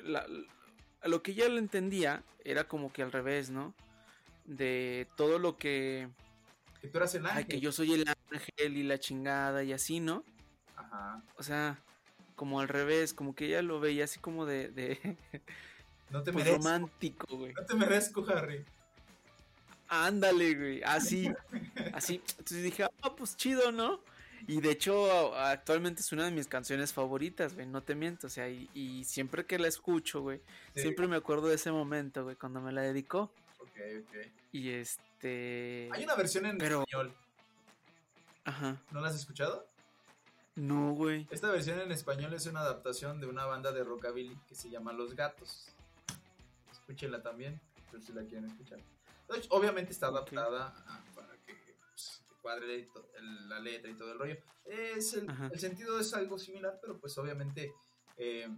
lo 1.05 1.23
que 1.23 1.31
ella 1.31 1.49
le 1.49 1.61
entendía 1.61 2.23
era 2.45 2.69
como 2.69 2.93
que 2.93 3.03
al 3.03 3.13
revés, 3.13 3.49
¿no? 3.49 3.75
De 4.45 5.09
todo 5.17 5.39
lo 5.39 5.57
que... 5.57 6.11
Que 6.83 6.89
tú 6.89 6.99
eras 6.99 7.15
el 7.15 7.25
ángel. 7.25 7.39
Ay, 7.39 7.45
que 7.47 7.61
yo 7.61 7.73
soy 7.73 7.95
el 7.95 8.05
ángel 8.31 8.77
y 8.77 8.83
la 8.83 8.99
chingada 8.99 9.65
y 9.65 9.73
así, 9.73 10.01
¿no? 10.01 10.25
Ajá. 10.77 11.23
O 11.39 11.43
sea, 11.43 11.83
como 12.37 12.61
al 12.61 12.69
revés, 12.69 13.15
como 13.15 13.35
que 13.35 13.47
ella 13.47 13.63
lo 13.63 13.81
veía 13.81 14.05
así 14.05 14.19
como 14.21 14.47
de... 14.47 14.69
de 14.69 15.17
no 16.11 16.23
te 16.23 16.33
pues 16.33 16.49
romántico, 16.49 17.37
güey. 17.37 17.53
No 17.53 17.65
te 17.65 17.75
merezco, 17.75 18.25
Harry. 18.29 18.65
Ándale, 19.89 20.55
güey, 20.55 20.83
así, 20.83 21.31
así. 21.95 22.21
Entonces 22.31 22.63
dije, 22.63 22.85
ah, 22.85 23.17
pues 23.17 23.37
chido, 23.37 23.71
¿no? 23.71 24.01
Y 24.47 24.61
de 24.61 24.73
hecho, 24.73 25.35
actualmente 25.37 26.03
es 26.03 26.13
una 26.13 26.25
de 26.25 26.31
mis 26.31 26.47
canciones 26.47 26.93
favoritas, 26.93 27.55
güey, 27.55 27.67
no 27.67 27.83
te 27.83 27.95
miento, 27.95 28.27
o 28.27 28.31
sea, 28.31 28.49
y, 28.49 29.05
siempre 29.05 29.47
que 29.47 29.59
la 29.59 29.69
escucho, 29.69 30.21
güey, 30.21 30.41
siempre 30.75 31.07
me 31.09 31.17
acuerdo 31.17 31.49
de 31.49 31.55
ese 31.55 31.73
momento, 31.73 32.25
güey, 32.25 32.37
cuando 32.37 32.61
me 32.61 32.73
la 32.73 32.83
dedicó. 32.83 33.31
Ok, 33.59 33.79
ok. 34.03 34.17
Y 34.53 34.71
este... 34.71 35.89
Hay 35.93 36.05
una 36.05 36.15
versión 36.15 36.45
en 36.45 36.61
español. 36.61 37.15
Ajá. 38.45 38.83
¿No 38.91 39.01
la 39.01 39.09
has 39.09 39.15
escuchado? 39.15 39.67
No, 40.57 40.93
güey. 40.95 41.27
Esta 41.31 41.51
versión 41.51 41.81
en 41.81 41.91
español 41.91 42.33
es 42.33 42.47
una 42.47 42.61
adaptación 42.61 43.21
de 43.21 43.27
una 43.27 43.45
banda 43.45 43.73
de 43.73 43.83
rockabilly 43.83 44.37
que 44.49 44.55
se 44.55 44.71
llama 44.71 44.93
Los 44.93 45.15
Gatos. 45.15 45.69
Escúchenla 46.71 47.23
también, 47.23 47.61
si 48.01 48.13
la 48.13 48.23
quieren 48.23 48.45
escuchar. 48.47 48.79
obviamente 49.51 49.93
está 49.93 50.09
adaptada 50.09 50.75
para 51.15 51.37
que 51.45 51.55
cuadre 52.41 52.89
la 53.49 53.59
letra 53.59 53.91
y 53.91 53.95
todo 53.95 54.13
el 54.13 54.19
rollo. 54.19 54.37
Es 54.65 55.15
el, 55.15 55.59
sentido 55.59 55.99
es 55.99 56.15
algo 56.15 56.39
similar, 56.39 56.79
pero 56.81 56.99
pues 56.99 57.17
obviamente 57.19 57.75
eh, 58.17 58.49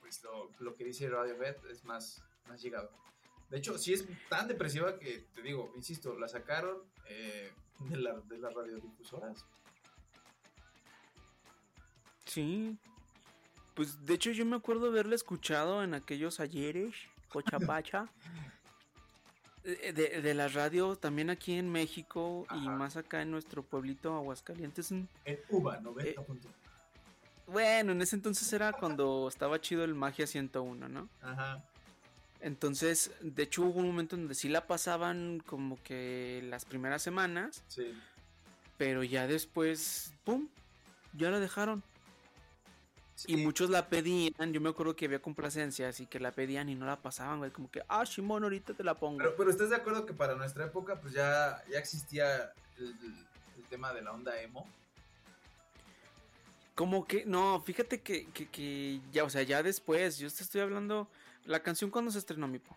pues 0.00 0.22
lo, 0.58 0.76
que 0.76 0.84
dice 0.84 1.08
Radiohead 1.08 1.56
es 1.70 1.84
más, 1.84 2.22
más 2.46 2.60
llegado. 2.60 2.90
De 3.48 3.58
hecho, 3.58 3.78
sí 3.78 3.92
es 3.92 4.04
tan 4.28 4.48
depresiva 4.48 4.98
que, 4.98 5.26
te 5.34 5.42
digo, 5.42 5.72
insisto, 5.76 6.18
la 6.18 6.28
sacaron 6.28 6.78
eh, 7.06 7.52
de, 7.90 7.96
la, 7.96 8.20
de 8.20 8.38
las 8.38 8.52
radiodifusoras. 8.54 9.44
Sí. 12.32 12.76
Pues 13.74 14.04
de 14.04 14.14
hecho 14.14 14.30
yo 14.30 14.44
me 14.44 14.56
acuerdo 14.56 14.86
haberla 14.86 15.14
escuchado 15.14 15.82
en 15.82 15.94
aquellos 15.94 16.40
ayeres, 16.40 16.94
Cochapacha. 17.28 18.08
Eh, 19.64 19.92
de, 19.92 20.20
de 20.20 20.34
la 20.34 20.48
radio 20.48 20.96
también 20.96 21.30
aquí 21.30 21.52
en 21.52 21.70
México 21.70 22.48
y 22.52 22.68
más 22.68 22.96
acá 22.96 23.22
en 23.22 23.30
nuestro 23.30 23.62
pueblito 23.62 24.16
Aguascalientes. 24.16 24.90
En 24.90 25.08
Uva, 25.50 25.78
90 25.78 26.10
eh, 26.10 26.16
bueno, 27.46 27.92
en 27.92 28.02
ese 28.02 28.16
entonces 28.16 28.52
era 28.52 28.72
cuando 28.72 29.28
estaba 29.28 29.60
chido 29.60 29.84
el 29.84 29.94
Magia 29.94 30.26
101, 30.26 30.88
¿no? 30.88 31.08
Ajá. 31.20 31.62
Entonces, 32.40 33.12
de 33.20 33.42
hecho 33.44 33.62
hubo 33.62 33.78
un 33.78 33.86
momento 33.86 34.16
donde 34.16 34.34
sí 34.34 34.48
la 34.48 34.66
pasaban 34.66 35.40
como 35.46 35.80
que 35.82 36.42
las 36.48 36.64
primeras 36.64 37.02
semanas. 37.02 37.62
Sí. 37.68 37.94
Pero 38.78 39.04
ya 39.04 39.26
después, 39.28 40.12
¡pum! 40.24 40.48
Ya 41.12 41.30
la 41.30 41.38
dejaron. 41.38 41.84
Y 43.26 43.36
muchos 43.36 43.70
la 43.70 43.88
pedían, 43.88 44.52
yo 44.52 44.60
me 44.60 44.70
acuerdo 44.70 44.96
que 44.96 45.06
había 45.06 45.20
complacencias 45.20 46.00
y 46.00 46.06
que 46.06 46.20
la 46.20 46.32
pedían 46.32 46.68
y 46.68 46.74
no 46.74 46.86
la 46.86 47.00
pasaban, 47.00 47.38
güey, 47.38 47.50
como 47.50 47.70
que, 47.70 47.82
ah, 47.88 48.04
Shimon, 48.04 48.42
ahorita 48.44 48.74
te 48.74 48.84
la 48.84 48.94
pongo. 48.94 49.18
Pero, 49.18 49.36
pero 49.36 49.50
¿estás 49.50 49.70
de 49.70 49.76
acuerdo 49.76 50.06
que 50.06 50.14
para 50.14 50.34
nuestra 50.34 50.66
época 50.66 51.00
pues 51.00 51.12
ya, 51.14 51.62
ya 51.70 51.78
existía 51.78 52.52
el, 52.78 52.94
tema 53.68 53.92
de 53.94 54.02
la 54.02 54.12
onda 54.12 54.38
emo? 54.40 54.68
Como 56.74 57.06
que, 57.06 57.24
no, 57.24 57.62
fíjate 57.62 58.00
que, 58.00 58.26
que, 58.26 59.00
ya, 59.10 59.24
o 59.24 59.30
sea, 59.30 59.42
ya 59.42 59.62
después, 59.62 60.18
yo 60.18 60.30
te 60.30 60.42
estoy 60.42 60.60
hablando, 60.60 61.08
la 61.46 61.62
canción 61.62 61.90
cuando 61.90 62.10
se 62.10 62.18
estrenó, 62.18 62.48
mi 62.48 62.58
po. 62.58 62.76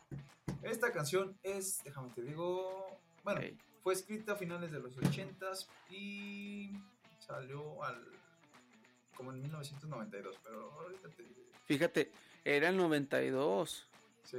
Esta 0.63 0.91
canción 0.91 1.38
es, 1.43 1.84
déjame 1.84 2.10
te 2.15 2.21
digo, 2.21 2.97
bueno, 3.23 3.41
fue 3.84 3.93
escrita 3.93 4.34
a 4.34 4.36
finales 4.36 4.71
de 4.71 4.79
los 4.79 4.97
ochentas 4.97 5.67
y 5.89 6.71
salió 7.19 7.84
al 7.84 8.03
como 9.15 9.32
en 9.32 9.41
1992, 9.41 10.38
pero 10.43 10.71
ahorita 10.82 11.10
te 11.10 11.23
Fíjate, 11.65 12.12
era 12.43 12.69
el 12.69 12.78
92. 12.78 13.88
Sí. 14.23 14.38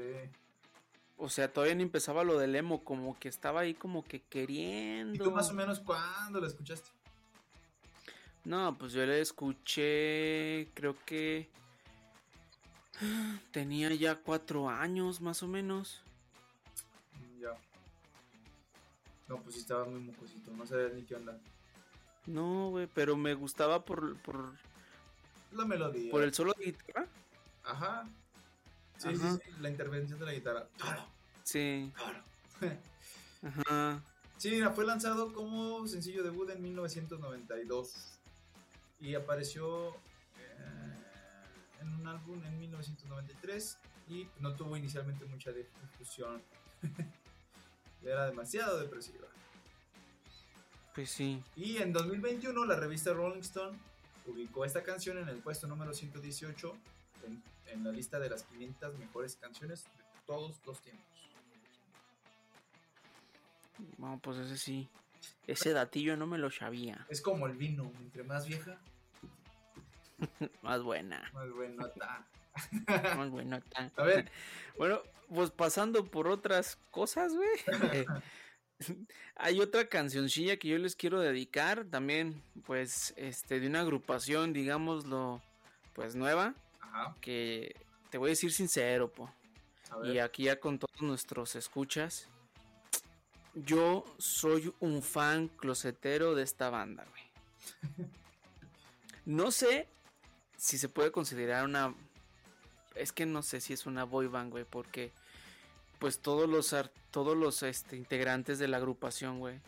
O 1.18 1.28
sea, 1.28 1.52
todavía 1.52 1.74
no 1.74 1.82
empezaba 1.82 2.24
lo 2.24 2.38
del 2.38 2.54
emo, 2.54 2.84
como 2.84 3.18
que 3.18 3.28
estaba 3.28 3.60
ahí 3.60 3.74
como 3.74 4.04
que 4.04 4.20
queriendo. 4.20 5.14
¿Y 5.14 5.18
tú 5.18 5.30
más 5.30 5.50
o 5.50 5.54
menos 5.54 5.80
cuándo 5.80 6.40
la 6.40 6.46
escuchaste? 6.46 6.90
No, 8.44 8.76
pues 8.78 8.92
yo 8.92 9.04
la 9.04 9.16
escuché, 9.16 10.68
creo 10.74 10.94
que 11.04 11.48
tenía 13.50 13.92
ya 13.94 14.16
cuatro 14.16 14.68
años 14.68 15.20
más 15.20 15.42
o 15.42 15.48
menos. 15.48 16.02
Mm, 17.18 17.40
ya. 17.40 17.56
No, 19.26 19.42
pues 19.42 19.56
sí 19.56 19.62
estaba 19.62 19.84
muy 19.84 19.98
mocosito, 19.98 20.52
no 20.52 20.64
sabía 20.64 20.90
ni 20.90 21.02
qué 21.02 21.16
onda. 21.16 21.36
No, 22.26 22.70
güey, 22.70 22.88
pero 22.92 23.16
me 23.16 23.34
gustaba 23.34 23.84
por, 23.84 24.16
por... 24.18 24.52
La 25.52 25.64
melodía. 25.64 26.10
Por 26.10 26.22
el 26.22 26.34
solo 26.34 26.52
de 26.58 26.66
guitarra. 26.66 27.06
Ajá. 27.64 28.08
Sí, 28.98 29.14
sí, 29.14 29.22
sí, 29.42 29.50
la 29.60 29.70
intervención 29.70 30.18
de 30.18 30.26
la 30.26 30.32
guitarra. 30.32 30.66
Claro. 30.78 31.06
Sí. 31.44 31.92
Claro. 31.94 32.22
Ajá. 33.42 34.02
Sí, 34.38 34.50
mira, 34.50 34.70
fue 34.70 34.84
lanzado 34.84 35.32
como 35.32 35.86
sencillo 35.86 36.22
debut 36.22 36.50
en 36.50 36.62
1992 36.62 38.18
y 39.00 39.14
apareció 39.14 39.90
eh, 39.90 41.00
en 41.80 41.94
un 41.94 42.06
álbum 42.06 42.42
en 42.44 42.58
1993 42.58 43.78
y 44.08 44.28
no 44.40 44.54
tuvo 44.54 44.76
inicialmente 44.76 45.24
mucha 45.26 45.52
difusión. 45.52 46.42
Era 48.02 48.26
demasiado 48.26 48.78
depresiva. 48.78 49.26
Pues 50.96 51.11
sí. 51.11 51.42
Y 51.56 51.76
en 51.76 51.92
2021 51.92 52.64
la 52.64 52.74
revista 52.74 53.12
Rolling 53.12 53.40
Stone 53.40 53.78
ubicó 54.24 54.64
esta 54.64 54.82
canción 54.82 55.18
en 55.18 55.28
el 55.28 55.37
puesto 55.37 55.66
número 55.66 55.92
118 55.92 56.74
en, 57.26 57.85
la 57.85 57.92
lista 57.92 58.18
de 58.18 58.30
las 58.30 58.44
500 58.44 58.98
mejores 58.98 59.37
canciones 59.37 59.85
de 59.85 59.90
todos 60.26 60.56
los 60.64 60.80
tiempos. 60.80 61.04
Bueno, 63.98 64.18
pues 64.22 64.38
ese 64.38 64.56
sí. 64.56 64.88
Ese 65.46 65.74
datillo 65.74 66.16
no 66.16 66.26
me 66.26 66.38
lo 66.38 66.50
sabía. 66.50 67.06
Es 67.11 67.20
como 67.20 67.46
el 67.46 67.56
vino, 67.56 67.92
entre 68.00 68.24
más 68.24 68.46
vieja, 68.46 68.78
más 70.62 70.82
buena. 70.82 71.30
Más 71.35 71.50
buena 71.50 71.92
más 73.16 73.30
buena 73.30 73.62
A 73.96 74.02
ver. 74.02 74.30
Bueno, 74.78 75.02
pues 75.28 75.50
pasando 75.50 76.06
por 76.06 76.26
otras 76.26 76.78
cosas, 76.90 77.35
güey. 77.35 78.06
Hay 79.36 79.60
otra 79.60 79.88
cancioncilla 79.88 80.56
que 80.56 80.68
yo 80.68 80.78
les 80.78 80.96
quiero 80.96 81.20
dedicar, 81.20 81.84
también, 81.84 82.42
pues, 82.64 83.14
este, 83.16 83.60
de 83.60 83.66
una 83.66 83.80
agrupación, 83.80 84.52
digámoslo, 84.52 85.42
pues 85.92 86.14
nueva. 86.14 86.54
Ajá. 86.80 87.14
Que 87.20 87.76
te 88.10 88.18
voy 88.18 88.28
a 88.28 88.30
decir 88.30 88.52
sincero, 88.52 89.10
po. 89.10 89.30
y 90.04 90.18
aquí 90.18 90.44
ya 90.44 90.60
con 90.60 90.78
todos 90.78 91.00
nuestros 91.00 91.56
escuchas, 91.56 92.28
yo 93.54 94.04
soy 94.18 94.72
un 94.80 95.02
fan 95.02 95.48
closetero 95.48 96.34
de 96.34 96.42
esta 96.42 96.70
banda, 96.70 97.04
güey. 97.10 97.22
No 99.26 99.50
sé 99.50 99.88
si 100.56 100.78
se 100.78 100.88
puede 100.88 101.10
considerar 101.10 101.64
una... 101.64 101.92
Es 102.94 103.12
que 103.12 103.26
no 103.26 103.42
sé 103.42 103.60
si 103.60 103.72
es 103.72 103.84
una 103.84 104.04
boy 104.04 104.28
band, 104.28 104.52
güey, 104.52 104.64
porque 104.64 105.10
pues 105.98 106.20
todos 106.20 106.48
los 106.48 106.72
todos 107.16 107.35
los 107.35 107.62
este, 107.62 107.96
integrantes 107.96 108.59
de 108.59 108.68
la 108.68 108.76
agrupación, 108.76 109.38
güey, 109.38 109.59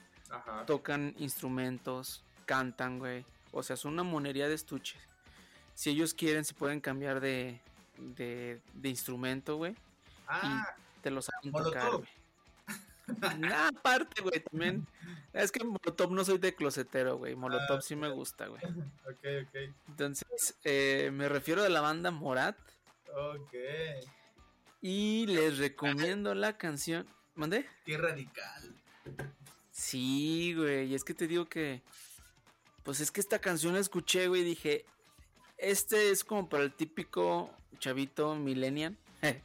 tocan 0.66 1.14
instrumentos, 1.16 2.22
cantan, 2.44 2.98
güey. 2.98 3.24
O 3.52 3.62
sea, 3.62 3.72
es 3.72 3.86
una 3.86 4.02
monería 4.02 4.48
de 4.48 4.54
estuches. 4.54 5.00
Si 5.74 5.88
ellos 5.88 6.12
quieren, 6.12 6.44
se 6.44 6.52
pueden 6.52 6.78
cambiar 6.78 7.20
de, 7.20 7.58
de, 7.96 8.60
de 8.74 8.88
instrumento, 8.90 9.56
güey. 9.56 9.74
Ah, 10.26 10.74
y 10.98 11.00
te 11.00 11.10
lo 11.10 11.22
saben 11.22 11.50
tocar, 11.50 11.90
güey. 11.92 12.08
Nah, 13.38 13.68
aparte, 13.68 14.20
güey, 14.20 14.40
también. 14.40 14.86
Es 15.32 15.50
que 15.50 15.64
Molotov 15.64 16.12
no 16.12 16.26
soy 16.26 16.36
de 16.36 16.54
closetero, 16.54 17.16
güey. 17.16 17.34
Molotov 17.34 17.80
sí 17.80 17.96
me 17.96 18.10
gusta, 18.10 18.48
güey. 18.48 18.62
Ok, 19.06 19.46
ok. 19.46 19.74
Entonces, 19.88 20.54
eh, 20.64 21.08
me 21.14 21.30
refiero 21.30 21.64
a 21.64 21.70
la 21.70 21.80
banda 21.80 22.10
Morat. 22.10 22.58
Ok. 23.16 23.54
Y 24.82 25.24
les 25.28 25.56
recomiendo 25.56 26.34
la 26.34 26.58
canción. 26.58 27.06
¿Mandé? 27.38 27.64
Qué 27.84 27.96
radical. 27.96 28.74
Sí, 29.70 30.54
güey. 30.56 30.88
Y 30.88 30.94
es 30.96 31.04
que 31.04 31.14
te 31.14 31.28
digo 31.28 31.48
que. 31.48 31.82
Pues 32.82 32.98
es 32.98 33.12
que 33.12 33.20
esta 33.20 33.38
canción 33.38 33.74
la 33.74 33.80
escuché, 33.80 34.26
güey. 34.26 34.42
Y 34.42 34.44
dije. 34.44 34.84
Este 35.56 36.10
es 36.10 36.24
como 36.24 36.48
para 36.48 36.64
el 36.64 36.72
típico 36.72 37.50
chavito 37.78 38.34
millennial. 38.34 38.96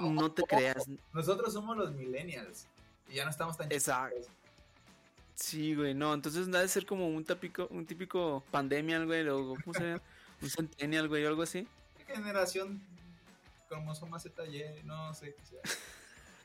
No 0.00 0.32
te 0.32 0.42
creas. 0.42 0.86
Nosotros 1.12 1.52
somos 1.52 1.76
los 1.76 1.92
millennials. 1.92 2.66
Y 3.08 3.14
ya 3.14 3.24
no 3.24 3.30
estamos 3.30 3.56
tan 3.56 3.70
Exacto. 3.70 4.28
Sí, 5.36 5.76
güey, 5.76 5.94
no, 5.94 6.12
entonces 6.12 6.50
debe 6.50 6.66
ser 6.66 6.84
como 6.84 7.06
un 7.06 7.24
típico, 7.24 7.68
un 7.70 7.86
típico 7.86 8.42
pandemial, 8.50 9.06
güey, 9.06 9.26
o 9.28 9.54
¿cómo 9.62 9.72
se 9.72 9.84
llama? 9.84 10.02
un 10.42 10.50
centennial, 10.50 11.08
güey, 11.08 11.24
o 11.24 11.28
algo 11.28 11.42
así. 11.42 11.66
Generación 12.08 12.82
cromosoma 13.68 14.18
ZY, 14.18 14.82
no 14.82 15.14
sé 15.14 15.34
qué 15.34 15.46
sea. 15.46 15.60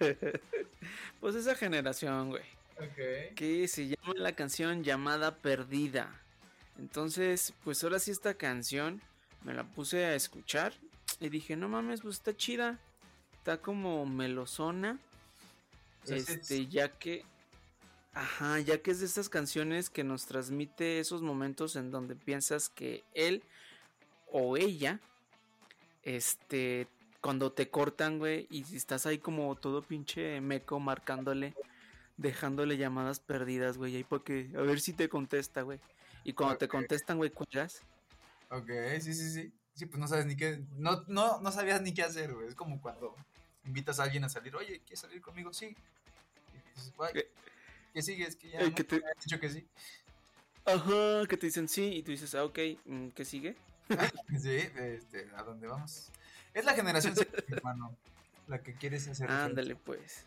pues 1.19 1.35
esa 1.35 1.55
generación, 1.55 2.29
güey. 2.29 2.43
Que 3.35 3.67
se 3.67 3.87
llama 3.87 4.13
la 4.15 4.33
canción 4.33 4.83
llamada 4.83 5.35
Perdida. 5.37 6.21
Entonces, 6.79 7.53
pues 7.63 7.83
ahora 7.83 7.99
sí 7.99 8.11
esta 8.11 8.33
canción 8.33 9.01
me 9.43 9.53
la 9.53 9.63
puse 9.63 10.05
a 10.05 10.15
escuchar 10.15 10.73
y 11.19 11.29
dije, 11.29 11.55
no 11.55 11.69
mames, 11.69 12.01
pues 12.01 12.15
está 12.15 12.35
chida 12.35 12.79
está 13.43 13.57
como 13.57 14.05
melosona. 14.05 14.97
Este, 16.07 16.67
ya 16.67 16.87
que. 16.87 17.25
Ajá, 18.13 18.59
ya 18.59 18.77
que 18.77 18.91
es 18.91 19.01
de 19.01 19.05
estas 19.05 19.27
canciones 19.27 19.89
que 19.89 20.05
nos 20.05 20.27
transmite 20.27 20.99
esos 20.99 21.21
momentos 21.21 21.75
en 21.75 21.91
donde 21.91 22.15
piensas 22.15 22.69
que 22.69 23.03
él 23.13 23.43
o 24.31 24.55
ella, 24.55 24.99
este, 26.03 26.87
cuando 27.23 27.53
te 27.53 27.69
cortan, 27.69 28.19
güey, 28.19 28.47
y 28.49 28.65
si 28.65 28.75
estás 28.75 29.05
ahí 29.05 29.17
como 29.17 29.55
todo 29.55 29.81
pinche 29.81 30.41
meco 30.41 30.81
marcándole, 30.81 31.55
dejándole 32.17 32.75
llamadas 32.75 33.21
perdidas, 33.21 33.77
güey, 33.77 33.95
ahí 33.95 34.03
porque, 34.03 34.51
a 34.57 34.61
ver 34.61 34.81
si 34.81 34.91
te 34.91 35.07
contesta, 35.07 35.61
güey. 35.61 35.79
Y 36.25 36.33
cuando 36.33 36.57
te 36.57 36.67
contestan, 36.67 37.15
güey, 37.15 37.29
cuelgas. 37.29 37.81
Ok, 38.49 38.69
sí, 38.99 39.13
sí, 39.13 39.31
sí. 39.31 39.53
Sí, 39.73 39.85
pues 39.85 40.01
no 40.01 40.07
sabes 40.09 40.25
ni 40.25 40.35
qué, 40.35 40.65
no, 40.75 41.05
no, 41.07 41.39
no 41.39 41.51
sabías 41.53 41.81
ni 41.81 41.93
qué 41.93 42.03
hacer, 42.03 42.33
güey. 42.33 42.49
Es 42.49 42.55
como 42.55 42.81
cuando 42.81 43.15
invitas 43.63 44.01
a 44.01 44.03
alguien 44.03 44.25
a 44.25 44.29
salir, 44.29 44.53
oye, 44.57 44.81
¿quieres 44.81 44.99
salir 44.99 45.21
conmigo? 45.21 45.53
Sí. 45.53 45.77
¿Qué 47.93 48.01
sigue? 48.01 48.27
Es 48.27 48.35
que 48.35 48.49
ya 48.49 48.59
no 48.59 48.75
te... 48.75 48.95
han 48.95 49.01
dicho 49.23 49.39
que 49.39 49.49
sí. 49.49 49.65
Ajá, 50.65 51.25
que 51.29 51.37
te 51.37 51.45
dicen 51.45 51.69
sí 51.69 51.85
y 51.85 52.03
tú 52.03 52.11
dices, 52.11 52.35
ah, 52.35 52.43
ok, 52.43 52.59
mm, 52.83 53.07
¿qué 53.09 53.23
sigue? 53.23 53.55
sí, 54.41 54.57
este, 54.75 55.29
¿a 55.37 55.43
dónde 55.43 55.67
vamos? 55.67 56.11
Es 56.53 56.65
la 56.65 56.73
generación 56.73 57.15
Z, 57.15 57.43
hermano, 57.47 57.95
la 58.47 58.61
que 58.61 58.73
quieres 58.73 59.07
hacer. 59.07 59.29
Ándale, 59.29 59.75
pues. 59.75 60.25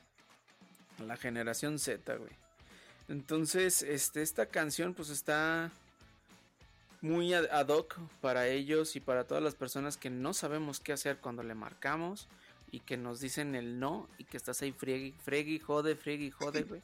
La 0.99 1.17
generación 1.17 1.79
Z, 1.79 2.17
güey. 2.17 2.33
Entonces, 3.09 3.83
este, 3.83 4.23
esta 4.23 4.47
canción, 4.47 4.95
pues 4.95 5.11
está 5.11 5.71
muy 7.01 7.35
ad 7.35 7.69
hoc 7.69 7.99
para 8.21 8.49
ellos 8.49 8.97
y 8.97 9.01
para 9.01 9.25
todas 9.25 9.45
las 9.45 9.55
personas 9.55 9.97
que 9.97 10.11
no 10.11 10.35
sabemos 10.35 10.81
qué 10.81 10.93
hacer 10.93 11.19
cuando 11.19 11.43
le 11.43 11.55
marcamos 11.55 12.27
y 12.73 12.81
que 12.81 12.97
nos 12.97 13.21
dicen 13.21 13.55
el 13.55 13.79
no 13.79 14.09
y 14.19 14.25
que 14.25 14.37
estás 14.37 14.61
ahí 14.63 14.73
friegue, 14.73 15.15
friegue, 15.23 15.61
jode, 15.61 15.95
friegue, 15.95 16.31
jode, 16.31 16.63
güey. 16.69 16.83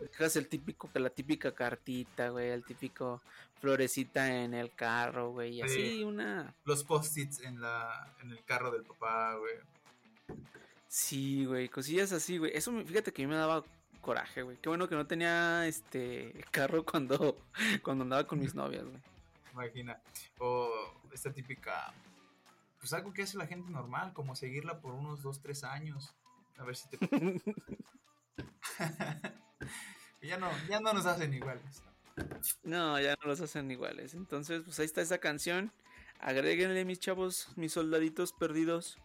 Dejas 0.00 0.36
el 0.36 0.48
típico, 0.48 0.90
la 0.94 1.10
típica 1.10 1.54
cartita, 1.54 2.30
güey, 2.30 2.50
el 2.50 2.64
típico 2.64 3.20
florecita 3.60 4.42
en 4.42 4.54
el 4.54 4.74
carro, 4.74 5.30
güey, 5.30 5.54
y 5.56 5.62
así 5.62 6.02
una... 6.02 6.54
Los 6.64 6.82
post-its 6.84 7.40
en, 7.40 7.60
la, 7.60 8.14
en 8.20 8.30
el 8.30 8.44
carro 8.44 8.70
del 8.70 8.82
papá, 8.82 9.36
güey. 9.36 9.54
Sí, 10.88 11.44
güey, 11.44 11.68
cosillas 11.68 12.12
así, 12.12 12.38
güey. 12.38 12.50
Eso, 12.54 12.72
fíjate 12.84 13.12
que 13.12 13.22
a 13.22 13.26
mí 13.26 13.30
me 13.30 13.38
daba 13.38 13.64
coraje, 14.00 14.42
güey. 14.42 14.56
Qué 14.58 14.68
bueno 14.68 14.88
que 14.88 14.96
no 14.96 15.06
tenía 15.06 15.66
este 15.66 16.44
carro 16.50 16.84
cuando, 16.84 17.38
cuando 17.82 18.02
andaba 18.02 18.26
con 18.26 18.40
mis 18.40 18.54
novias, 18.54 18.84
güey. 18.84 19.00
Imagina. 19.52 20.00
O 20.38 20.70
esta 21.12 21.32
típica 21.32 21.94
pues 22.82 22.92
algo 22.94 23.12
que 23.12 23.22
hace 23.22 23.38
la 23.38 23.46
gente 23.46 23.70
normal, 23.70 24.12
como 24.12 24.34
seguirla 24.34 24.80
por 24.80 24.92
unos 24.92 25.22
2, 25.22 25.40
3 25.40 25.62
años. 25.62 26.16
A 26.58 26.64
ver 26.64 26.74
si 26.74 26.88
te... 26.88 26.98
ya, 30.22 30.36
no, 30.36 30.50
ya 30.68 30.80
no 30.80 30.92
nos 30.92 31.06
hacen 31.06 31.32
iguales. 31.32 31.82
No, 32.62 33.00
ya 33.00 33.14
no 33.20 33.28
los 33.28 33.40
hacen 33.40 33.70
iguales. 33.70 34.14
Entonces, 34.14 34.62
pues 34.64 34.78
ahí 34.80 34.86
está 34.86 35.00
esa 35.00 35.18
canción. 35.18 35.72
Agréguenle, 36.20 36.84
mis 36.84 37.00
chavos, 37.00 37.48
mis 37.56 37.72
soldaditos 37.72 38.32
perdidos. 38.32 38.98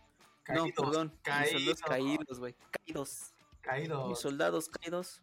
no, 0.47 0.65
perdón. 0.75 1.13
Mis 1.41 1.51
soldados 1.51 1.81
caídos, 1.81 2.39
güey. 2.39 2.55
Caídos. 2.71 3.33
Caídos. 3.61 4.09
Mis 4.09 4.19
soldados 4.19 4.69
caídos. 4.69 5.21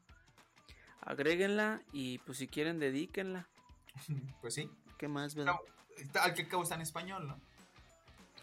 Agréguenla 1.00 1.82
y 1.92 2.18
pues 2.18 2.38
si 2.38 2.48
quieren, 2.48 2.78
dedíquenla. 2.78 3.48
Pues 4.40 4.54
sí. 4.54 4.70
¿Qué 4.98 5.08
más, 5.08 5.34
verdad? 5.34 5.56
Al 6.20 6.34
que 6.34 6.48
cabo 6.48 6.62
está 6.62 6.74
en 6.74 6.80
español, 6.80 7.28
¿no? 7.28 7.40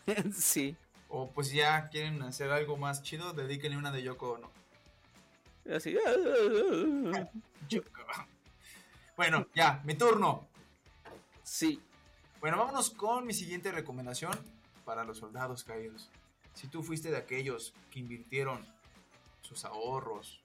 sí. 0.34 0.78
O 1.10 1.30
pues 1.32 1.50
si 1.50 1.58
ya 1.58 1.90
quieren 1.90 2.22
hacer 2.22 2.52
algo 2.52 2.78
más 2.78 3.04
chido, 3.04 3.34
dedíquenle 3.34 3.78
una 3.78 3.92
de 3.92 4.04
Yoko 4.04 4.38
no. 4.38 4.50
Así. 5.70 5.96
bueno, 9.16 9.48
ya, 9.54 9.82
mi 9.84 9.96
turno. 9.96 10.48
Sí. 11.44 11.82
Bueno, 12.40 12.58
vámonos 12.58 12.90
con 12.90 13.26
mi 13.26 13.34
siguiente 13.34 13.72
recomendación 13.72 14.34
para 14.86 15.04
los 15.04 15.20
soldados 15.20 15.64
caídos. 15.64 16.10
Si 16.54 16.68
tú 16.68 16.84
fuiste 16.84 17.12
de 17.12 17.18
aquellos 17.18 17.74
que 17.92 18.00
invirtieron 18.00 18.66
sus 19.42 19.66
ahorros 19.66 20.42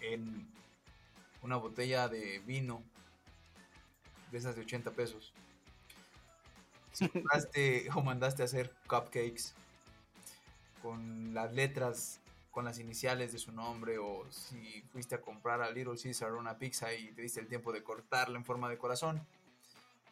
en 0.00 0.48
una 1.42 1.56
botella 1.56 2.08
de 2.08 2.40
vino 2.40 2.82
de 4.30 4.38
esas 4.38 4.56
de 4.56 4.62
80 4.62 4.90
pesos 4.92 5.32
si 6.92 7.04
mandaste 7.14 7.88
o 7.94 8.02
mandaste 8.02 8.42
a 8.42 8.44
hacer 8.44 8.72
cupcakes 8.86 9.54
con 10.82 11.34
las 11.34 11.52
letras, 11.52 12.20
con 12.52 12.64
las 12.64 12.78
iniciales 12.78 13.32
de 13.32 13.38
su 13.38 13.50
nombre, 13.50 13.98
o 13.98 14.30
si 14.30 14.82
fuiste 14.92 15.16
a 15.16 15.20
comprar 15.20 15.60
a 15.60 15.70
Little 15.70 15.96
Caesar 16.00 16.34
una 16.34 16.58
pizza 16.58 16.94
y 16.94 17.10
te 17.12 17.22
diste 17.22 17.40
el 17.40 17.48
tiempo 17.48 17.72
de 17.72 17.82
cortarla 17.82 18.38
en 18.38 18.44
forma 18.44 18.68
de 18.68 18.78
corazón, 18.78 19.26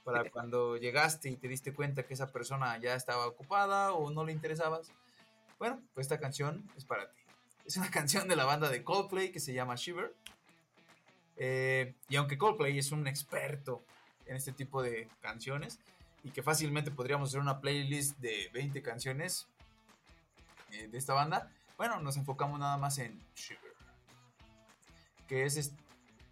para 0.03 0.25
cuando 0.33 0.77
llegaste 0.77 1.29
y 1.29 1.37
te 1.37 1.47
diste 1.47 1.73
cuenta 1.73 2.05
que 2.05 2.15
esa 2.15 2.33
persona 2.33 2.77
ya 2.79 2.95
estaba 2.95 3.27
ocupada 3.27 3.93
o 3.93 4.11
no 4.11 4.25
le 4.25 4.33
interesabas, 4.33 4.91
bueno, 5.59 5.81
pues 5.95 6.07
esta 6.07 6.19
canción 6.19 6.69
es 6.77 6.85
para 6.85 7.11
ti. 7.11 7.21
Es 7.65 7.77
una 7.77 7.91
canción 7.93 8.27
de 8.27 8.35
la 8.35 8.45
banda 8.45 8.69
de 8.69 8.83
Coldplay 8.83 9.31
que 9.31 9.41
se 9.41 9.53
llama 9.53 9.77
Shiver. 9.77 10.13
Eh, 11.37 11.95
y 12.09 12.17
aunque 12.17 12.37
Coldplay 12.37 12.77
es 12.79 12.91
un 12.91 13.07
experto 13.07 13.85
en 14.27 14.37
este 14.37 14.53
tipo 14.53 14.83
de 14.83 15.09
canciones, 15.21 15.79
y 16.23 16.31
que 16.31 16.43
fácilmente 16.43 16.91
podríamos 16.91 17.31
hacer 17.31 17.41
una 17.41 17.61
playlist 17.61 18.19
de 18.19 18.51
20 18.53 18.83
canciones 18.83 19.47
eh, 20.73 20.89
de 20.89 20.99
esta 20.99 21.15
banda, 21.15 21.51
bueno, 21.81 21.99
nos 21.99 22.19
enfocamos 22.19 22.61
nada 22.61 22.77
más 22.77 22.99
en 22.99 23.19
Shiver. 23.35 23.73
Que 25.27 25.47
es, 25.47 25.57
es, 25.57 25.73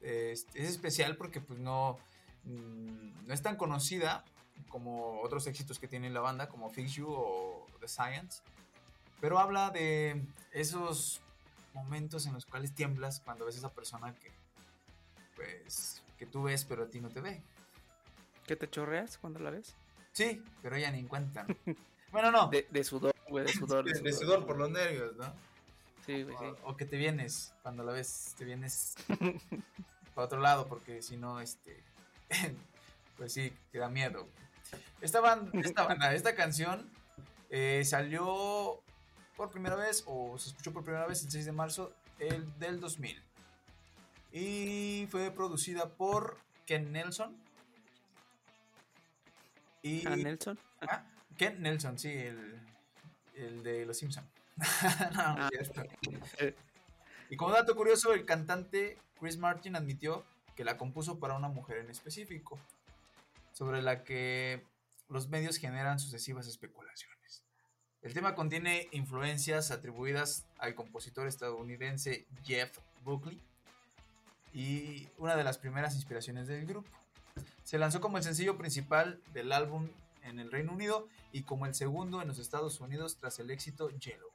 es, 0.03 0.47
especial 0.53 1.17
porque 1.17 1.41
pues 1.41 1.59
no, 1.59 1.99
mm, 2.45 3.27
no 3.27 3.33
es 3.33 3.41
tan 3.41 3.57
conocida 3.57 4.27
como 4.69 5.23
otros 5.23 5.47
éxitos 5.47 5.79
que 5.79 5.89
tiene 5.89 6.11
la 6.11 6.21
banda, 6.21 6.51
como 6.51 6.69
Fix 6.69 6.97
You 6.97 7.09
o 7.09 7.67
The 7.81 7.89
Science. 7.89 8.43
Pero 9.23 9.39
habla 9.39 9.71
de 9.71 10.23
esos 10.53 11.23
momentos 11.73 12.27
en 12.27 12.35
los 12.35 12.45
cuales 12.45 12.75
tiemblas 12.75 13.21
cuando 13.21 13.47
ves 13.47 13.55
a 13.55 13.59
esa 13.61 13.73
persona 13.73 14.15
que, 14.17 14.31
pues, 15.35 16.03
que 16.19 16.27
tú 16.27 16.43
ves 16.43 16.67
pero 16.67 16.85
a 16.85 16.91
ti 16.91 17.01
no 17.01 17.09
te 17.09 17.23
ve. 17.23 17.41
¿Que 18.47 18.55
te 18.55 18.69
chorreas 18.69 19.17
cuando 19.17 19.41
la 19.41 19.49
ves? 19.49 19.75
Sí, 20.13 20.43
pero 20.61 20.77
ella 20.77 20.91
ni 20.91 20.99
en 20.99 21.09
cuenta. 21.09 21.47
bueno, 22.13 22.31
no. 22.31 22.49
De, 22.49 22.85
sudor, 22.85 23.15
Güey, 23.29 23.47
de 23.47 23.53
sudor. 23.55 23.85
De, 23.85 24.01
de 24.01 24.13
sudor 24.13 24.47
por 24.47 24.57
los 24.57 24.71
nervios, 24.71 25.17
¿no? 25.17 25.33
Sí, 26.07 26.23
güey, 26.23 26.37
sí. 26.39 26.45
O, 26.65 26.71
o 26.71 26.77
que 26.77 26.85
te 26.85 26.97
vienes, 26.97 27.53
cuando 27.63 27.85
la 27.85 27.93
ves, 27.93 28.35
te 28.39 28.45
vienes 28.45 28.95
para 30.15 30.27
otro 30.27 30.41
lado, 30.41 30.67
porque 30.67 31.03
si 31.03 31.17
no, 31.17 31.41
este, 31.41 31.83
pues 33.17 33.33
sí, 33.33 33.53
te 33.71 33.79
da 33.79 33.89
miedo. 33.89 34.27
Esta 35.01 35.21
banda, 35.21 35.51
esta, 35.61 35.85
banda, 35.85 36.15
esta 36.15 36.35
canción 36.35 36.91
eh, 37.51 37.83
salió 37.85 38.81
por 39.37 39.51
primera 39.51 39.77
vez, 39.77 40.03
o 40.07 40.37
se 40.39 40.51
escuchó 40.51 40.73
por 40.73 40.83
primera 40.83 41.07
vez 41.07 41.23
el 41.23 41.31
6 41.31 41.47
de 41.47 41.53
marzo 41.53 41.93
el, 42.19 42.59
del 42.59 42.81
2000. 42.81 43.23
Y 44.33 45.07
fue 45.11 45.31
producida 45.31 45.89
por 45.89 46.39
Ken 46.67 46.93
Nelson. 46.93 47.37
Y, 49.83 50.07
¿A 50.07 50.17
Nelson? 50.17 50.59
Ah, 50.83 51.05
Ken 51.39 51.63
Nelson, 51.63 51.99
sí, 51.99 52.11
el, 52.13 52.61
el 53.35 53.63
de 53.63 53.87
Los 53.87 53.97
Simpson. 53.99 54.29
no, 55.15 55.23
Ah. 55.23 55.49
cierto. 55.51 55.83
Y 57.31 57.37
como 57.37 57.53
dato 57.53 57.75
curioso, 57.77 58.13
el 58.13 58.25
cantante 58.27 58.99
Chris 59.19 59.39
Martin 59.39 59.77
admitió 59.77 60.25
que 60.57 60.65
la 60.65 60.77
compuso 60.77 61.19
para 61.19 61.35
una 61.35 61.49
mujer 61.49 61.79
en 61.79 61.91
específico, 61.91 62.59
sobre 63.53 63.81
la 63.81 64.03
que 64.05 64.65
los 65.09 65.29
medios 65.29 65.57
generan 65.57 65.99
sucesivas 65.99 66.47
especulaciones. 66.49 67.45
El 68.03 68.15
tema 68.15 68.35
contiene 68.35 68.89
influencias 68.93 69.71
atribuidas 69.71 70.47
al 70.59 70.75
compositor 70.75 71.27
estadounidense 71.27 72.27
Jeff 72.45 72.79
Buckley 73.03 73.41
y 74.53 75.09
una 75.19 75.37
de 75.37 75.45
las 75.45 75.59
primeras 75.59 75.95
inspiraciones 75.95 76.47
del 76.47 76.67
grupo. 76.67 76.89
Se 77.65 77.79
lanzó 77.79 78.01
como 78.01 78.17
el 78.19 78.25
sencillo 78.25 78.57
principal 78.57 79.21
del 79.33 79.53
álbum 79.53 79.89
en 80.29 80.39
el 80.41 80.51
Reino 80.51 80.73
Unido 80.73 81.09
y 81.33 81.43
como 81.43 81.67
el 81.67 81.75
segundo 81.75 82.23
en 82.23 82.29
los 82.29 82.39
Estados 82.39 82.81
Unidos 82.81 83.17
tras 83.19 83.39
el 83.39 83.51
éxito 83.51 83.91
Yellow 83.91 84.31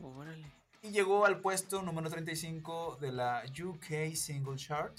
Órale. 0.00 0.46
y 0.82 0.90
llegó 0.90 1.26
al 1.26 1.40
puesto 1.40 1.82
número 1.82 2.10
35 2.10 2.98
de 3.00 3.12
la 3.12 3.42
UK 3.46 4.14
Single 4.14 4.56
Chart 4.56 4.96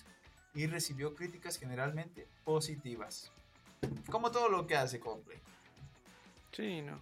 y 0.53 0.65
recibió 0.67 1.13
críticas 1.13 1.57
generalmente 1.57 2.27
positivas. 2.43 3.31
Como 4.09 4.31
todo 4.31 4.49
lo 4.49 4.65
que 4.65 4.75
hace 4.75 4.99
Coldplay. 4.99 5.37
Sí, 6.51 6.81
no. 6.81 6.99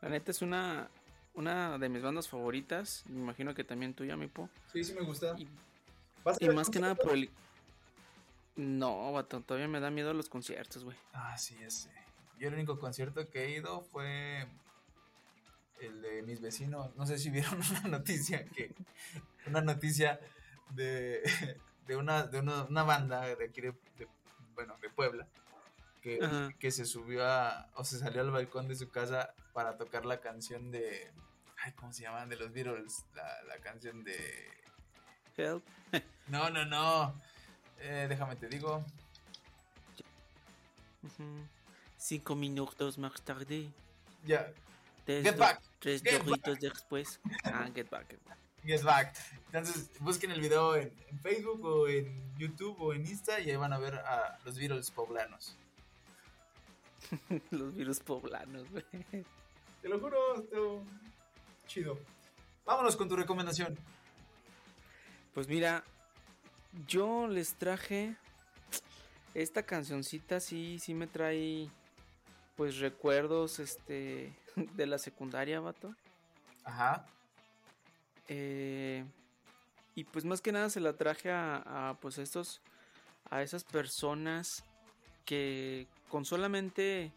La 0.00 0.08
neta 0.08 0.30
es 0.30 0.40
una, 0.40 0.88
una 1.34 1.76
de 1.78 1.88
mis 1.90 2.02
bandas 2.02 2.28
favoritas. 2.28 3.04
Me 3.08 3.20
imagino 3.20 3.54
que 3.54 3.62
también 3.62 3.92
tuya, 3.92 4.16
mi 4.16 4.26
po. 4.28 4.48
Sí, 4.72 4.82
sí 4.82 4.94
me 4.94 5.02
gusta. 5.02 5.34
Y, 5.38 5.46
y 6.40 6.48
más 6.48 6.70
que 6.70 6.80
nada 6.80 6.94
por 6.94 7.12
el. 7.12 7.30
No, 8.58 9.12
vato, 9.12 9.40
todavía 9.40 9.68
me 9.68 9.80
da 9.80 9.90
miedo 9.90 10.12
los 10.12 10.28
conciertos, 10.28 10.82
güey. 10.84 10.96
Ah, 11.12 11.38
sí, 11.38 11.56
ese. 11.62 11.90
Yo 12.38 12.48
el 12.48 12.54
único 12.54 12.78
concierto 12.78 13.28
que 13.30 13.44
he 13.44 13.50
ido 13.50 13.82
fue 13.82 14.46
el 15.80 16.02
de 16.02 16.22
mis 16.22 16.40
vecinos. 16.40 16.94
No 16.96 17.06
sé 17.06 17.18
si 17.18 17.30
vieron 17.30 17.60
una 17.70 17.82
noticia 17.98 18.44
que 18.46 18.74
una 19.46 19.60
noticia 19.60 20.20
de, 20.70 21.22
de 21.86 21.96
una 21.96 22.24
de 22.24 22.40
una, 22.40 22.64
una 22.64 22.82
banda 22.82 23.22
de 23.34 23.44
aquí 23.44 23.60
de, 23.60 23.72
de- 23.96 24.08
bueno, 24.54 24.76
de 24.82 24.90
Puebla 24.90 25.26
que, 26.02 26.18
Ajá. 26.22 26.50
que 26.58 26.70
se 26.72 26.84
subió 26.84 27.24
a 27.26 27.70
o 27.74 27.84
se 27.84 27.98
salió 27.98 28.20
al 28.22 28.30
balcón 28.32 28.66
de 28.68 28.74
su 28.74 28.90
casa 28.90 29.32
para 29.52 29.76
tocar 29.76 30.04
la 30.04 30.20
canción 30.20 30.70
de 30.72 31.10
ay, 31.64 31.72
¿cómo 31.72 31.92
se 31.92 32.02
llama? 32.02 32.26
De 32.26 32.36
los 32.36 32.52
Beatles, 32.52 33.04
la, 33.14 33.42
la 33.44 33.58
canción 33.60 34.02
de 34.04 34.16
Help. 35.36 35.64
No, 36.26 36.50
no, 36.50 36.64
no. 36.66 37.20
Eh, 37.80 38.06
déjame 38.08 38.36
te 38.36 38.48
digo. 38.48 38.84
Cinco 41.96 42.34
minutos 42.34 42.98
más 42.98 43.20
tarde. 43.22 43.68
Ya, 44.24 44.52
Tres, 45.04 45.24
Get 45.24 45.38
back, 45.38 45.62
tres 45.78 46.02
get 46.02 46.22
doritos 46.22 46.60
después. 46.60 47.20
Ah, 47.44 47.68
get 47.74 47.88
back. 47.88 48.08
get 48.08 48.20
back. 48.26 48.38
Get 48.64 48.82
Back. 48.82 49.16
Entonces, 49.46 49.90
busquen 50.00 50.30
el 50.30 50.40
video 50.40 50.76
en, 50.76 50.92
en 51.10 51.18
Facebook 51.20 51.64
o 51.64 51.88
en 51.88 52.36
YouTube 52.36 52.76
o 52.78 52.92
en 52.92 53.06
Insta 53.06 53.40
y 53.40 53.50
ahí 53.50 53.56
van 53.56 53.72
a 53.72 53.78
ver 53.78 53.94
a 53.94 54.38
los 54.44 54.58
Beatles 54.58 54.90
poblanos. 54.90 55.56
los 57.50 57.74
virus 57.74 58.00
poblanos, 58.00 58.70
güey. 58.70 58.84
Te 59.80 59.88
lo 59.88 59.98
juro, 59.98 60.42
esto 60.42 60.82
chido. 61.66 61.98
Vámonos 62.66 62.96
con 62.96 63.08
tu 63.08 63.16
recomendación. 63.16 63.78
Pues 65.32 65.48
mira, 65.48 65.84
yo 66.86 67.26
les 67.26 67.54
traje 67.54 68.16
esta 69.34 69.62
cancioncita, 69.62 70.40
sí, 70.40 70.78
sí 70.78 70.94
me 70.94 71.06
trae 71.06 71.68
pues 72.56 72.78
recuerdos 72.78 73.58
este 73.58 74.32
de 74.56 74.86
la 74.86 74.98
secundaria, 74.98 75.60
vato. 75.60 75.94
Ajá. 76.64 77.06
Eh, 78.28 79.04
y 79.94 80.04
pues 80.04 80.24
más 80.24 80.40
que 80.40 80.52
nada 80.52 80.68
se 80.68 80.80
la 80.80 80.92
traje 80.92 81.30
a, 81.30 81.90
a, 81.90 81.94
pues 81.94 82.18
estos 82.18 82.60
a 83.30 83.42
esas 83.42 83.64
personas 83.64 84.64
que 85.24 85.86
con 86.08 86.24
solamente 86.24 87.12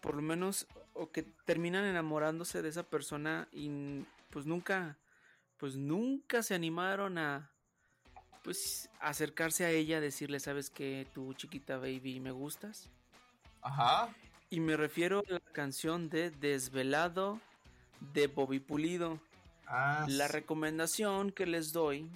por 0.00 0.14
lo 0.14 0.22
menos 0.22 0.66
o 0.94 1.10
que 1.10 1.22
terminan 1.22 1.84
enamorándose 1.84 2.62
de 2.62 2.68
esa 2.68 2.82
persona 2.82 3.48
y 3.52 4.04
pues 4.30 4.46
nunca 4.46 4.98
pues 5.58 5.76
nunca 5.76 6.42
se 6.42 6.54
animaron 6.54 7.18
a 7.18 7.50
pues 8.42 8.88
acercarse 9.00 9.64
a 9.64 9.70
ella 9.70 10.00
decirle 10.00 10.40
sabes 10.40 10.70
que 10.70 11.06
tu 11.14 11.34
chiquita 11.34 11.76
baby 11.78 12.20
me 12.20 12.30
gustas 12.30 12.88
Ajá. 13.62 14.14
y 14.48 14.60
me 14.60 14.76
refiero 14.76 15.20
a 15.28 15.32
la 15.32 15.40
canción 15.40 16.08
de 16.08 16.30
Desvelado 16.30 17.40
de 18.12 18.26
Bobby 18.26 18.60
Pulido 18.60 19.20
Ah, 19.72 20.04
la 20.08 20.26
sí. 20.26 20.32
recomendación 20.32 21.30
que 21.30 21.46
les 21.46 21.72
doy 21.72 22.08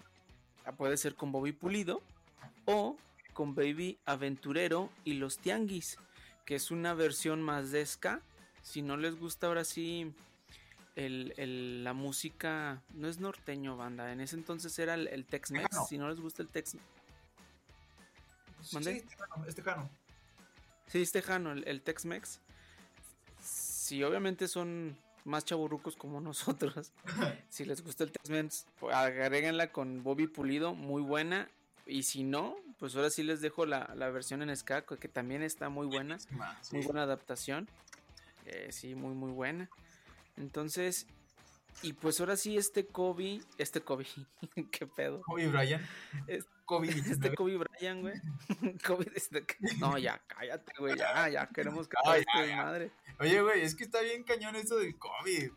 ah, 0.64 0.72
puede 0.72 0.96
ser 0.96 1.14
con 1.14 1.30
Bobby 1.30 1.52
Pulido 1.52 2.02
o 2.64 2.96
con 3.32 3.54
Baby 3.54 3.96
Aventurero 4.06 4.90
y 5.04 5.14
los 5.14 5.38
Tianguis, 5.38 5.98
que 6.46 6.56
es 6.56 6.70
una 6.72 6.94
versión 6.94 7.42
más 7.42 7.70
de 7.70 7.84
ska. 7.86 8.22
Si 8.62 8.82
no 8.82 8.96
les 8.96 9.14
gusta 9.16 9.46
ahora 9.46 9.62
sí 9.64 10.12
el, 10.96 11.34
el- 11.36 11.84
la 11.84 11.92
música, 11.92 12.82
no 12.94 13.08
es 13.08 13.18
norteño 13.18 13.76
banda, 13.76 14.12
en 14.12 14.20
ese 14.20 14.36
entonces 14.36 14.78
era 14.78 14.94
el, 14.94 15.08
el 15.08 15.26
Tex-Mex. 15.26 15.86
Si 15.88 15.98
no 15.98 16.08
les 16.08 16.20
gusta 16.20 16.42
el 16.42 16.48
Tex, 16.48 16.76
Sí, 18.62 18.78
sí, 18.82 18.90
es 18.90 19.04
tejano, 19.06 19.44
es 19.46 19.54
tejano. 19.54 19.90
sí, 20.86 21.02
es 21.02 21.12
tejano, 21.12 21.52
el, 21.52 21.68
el 21.68 21.82
Tex-Mex. 21.82 22.40
Si 23.40 24.02
obviamente 24.02 24.48
son 24.48 24.96
más 25.24 25.44
chaburrucos 25.44 25.96
como 25.96 26.20
nosotros, 26.22 26.92
si 27.50 27.64
les 27.64 27.82
gusta 27.84 28.04
el 28.04 28.12
Tex-Mex, 28.12 28.66
pues, 28.80 28.94
agréguenla 28.96 29.70
con 29.72 30.02
Bobby 30.02 30.26
Pulido, 30.28 30.74
muy 30.74 31.02
buena. 31.02 31.48
Y 31.86 32.04
si 32.04 32.24
no, 32.24 32.56
pues 32.78 32.96
ahora 32.96 33.10
sí 33.10 33.22
les 33.22 33.42
dejo 33.42 33.66
la, 33.66 33.92
la 33.94 34.08
versión 34.08 34.40
en 34.40 34.56
ska, 34.56 34.86
que 34.86 35.08
también 35.08 35.42
está 35.42 35.68
muy 35.68 35.86
buena. 35.86 36.18
Sí. 36.18 36.76
Muy 36.76 36.84
buena 36.86 37.02
adaptación. 37.02 37.68
Eh, 38.46 38.68
sí, 38.72 38.94
muy, 38.94 39.12
muy 39.14 39.32
buena. 39.32 39.68
Entonces, 40.36 41.06
y 41.82 41.92
pues 41.92 42.20
ahora 42.20 42.36
sí, 42.36 42.56
este 42.56 42.86
Kobe, 42.86 43.40
este 43.58 43.80
Kobe, 43.82 44.06
qué 44.72 44.86
pedo. 44.86 45.22
Kobe 45.22 45.48
Bryant. 45.48 45.84
Es- 46.26 46.46
Kobe. 46.64 46.88
Este 47.28 47.34
Kobe 47.34 47.58
Bryant, 47.58 48.00
güey. 48.00 48.14
Kobe, 48.86 49.10
este- 49.14 49.44
no, 49.80 49.98
ya, 49.98 50.18
cállate, 50.26 50.72
güey, 50.78 50.96
ya, 50.96 51.28
ya 51.28 51.46
queremos 51.48 51.86
que 51.88 51.96
Ay, 52.06 52.24
este 52.26 52.48
ya, 52.48 52.56
madre. 52.64 52.90
Oye, 53.20 53.42
güey, 53.42 53.60
es 53.62 53.74
que 53.74 53.84
está 53.84 54.00
bien 54.00 54.24
cañón 54.24 54.56
esto 54.56 54.76
del 54.78 54.96
COVID. 54.98 55.50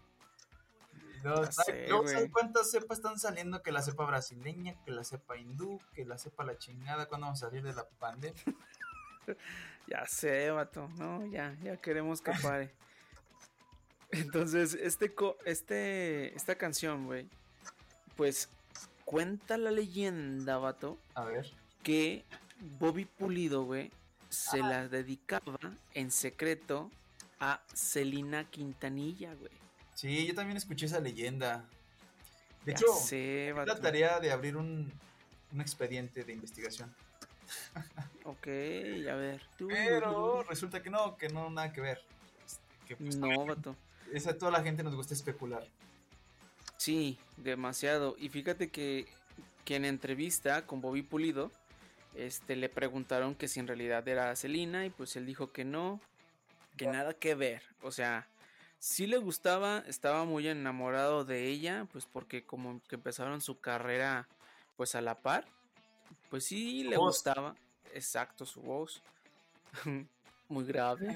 No, 1.24 1.36
¿sabes- 1.38 1.56
sé, 1.66 1.88
luego, 1.88 2.04
güey. 2.04 2.14
¿sabes 2.14 2.32
cuántas 2.32 2.70
cepas 2.72 2.98
están 3.00 3.18
saliendo? 3.20 3.62
Que 3.64 3.72
la 3.72 3.82
cepa 3.82 4.06
brasileña, 4.06 4.76
que 4.84 4.92
la 4.92 5.04
cepa 5.06 5.38
hindú, 5.38 5.80
que 5.94 6.04
la 6.06 6.18
cepa 6.18 6.44
la 6.44 6.58
chingada. 6.58 7.08
¿Cuándo 7.08 7.26
vamos 7.28 7.42
a 7.42 7.48
salir 7.48 7.64
de 7.64 7.74
la 7.74 7.88
pandemia? 8.00 8.44
Ya 9.88 10.06
sé, 10.06 10.52
vato. 10.52 10.90
No, 10.98 11.26
ya, 11.26 11.56
ya 11.64 11.78
queremos 11.78 12.22
que 12.22 12.32
pare. 12.42 12.74
Entonces, 14.12 14.74
este, 14.74 15.14
co- 15.14 15.38
este, 15.46 16.36
esta 16.36 16.56
canción, 16.56 17.06
güey, 17.06 17.28
pues 18.16 18.50
cuenta 19.06 19.58
la 19.58 19.72
leyenda, 19.72 20.58
vato, 20.58 20.98
A 21.14 21.26
ver. 21.26 21.50
que 21.84 22.24
Bobby 22.80 23.06
Pulido, 23.06 23.64
güey, 23.64 23.92
se 24.30 24.60
la 24.60 24.88
dedicaba 24.88 25.58
en 25.94 26.12
secreto 26.12 26.90
a 27.40 27.62
Celina 27.74 28.50
Quintanilla, 28.50 29.34
güey. 29.36 29.52
Sí, 29.94 30.26
yo 30.26 30.36
también 30.36 30.58
escuché 30.58 30.86
esa 30.86 31.00
leyenda. 31.00 31.64
De 32.66 32.74
Ya 32.74 32.78
hecho, 32.80 32.94
sé, 32.94 33.50
es 33.50 33.56
la 33.56 33.80
tarea 33.80 34.20
de 34.20 34.32
abrir 34.32 34.58
un, 34.58 34.92
un 35.54 35.62
expediente 35.62 36.24
de 36.24 36.34
investigación. 36.34 36.94
Ok, 38.26 38.48
a 38.48 39.16
ver. 39.16 39.42
Pero 39.58 40.44
resulta 40.44 40.82
que 40.84 40.90
no, 40.90 41.16
que 41.18 41.30
no 41.30 41.50
nada 41.50 41.72
que 41.72 41.80
ver. 41.82 42.02
Este, 42.46 42.60
Que 42.88 42.96
pues, 42.98 43.16
No, 43.16 43.46
vato. 43.46 43.76
Esa, 44.14 44.38
toda 44.38 44.52
la 44.52 44.64
gente 44.64 44.84
nos 44.84 44.96
gusta 44.96 45.14
especular. 45.14 45.66
Sí, 46.78 47.18
demasiado. 47.38 48.16
Y 48.20 48.30
fíjate 48.30 48.70
que, 48.70 49.08
que 49.66 49.76
en 49.76 49.86
entrevista 49.86 50.66
con 50.66 50.82
Bobby 50.82 51.02
Pulido, 51.02 51.52
este, 52.16 52.56
le 52.56 52.70
preguntaron 52.70 53.36
que 53.36 53.48
si 53.48 53.60
en 53.60 53.68
realidad 53.68 54.08
era 54.08 54.36
Celina 54.36 54.86
y 54.86 54.90
pues 54.90 55.16
él 55.16 55.26
dijo 55.26 55.52
que 55.52 55.66
no. 55.66 56.00
que 56.78 56.88
nada 56.88 57.14
que 57.14 57.36
ver. 57.36 57.64
O 57.82 57.92
sea, 57.92 58.28
sí 58.80 59.08
le 59.08 59.18
gustaba, 59.18 59.84
estaba 59.88 60.26
muy 60.26 60.48
enamorado 60.48 61.26
de 61.26 61.48
ella, 61.48 61.88
pues 61.92 62.06
porque 62.06 62.44
como 62.44 62.82
que 62.88 62.96
empezaron 62.96 63.42
su 63.42 63.60
carrera 63.60 64.28
pues 64.76 64.94
a 64.96 65.02
la 65.02 65.16
par, 65.16 65.46
pues 66.30 66.46
sí 66.46 66.84
le 66.84 66.98
gustaba, 66.98 67.56
exacto, 67.94 68.46
su 68.46 68.62
voz, 68.62 69.02
muy 70.50 70.66
grave. 70.66 71.16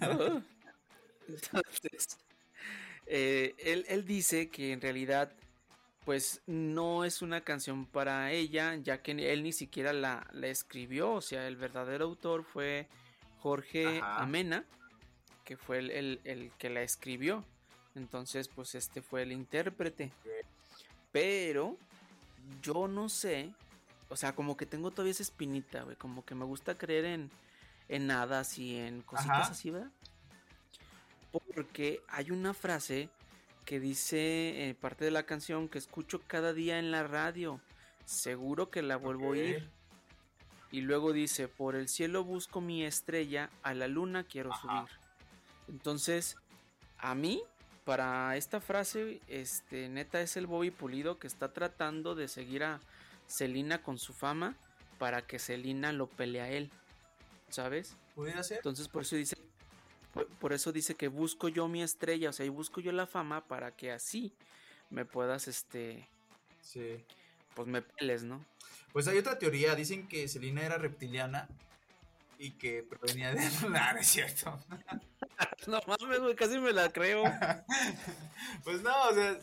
Entonces, 1.28 2.18
eh, 3.06 3.54
él, 3.58 3.84
él 3.88 4.04
dice 4.04 4.48
que 4.48 4.72
en 4.72 4.80
realidad 4.80 5.32
pues 6.04 6.42
no 6.46 7.04
es 7.04 7.22
una 7.22 7.42
canción 7.42 7.86
para 7.86 8.32
ella, 8.32 8.74
ya 8.76 9.02
que 9.02 9.12
él 9.12 9.42
ni 9.42 9.52
siquiera 9.52 9.92
la, 9.92 10.26
la 10.32 10.48
escribió, 10.48 11.12
o 11.12 11.20
sea, 11.20 11.46
el 11.46 11.56
verdadero 11.56 12.06
autor 12.06 12.44
fue 12.44 12.88
Jorge 13.40 14.00
Amena, 14.02 14.64
que 15.44 15.56
fue 15.56 15.78
el, 15.78 16.20
el, 16.24 16.52
que 16.58 16.70
la 16.70 16.82
escribió. 16.82 17.44
Entonces, 17.94 18.48
pues 18.48 18.74
este 18.74 19.02
fue 19.02 19.22
el 19.22 19.32
intérprete. 19.32 20.12
Pero 21.12 21.76
yo 22.62 22.88
no 22.88 23.08
sé, 23.08 23.52
o 24.08 24.16
sea, 24.16 24.34
como 24.34 24.56
que 24.56 24.66
tengo 24.66 24.90
todavía 24.90 25.12
esa 25.12 25.22
espinita, 25.22 25.82
güey, 25.82 25.96
como 25.96 26.24
que 26.24 26.34
me 26.34 26.44
gusta 26.44 26.76
creer 26.76 27.04
en, 27.04 27.30
en 27.88 28.10
hadas 28.10 28.58
y 28.58 28.76
en 28.76 29.02
cositas 29.02 29.50
así, 29.50 29.70
¿verdad? 29.70 29.90
Porque 31.54 32.02
hay 32.08 32.30
una 32.30 32.54
frase 32.54 33.08
que 33.64 33.80
dice 33.80 34.68
eh, 34.68 34.74
parte 34.74 35.04
de 35.04 35.10
la 35.10 35.24
canción 35.24 35.68
que 35.68 35.78
escucho 35.78 36.20
cada 36.26 36.52
día 36.52 36.78
en 36.78 36.90
la 36.90 37.04
radio. 37.04 37.60
Seguro 38.04 38.70
que 38.70 38.82
la 38.82 38.96
vuelvo 38.96 39.26
a 39.26 39.30
oír. 39.30 39.70
Y 40.70 40.80
luego 40.80 41.12
dice, 41.12 41.48
por 41.48 41.76
el 41.76 41.88
cielo 41.88 42.24
busco 42.24 42.60
mi 42.60 42.84
estrella, 42.84 43.50
a 43.62 43.74
la 43.74 43.88
luna 43.88 44.24
quiero 44.24 44.50
subir. 44.56 44.88
Entonces, 45.68 46.36
a 46.98 47.14
mí, 47.14 47.42
para 47.84 48.36
esta 48.36 48.60
frase, 48.60 49.20
este, 49.28 49.88
neta 49.88 50.20
es 50.22 50.36
el 50.36 50.46
Bobby 50.46 50.70
Pulido 50.70 51.18
que 51.18 51.26
está 51.26 51.52
tratando 51.52 52.14
de 52.14 52.26
seguir 52.28 52.64
a 52.64 52.80
Selina 53.26 53.82
con 53.82 53.98
su 53.98 54.14
fama 54.14 54.56
para 54.98 55.26
que 55.26 55.38
Selina 55.38 55.92
lo 55.92 56.06
pelee 56.06 56.40
a 56.40 56.48
él. 56.50 56.70
¿Sabes? 57.50 57.96
¿Pudiera 58.14 58.42
ser? 58.42 58.58
Entonces, 58.58 58.88
por 58.88 59.02
eso 59.02 59.16
dice 59.16 59.36
por, 60.12 60.52
eso 60.52 60.72
dice 60.72 60.94
que 60.94 61.08
busco 61.08 61.48
yo 61.48 61.68
mi 61.68 61.82
estrella, 61.82 62.30
o 62.30 62.32
sea, 62.32 62.44
y 62.44 62.50
busco 62.50 62.80
yo 62.80 62.92
la 62.92 63.06
fama 63.06 63.46
para 63.46 63.74
que 63.74 63.92
así 63.92 64.32
me 64.90 65.04
puedas, 65.04 65.48
este... 65.48 66.08
Sí. 66.60 67.04
Pues 67.54 67.68
me 67.68 67.82
peles, 67.82 68.22
¿no? 68.22 68.44
Pues 68.92 69.08
hay 69.08 69.18
otra 69.18 69.38
teoría, 69.38 69.74
dicen 69.74 70.06
que 70.06 70.28
Selina 70.28 70.62
era 70.62 70.78
reptiliana 70.78 71.48
y 72.38 72.52
que 72.52 72.82
provenía 72.82 73.32
de... 73.32 73.40
no, 73.68 73.98
es 73.98 74.06
cierto. 74.06 74.58
no 75.66 75.80
mames, 75.86 76.20
güey, 76.20 76.34
casi 76.34 76.58
me 76.58 76.72
la 76.72 76.90
creo. 76.90 77.24
pues 78.64 78.82
no, 78.82 78.90
o 79.08 79.14
sea, 79.14 79.38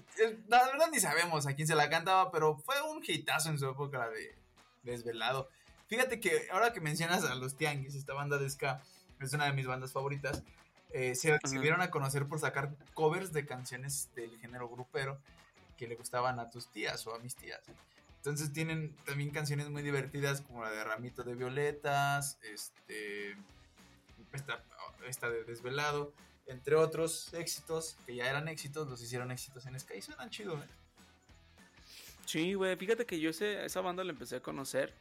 la 0.48 0.66
verdad 0.66 0.90
ni 0.92 1.00
sabemos 1.00 1.48
a 1.48 1.56
quién 1.56 1.68
se 1.68 1.76
la 1.76 1.90
cantaba, 1.90 2.32
pero 2.32 2.58
fue 2.58 2.76
un 2.84 3.04
hitazo 3.06 3.50
en 3.50 3.58
su 3.58 3.70
época 3.70 4.10
de 4.10 4.36
Desvelado. 4.84 5.50
Fíjate 5.88 6.20
que 6.20 6.48
ahora 6.52 6.74
que 6.74 6.82
mencionas 6.82 7.24
a 7.24 7.34
los 7.34 7.58
Tianguis, 7.58 7.96
esta 7.96 8.14
banda 8.14 8.38
de 8.38 8.50
ska, 8.50 8.84
es 9.20 9.34
una 9.34 9.46
de 9.46 9.54
mis 9.54 9.66
bandas 9.66 9.92
favoritas. 9.92 10.44
Eh, 10.92 11.14
se, 11.14 11.38
dieron 11.62 11.82
a 11.82 11.92
conocer 11.92 12.28
por 12.28 12.40
sacar 12.40 12.76
covers 12.94 13.32
de 13.32 13.46
canciones 13.46 14.10
del 14.16 14.38
género 14.40 14.68
grupero 14.68 15.20
que 15.78 15.88
le 15.88 15.96
gustaban 15.96 16.40
a 16.40 16.50
tus 16.50 16.68
tías 16.68 17.06
o 17.06 17.14
a 17.14 17.20
mis 17.20 17.36
tías. 17.36 17.62
Entonces 18.18 18.52
tienen 18.52 18.96
también 19.06 19.30
canciones 19.30 19.70
muy 19.70 19.82
divertidas 19.82 20.42
como 20.42 20.64
la 20.64 20.72
de 20.72 20.84
Ramito 20.84 21.24
de 21.24 21.36
Violetas, 21.36 22.38
este, 22.42 23.38
esta, 24.34 25.30
de 25.30 25.44
Desvelado, 25.46 26.14
entre 26.48 26.76
otros 26.76 27.34
éxitos 27.34 27.96
que 28.06 28.16
ya 28.16 28.30
eran 28.30 28.48
éxitos, 28.48 28.90
los 28.90 29.02
hicieron 29.02 29.32
éxitos 29.32 29.66
en 29.68 29.80
Sky 29.80 30.00
y 30.00 30.02
suenan 30.02 30.30
chido, 30.30 30.56
¿eh? 30.56 30.68
Sí, 32.26 32.56
güey, 32.56 32.76
fíjate 32.76 33.06
que 33.06 33.20
yo 33.20 33.30
ese, 33.30 33.66
esa 33.66 33.82
banda 33.82 34.04
la 34.04 34.12
empecé 34.12 34.36
a 34.36 34.40
conocer 34.42 34.94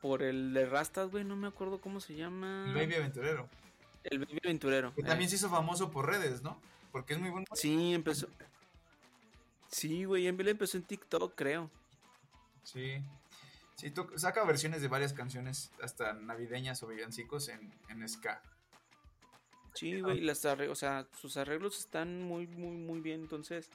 por 0.00 0.22
el 0.22 0.52
de 0.52 0.66
Rastas, 0.66 1.10
güey, 1.10 1.24
no 1.24 1.34
me 1.34 1.48
acuerdo 1.48 1.80
cómo 1.80 1.98
se 1.98 2.14
llama. 2.14 2.72
Baby 2.74 2.96
Aventurero. 2.96 3.48
El 4.04 4.18
Baby 4.20 4.38
Aventurero. 4.44 4.94
Que 4.94 5.02
también 5.02 5.26
eh. 5.26 5.30
se 5.30 5.36
hizo 5.36 5.50
famoso 5.50 5.90
por 5.90 6.06
redes, 6.06 6.42
¿no? 6.42 6.60
Porque 6.92 7.14
es 7.14 7.20
muy 7.20 7.30
bueno. 7.30 7.46
Sí, 7.54 7.94
empezó. 7.94 8.28
Sí, 9.68 10.04
güey, 10.04 10.28
en 10.28 10.40
empezó 10.46 10.76
en 10.76 10.84
TikTok, 10.84 11.34
creo. 11.34 11.70
Sí. 12.62 13.02
Sí, 13.74 13.92
saca 14.16 14.44
versiones 14.44 14.82
de 14.82 14.88
varias 14.88 15.12
canciones, 15.12 15.72
hasta 15.82 16.12
navideñas 16.12 16.82
o 16.82 16.86
villancicos 16.86 17.48
en, 17.48 17.74
en 17.88 18.08
ska. 18.08 18.40
Sí, 19.74 20.00
güey, 20.00 20.20
las 20.20 20.44
o 20.44 20.74
sea, 20.76 21.08
sus 21.18 21.36
arreglos 21.36 21.80
están 21.80 22.22
muy, 22.22 22.46
muy, 22.46 22.76
muy 22.76 23.00
bien. 23.00 23.22
Entonces, 23.22 23.68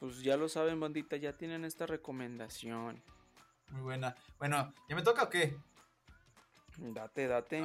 pues 0.00 0.20
ya 0.22 0.36
lo 0.36 0.48
saben, 0.48 0.80
bandita, 0.80 1.16
ya 1.16 1.36
tienen 1.36 1.64
esta 1.64 1.86
recomendación. 1.86 3.00
Muy 3.70 3.82
buena. 3.82 4.16
Bueno, 4.38 4.72
¿ya 4.88 4.96
me 4.96 5.02
toca 5.02 5.22
o 5.22 5.30
qué? 5.30 5.56
Date, 6.78 7.28
date. 7.28 7.62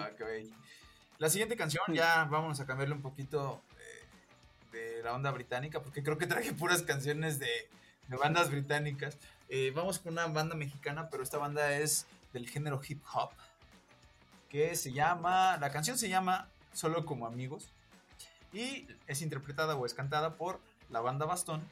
La 1.19 1.29
siguiente 1.29 1.55
canción, 1.55 1.83
ya 1.93 2.25
vamos 2.25 2.59
a 2.59 2.65
cambiarle 2.65 2.95
un 2.95 3.01
poquito 3.01 3.61
eh, 3.79 4.97
de 4.97 5.03
la 5.03 5.13
onda 5.13 5.31
británica, 5.31 5.81
porque 5.81 6.03
creo 6.03 6.17
que 6.17 6.27
traje 6.27 6.53
puras 6.53 6.81
canciones 6.81 7.39
de, 7.39 7.47
bandas 8.19 8.49
británicas. 8.49 9.17
Eh, 9.49 9.71
vamos 9.75 9.99
con 9.99 10.13
una 10.13 10.27
banda 10.27 10.55
mexicana, 10.55 11.09
pero 11.09 11.23
esta 11.23 11.37
banda 11.37 11.77
es 11.77 12.07
del 12.33 12.49
género 12.49 12.81
hip 12.87 13.01
hop, 13.13 13.31
que 14.49 14.75
se 14.75 14.91
llama, 14.91 15.57
la 15.57 15.71
canción 15.71 15.97
se 15.97 16.09
llama 16.09 16.49
Solo 16.73 17.05
como 17.05 17.27
amigos, 17.27 17.69
y 18.51 18.87
es 19.07 19.21
interpretada 19.21 19.75
o 19.75 19.85
es 19.85 19.93
cantada 19.93 20.35
por 20.35 20.59
la 20.89 20.99
banda 21.01 21.25
Bastón, 21.25 21.63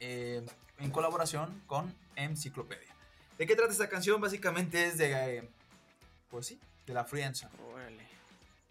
eh, 0.00 0.44
en 0.78 0.90
colaboración 0.90 1.62
con 1.66 1.94
Enciclopedia. 2.16 2.94
¿De 3.38 3.46
qué 3.46 3.56
trata 3.56 3.72
esta 3.72 3.88
canción? 3.88 4.20
Básicamente 4.20 4.86
es 4.86 4.98
de. 4.98 5.48
Pues 6.30 6.46
sí, 6.46 6.60
de 6.86 6.94
la 6.94 7.04
frienza. 7.04 7.50
Órale. 7.72 8.06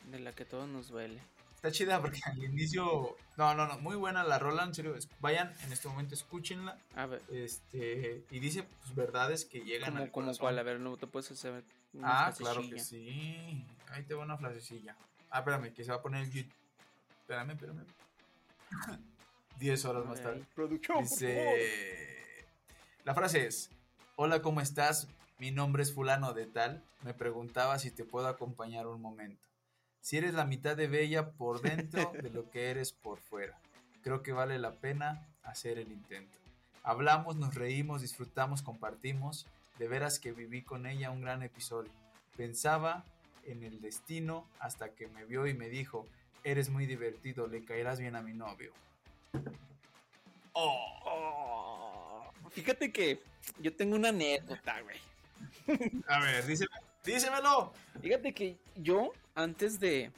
De 0.10 0.20
la 0.20 0.34
que 0.34 0.46
todos 0.46 0.68
nos 0.68 0.90
duele. 0.90 1.22
Está 1.56 1.72
chida 1.72 2.02
porque 2.02 2.20
al 2.26 2.44
inicio. 2.44 3.16
No, 3.38 3.54
no, 3.54 3.68
no. 3.68 3.78
Muy 3.78 3.96
buena 3.96 4.24
la 4.24 4.40
rola, 4.40 4.64
en 4.64 4.74
serio. 4.74 4.96
Vayan 5.20 5.54
en 5.64 5.72
este 5.72 5.88
momento, 5.88 6.16
escúchenla. 6.16 6.76
A 6.96 7.06
ver. 7.06 7.22
Este. 7.30 8.26
Y 8.32 8.40
dice 8.40 8.64
pues, 8.64 8.96
verdades 8.96 9.46
que 9.46 9.60
llegan 9.60 9.92
como, 9.92 10.04
al 10.04 10.12
como 10.12 10.38
cuál, 10.38 10.58
a 10.58 10.64
ver, 10.64 10.80
no 10.80 10.98
te 10.98 11.06
puedes 11.06 11.30
hacer. 11.30 11.64
ah, 12.02 12.34
claro 12.36 12.62
que 12.68 12.80
sí. 12.80 13.64
Ahí 13.90 14.04
te 14.04 14.16
va 14.16 14.24
una 14.24 14.38
frasecilla. 14.38 14.96
Ah, 15.30 15.40
espérame, 15.40 15.72
que 15.72 15.84
se 15.84 15.92
va 15.92 15.98
a 15.98 16.02
poner 16.02 16.24
el. 16.24 16.50
Espérame, 17.20 17.52
espérame. 17.52 17.86
10 19.60 19.86
horas 19.86 20.06
más 20.08 20.20
tarde. 20.20 20.44
Producción. 20.56 21.04
Dice. 21.04 22.48
La 23.04 23.14
frase 23.14 23.46
es: 23.46 23.70
Hola, 24.16 24.42
¿cómo 24.42 24.62
estás? 24.62 25.08
Mi 25.42 25.50
nombre 25.50 25.82
es 25.82 25.92
fulano 25.92 26.34
de 26.34 26.46
tal. 26.46 26.84
Me 27.02 27.16
preguntaba 27.16 27.80
si 27.80 27.90
te 27.90 28.06
puedo 28.06 28.28
acompañar 28.28 28.86
un 28.86 29.02
momento. 29.02 29.50
Si 30.00 30.16
eres 30.16 30.36
la 30.36 30.46
mitad 30.46 30.78
de 30.78 30.88
bella 30.88 31.32
por 31.32 31.62
dentro 31.64 32.12
de 32.22 32.30
lo 32.30 32.52
que 32.52 32.70
eres 32.70 32.92
por 32.92 33.18
fuera. 33.18 33.58
Creo 34.04 34.22
que 34.22 34.34
vale 34.34 34.60
la 34.60 34.76
pena 34.76 35.26
hacer 35.42 35.80
el 35.80 35.92
intento. 35.92 36.38
Hablamos, 36.84 37.38
nos 37.38 37.56
reímos, 37.56 38.04
disfrutamos, 38.04 38.62
compartimos. 38.62 39.48
De 39.80 39.88
veras 39.88 40.20
que 40.20 40.32
viví 40.32 40.62
con 40.62 40.86
ella 40.86 41.10
un 41.10 41.22
gran 41.22 41.42
episodio. 41.42 41.92
Pensaba 42.38 43.04
en 43.44 43.64
el 43.64 43.82
destino 43.82 44.48
hasta 44.60 44.90
que 44.90 45.08
me 45.08 45.26
vio 45.26 45.48
y 45.48 45.56
me 45.56 45.70
dijo, 45.70 46.06
eres 46.44 46.70
muy 46.70 46.86
divertido, 46.86 47.48
le 47.48 47.66
caerás 47.66 48.00
bien 48.00 48.16
a 48.16 48.22
mi 48.22 48.34
novio. 48.34 48.74
Oh. 50.54 52.32
Fíjate 52.52 52.92
que 52.92 53.24
yo 53.60 53.76
tengo 53.76 53.96
una 53.96 54.10
anécdota, 54.10 54.80
güey. 54.82 55.11
A 56.08 56.20
ver, 56.20 56.46
dísemelo. 56.46 57.74
Fíjate 58.02 58.34
que 58.34 58.58
yo, 58.76 59.12
antes 59.36 59.80
de. 59.80 60.12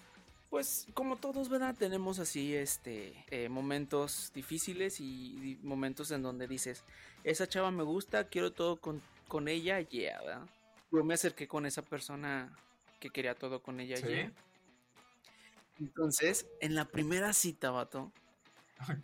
Pues, 0.50 0.88
como 0.94 1.16
todos, 1.16 1.50
¿verdad? 1.50 1.76
Tenemos 1.76 2.20
así, 2.20 2.56
este, 2.56 3.26
eh, 3.32 3.50
momentos 3.50 4.32
difíciles 4.36 5.00
y, 5.00 5.58
momentos 5.64 6.12
en 6.12 6.22
donde 6.22 6.48
dices, 6.48 6.84
esa 7.24 7.48
chava 7.48 7.72
me 7.72 7.82
gusta, 7.82 8.28
quiero 8.28 8.52
todo 8.52 8.80
con, 8.80 9.02
con 9.28 9.48
ella, 9.48 9.80
yeah, 9.82 10.22
¿verdad? 10.22 10.48
Yo 10.92 11.04
me 11.04 11.16
acerqué 11.16 11.48
con 11.48 11.66
esa 11.66 11.82
persona 11.82 12.56
que 13.00 13.10
quería 13.10 13.34
todo 13.34 13.64
con 13.64 13.80
ella, 13.80 13.98
¿Sí? 13.98 14.30
Entonces, 15.80 16.46
en 16.62 16.76
la 16.76 16.86
primera 16.86 17.34
cita, 17.34 17.72
vato, 17.72 18.12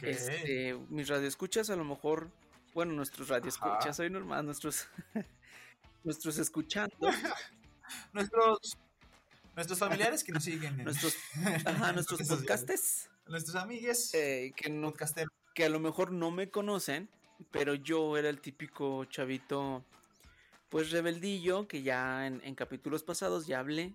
este, 0.04 0.76
mis 0.90 1.08
radioescuchas 1.08 1.72
a 1.72 1.76
lo 1.76 1.84
mejor 1.84 2.30
bueno, 2.74 2.94
nuestros 2.94 3.28
radioescuchas, 3.28 3.96
soy 3.96 4.10
normal, 4.10 4.46
nuestros, 4.46 4.88
nuestros 6.04 6.38
escuchando. 6.38 6.96
nuestros, 8.14 8.78
nuestros 9.56 9.80
familiares 9.80 10.24
que 10.24 10.32
nos 10.32 10.44
siguen. 10.44 10.84
Nuestros, 10.84 11.16
ajá, 11.66 11.92
nuestros 11.92 12.28
podcastes. 12.28 13.10
Nuestros 13.28 13.56
amigues. 13.56 14.14
Eh, 14.14 14.54
que, 14.56 14.70
no, 14.70 14.94
que 15.54 15.66
a 15.66 15.70
lo 15.70 15.80
mejor 15.80 16.12
no 16.12 16.32
me 16.32 16.50
conocen, 16.50 17.10
pero 17.52 17.74
yo 17.76 18.18
era 18.18 18.30
el 18.30 18.40
típico 18.40 19.06
chavito, 19.06 19.84
pues 20.70 20.92
rebeldillo, 20.92 21.68
que 21.68 21.82
ya 21.82 22.28
en, 22.28 22.56
capítulos 22.56 23.04
pasados 23.04 23.48
ya 23.48 23.60
hablé. 23.60 23.94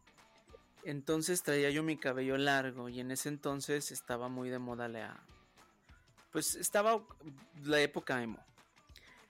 Entonces 0.85 1.43
traía 1.43 1.71
yo 1.71 1.83
mi 1.83 1.97
cabello 1.97 2.37
largo 2.37 2.91
y 2.91 3.01
en 3.01 3.11
ese 3.11 3.31
entonces 3.31 3.91
estaba 3.91 4.29
muy 4.29 4.51
de 4.51 4.59
moda 4.59 4.87
la... 4.89 5.25
Pues 6.31 6.57
estaba 6.57 7.03
la 7.63 7.81
época 7.81 8.23
emo. 8.23 8.45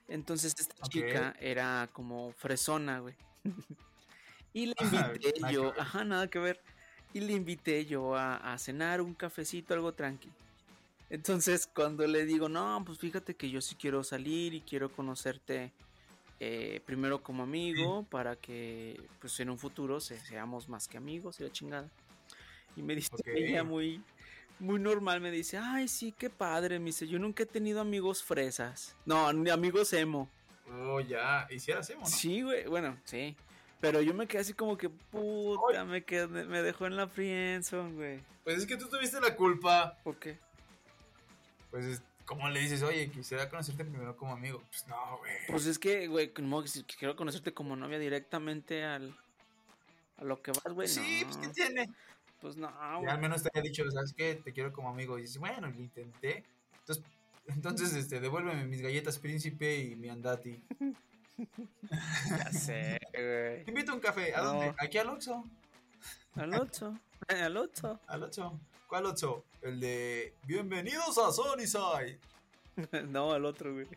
Entonces 0.07 0.53
esta 0.57 0.75
chica 0.87 1.35
era 1.39 1.89
como 1.93 2.31
fresona, 2.33 2.99
güey. 2.99 3.15
y 4.53 4.67
le 4.67 4.75
invité 5.19 5.33
yo, 5.51 5.73
ajá, 5.79 6.03
nada 6.03 6.27
que 6.27 6.39
ver. 6.39 6.59
Y 7.13 7.21
le 7.21 7.33
invité 7.33 7.85
yo 7.85 8.15
a, 8.15 8.35
a, 8.35 8.57
cenar 8.57 9.01
un 9.01 9.13
cafecito, 9.13 9.73
algo 9.73 9.93
tranqui. 9.93 10.29
Entonces 11.09 11.67
cuando 11.67 12.05
le 12.05 12.25
digo, 12.25 12.49
no, 12.49 12.83
pues 12.85 12.99
fíjate 12.99 13.35
que 13.35 13.49
yo 13.49 13.61
sí 13.61 13.75
quiero 13.75 14.03
salir 14.03 14.53
y 14.53 14.61
quiero 14.61 14.91
conocerte 14.91 15.71
eh, 16.41 16.81
primero 16.85 17.23
como 17.23 17.43
amigo 17.43 18.03
para 18.09 18.35
que 18.35 18.99
pues 19.21 19.39
en 19.39 19.49
un 19.49 19.57
futuro 19.57 20.01
seamos 20.01 20.67
más 20.67 20.87
que 20.87 20.97
amigos 20.97 21.39
y 21.39 21.43
la 21.43 21.51
chingada. 21.51 21.89
Y 22.75 22.81
me 22.81 22.93
dice 22.93 23.11
ella 23.25 23.63
muy, 23.63 24.03
muy 24.59 24.79
normal, 24.79 25.21
me 25.21 25.31
dice, 25.31 25.57
ay 25.57 25.87
sí, 25.87 26.11
qué 26.11 26.29
padre, 26.29 26.79
me 26.79 26.85
dice, 26.85 27.07
yo 27.07 27.19
nunca 27.19 27.43
he 27.43 27.45
tenido 27.45 27.81
amigos 27.81 28.23
fresas. 28.23 28.95
No, 29.05 29.31
ni 29.33 29.49
amigos 29.49 29.93
emo. 29.93 30.29
Oh, 30.71 30.99
ya, 30.99 31.47
hicieras 31.49 31.89
emo, 31.89 32.01
¿no? 32.01 32.07
Sí, 32.07 32.41
güey, 32.41 32.65
bueno, 32.67 32.97
sí. 33.03 33.35
Pero 33.81 34.01
yo 34.01 34.13
me 34.13 34.27
quedé 34.27 34.41
así 34.41 34.53
como 34.53 34.77
que, 34.77 34.89
puta, 34.89 35.85
me, 35.85 36.03
quedé, 36.03 36.27
me 36.27 36.61
dejó 36.61 36.87
en 36.87 36.95
la 36.95 37.07
friendzone, 37.07 37.93
güey. 37.93 38.19
Pues 38.43 38.57
es 38.59 38.65
que 38.65 38.77
tú 38.77 38.87
tuviste 38.87 39.19
la 39.19 39.35
culpa. 39.35 39.97
¿Por 40.03 40.17
qué? 40.17 40.39
Pues 41.71 42.01
¿Cómo 42.25 42.49
le 42.49 42.59
dices, 42.59 42.81
oye, 42.81 43.09
quisiera 43.11 43.49
conocerte 43.49 43.85
primero 43.85 44.17
como 44.17 44.33
amigo? 44.33 44.63
Pues 44.69 44.87
no, 44.87 45.17
güey. 45.19 45.33
Pues 45.47 45.67
es 45.67 45.77
que, 45.77 46.07
güey, 46.07 46.33
como 46.33 46.63
que 46.63 46.69
quiero 46.97 47.15
conocerte 47.15 47.53
como 47.53 47.75
novia 47.75 47.99
directamente 47.99 48.83
al. 48.83 49.15
A 50.17 50.23
lo 50.23 50.41
que 50.41 50.51
vas, 50.51 50.73
güey. 50.73 50.87
Sí, 50.87 51.23
pues 51.25 51.37
¿qué 51.37 51.47
tiene? 51.49 51.89
Pues 52.45 52.57
no, 52.57 52.71
güey. 52.99 53.09
al 53.09 53.19
menos 53.19 53.41
te 53.41 53.49
haya 53.51 53.63
dicho, 53.63 53.83
¿sabes 53.89 54.13
qué? 54.13 54.35
Te 54.35 54.53
quiero 54.53 54.71
como 54.71 54.89
amigo. 54.89 55.17
Y 55.17 55.23
dices, 55.23 55.39
bueno, 55.39 55.67
lo 55.67 55.79
intenté. 55.79 56.43
Entonces, 56.77 57.03
entonces 57.47 57.93
este, 57.95 58.19
devuélveme 58.19 58.65
mis 58.65 58.83
galletas 58.83 59.17
príncipe 59.17 59.79
y 59.79 59.95
mi 59.95 60.09
andati. 60.09 60.63
ya 62.29 62.51
sé, 62.51 62.99
güey. 63.11 63.63
Te 63.63 63.71
invito 63.71 63.93
a 63.93 63.95
un 63.95 63.99
café. 63.99 64.35
¿A 64.35 64.41
dónde? 64.41 64.75
Aquí 64.77 64.99
al 64.99 65.09
Oxxo. 65.09 65.43
Al 66.35 66.53
Oxxo. 66.53 66.95
Al 67.27 67.57
Oxxo. 67.57 67.99
Al 68.05 68.23
Oxxo. 68.23 68.59
¿Cuál 68.87 69.07
otro? 69.07 69.43
El 69.63 69.79
de 69.79 70.35
Bienvenidos 70.43 71.17
a 71.17 71.31
Sunnyside. 71.31 72.19
no, 73.07 73.35
el 73.35 73.45
otro, 73.45 73.73
güey. 73.73 73.87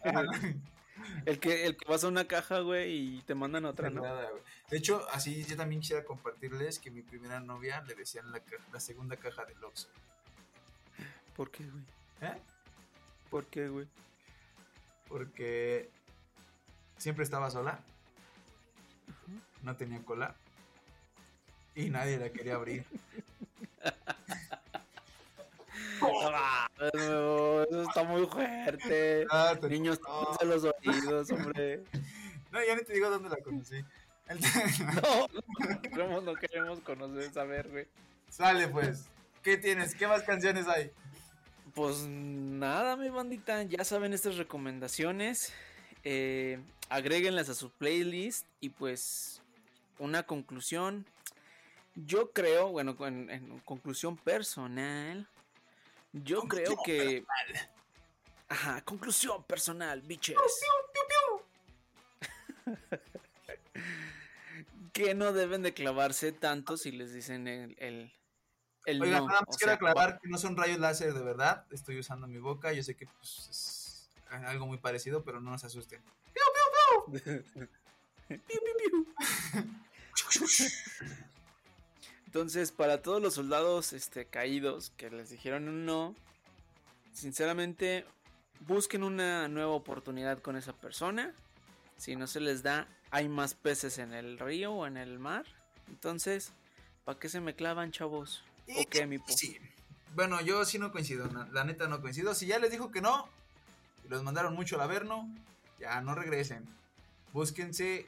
El 1.27 1.39
que, 1.39 1.67
el 1.67 1.77
que 1.77 1.89
vas 1.89 2.05
a 2.05 2.09
una 2.09 2.27
caja, 2.27 2.61
güey, 2.61 3.19
y 3.19 3.23
te 3.23 3.35
mandan 3.35 3.65
otra, 3.65 3.91
¿no? 3.91 4.03
de 4.03 4.77
hecho, 4.77 5.07
así 5.13 5.45
yo 5.45 5.57
también 5.57 5.81
quisiera 5.81 6.05
compartirles 6.05 6.79
que 6.79 6.91
mi 6.91 7.03
primera 7.03 7.41
novia 7.41 7.83
le 7.83 7.95
decían 7.95 8.31
la, 8.33 8.43
la 8.73 8.81
segunda 8.81 9.17
caja 9.17 9.45
del 9.45 9.63
Oxxo. 9.65 9.89
¿Por 11.37 11.51
qué, 11.51 11.65
güey? 11.65 11.85
¿Eh? 12.21 12.37
¿Por 13.31 13.47
qué, 13.47 13.69
güey? 13.69 13.87
Porque 15.09 15.91
siempre 16.97 17.25
estaba 17.25 17.51
sola. 17.51 17.81
No 19.63 19.77
tenía 19.77 20.03
cola. 20.03 20.35
Y 21.75 21.91
nadie 21.91 22.19
la 22.19 22.31
quería 22.31 22.57
abrir. 22.57 22.85
eso 26.81 27.83
está 27.83 28.05
muy 28.05 28.27
fuerte. 28.27 29.27
Ah, 29.31 29.55
Niños, 29.69 30.01
no. 30.07 30.47
los 30.47 30.65
oídos, 30.65 31.31
hombre. 31.31 31.83
No, 32.51 32.65
ya 32.65 32.77
ni 32.77 32.83
te 32.83 32.95
digo 32.95 33.11
dónde 33.11 33.29
la 33.29 33.37
conocí. 33.45 33.85
no, 35.97 36.21
no 36.23 36.35
queremos 36.35 36.81
conocer, 36.81 37.31
saber, 37.31 37.69
güey. 37.69 37.87
Sale, 38.31 38.69
pues. 38.69 39.05
¿Qué 39.43 39.59
tienes? 39.59 39.95
¿Qué 39.95 40.07
más 40.07 40.23
canciones 40.23 40.67
hay? 40.67 40.91
Pues 41.75 42.07
nada, 42.09 42.97
mi 42.97 43.11
bandita. 43.11 43.65
Ya 43.65 43.85
saben 43.85 44.15
estas 44.15 44.39
recomendaciones. 44.39 45.53
Eh, 46.05 46.59
agréguenlas 46.89 47.51
a 47.51 47.55
su 47.55 47.69
playlist. 47.69 48.47
Y 48.61 48.71
pues, 48.71 49.43
una 49.99 50.23
conclusión. 50.23 51.05
Yo 51.97 52.31
creo, 52.31 52.69
bueno, 52.69 52.97
en 53.07 53.59
conclusión 53.67 54.17
personal, 54.17 55.29
yo 56.13 56.43
creo 56.43 56.77
que. 56.85 57.25
Ajá, 58.49 58.83
conclusión 58.83 59.43
personal, 59.45 60.03
bitches. 60.03 60.37
que 64.93 65.15
no 65.15 65.33
deben 65.33 65.63
de 65.63 65.73
clavarse 65.75 66.33
tanto 66.33 66.77
si 66.77 66.91
les 66.93 67.13
dicen 67.13 67.47
el. 67.47 67.77
el, 67.79 68.13
el 68.87 69.03
Oiga, 69.03 69.21
nada 69.21 69.43
más 69.47 69.57
quiero 69.59 69.75
aclarar 69.75 70.19
que 70.21 70.29
no 70.29 70.39
son 70.39 70.57
rayos 70.57 70.79
láser 70.79 71.13
de 71.13 71.23
verdad. 71.23 71.67
Estoy 71.71 71.99
usando 71.99 72.27
mi 72.27 72.39
boca. 72.39 72.73
Yo 72.73 72.83
sé 72.83 72.97
que 72.97 73.07
pues, 73.07 73.49
es 73.49 74.11
algo 74.31 74.67
muy 74.67 74.79
parecido, 74.79 75.23
pero 75.25 75.41
no 75.41 75.51
nos 75.51 75.65
asusten. 75.65 76.03
¡Piu, 76.33 76.43
piu, 76.55 77.19
piu! 77.19 77.45
¡Piu, 78.39 78.41
piu, 78.51 78.61
piu! 80.47 80.69
Entonces, 82.29 82.73
para 82.73 83.01
todos 83.01 83.23
los 83.23 83.33
soldados 83.33 83.95
este, 83.95 84.27
caídos 84.27 84.93
que 84.99 85.09
les 85.09 85.31
dijeron 85.31 85.67
un 85.67 85.87
no, 85.87 86.15
sinceramente, 87.15 88.05
busquen 88.67 89.03
una 89.03 89.49
nueva 89.49 89.71
oportunidad 89.71 90.39
con 90.41 90.55
esa 90.55 90.75
persona. 90.75 91.33
Si 91.97 92.17
no 92.17 92.27
se 92.27 92.41
les 92.41 92.63
da, 92.63 92.87
hay 93.11 93.31
más 93.31 93.55
peces 93.55 93.97
en 93.97 94.13
el 94.13 94.39
río 94.39 94.75
o 94.75 94.87
en 94.87 94.99
el 94.99 95.19
mar. 95.19 95.47
Entonces, 95.89 96.53
¿para 97.07 97.19
qué 97.19 97.31
se 97.31 97.41
me 97.41 97.55
clavan, 97.55 97.93
chavos? 97.93 98.45
¿O 98.77 98.85
qué, 98.91 99.07
mi 99.07 99.19
Sí. 99.29 99.57
Bueno, 100.15 100.39
yo 100.43 100.67
sí 100.67 100.79
no 100.79 100.93
coincido, 100.93 101.31
la 101.51 101.65
neta 101.65 101.89
no 101.89 102.03
coincido. 102.03 102.35
Si 102.35 102.47
ya 102.47 102.59
les 102.59 102.71
dijo 102.71 102.91
que 102.91 103.01
no, 103.01 103.27
y 104.05 104.09
los 104.09 104.23
mandaron 104.23 104.55
mucho 104.55 104.75
al 104.75 104.83
Averno, 104.83 105.27
ya 105.81 106.03
no 106.03 106.15
regresen. 106.15 106.69
Búsquense 107.33 108.07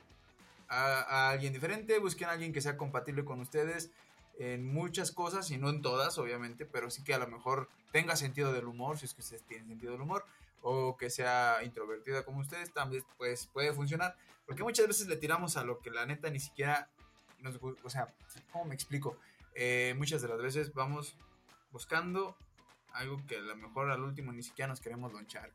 a, 0.69 1.01
a, 1.01 1.31
alguien 1.31 1.55
diferente, 1.55 1.99
busquen 1.99 2.29
a 2.29 2.33
alguien 2.33 2.53
que 2.53 2.61
sea 2.61 2.77
compatible 2.77 3.25
con 3.25 3.41
ustedes 3.41 3.91
en 4.41 4.65
muchas 4.65 5.13
cosas 5.13 5.51
y 5.51 5.59
no 5.59 5.69
en 5.69 5.83
todas, 5.83 6.17
obviamente, 6.17 6.65
pero 6.65 6.91
sí 6.91 7.05
que 7.05 7.13
a 7.13 7.19
lo 7.19 7.29
mejor 7.29 7.69
tenga 7.93 8.17
sentido 8.17 8.55
del 8.55 8.65
humor, 8.65 8.99
si 8.99 9.05
es 9.05 9.13
que 9.13 9.21
ustedes 9.21 9.43
tienen 9.43 9.69
sentido 9.69 9.93
del 9.93 10.01
humor, 10.01 10.25
o 10.63 10.97
que 10.97 11.11
sea 11.11 11.63
introvertida 11.63 12.25
como 12.25 12.41
ustedes, 12.41 12.73
también 12.73 13.05
pues 13.19 13.49
puede 13.53 13.75
funcionar, 13.75 14.17
porque 14.47 14.63
muchas 14.63 14.89
veces 14.89 15.09
le 15.09 15.19
tiramos 15.19 15.59
a 15.59 15.65
lo 15.65 15.81
que 15.81 15.91
la 15.91 16.07
neta 16.07 16.31
ni 16.31 16.41
siquiera 16.41 16.89
nos 17.41 17.59
o 17.63 17.91
sea, 17.91 18.15
¿cómo 18.51 18.65
me 18.65 18.75
explico? 18.75 19.19
Eh, 19.55 19.95
muchas 19.99 20.23
de 20.23 20.29
las 20.29 20.41
veces 20.41 20.73
vamos 20.73 21.17
buscando 21.71 22.35
algo 22.93 23.21
que 23.27 23.37
a 23.37 23.41
lo 23.41 23.57
mejor 23.57 23.91
al 23.91 24.03
último 24.03 24.33
ni 24.33 24.43
siquiera 24.43 24.69
nos 24.69 24.81
queremos 24.81 25.13
lonchar. 25.13 25.53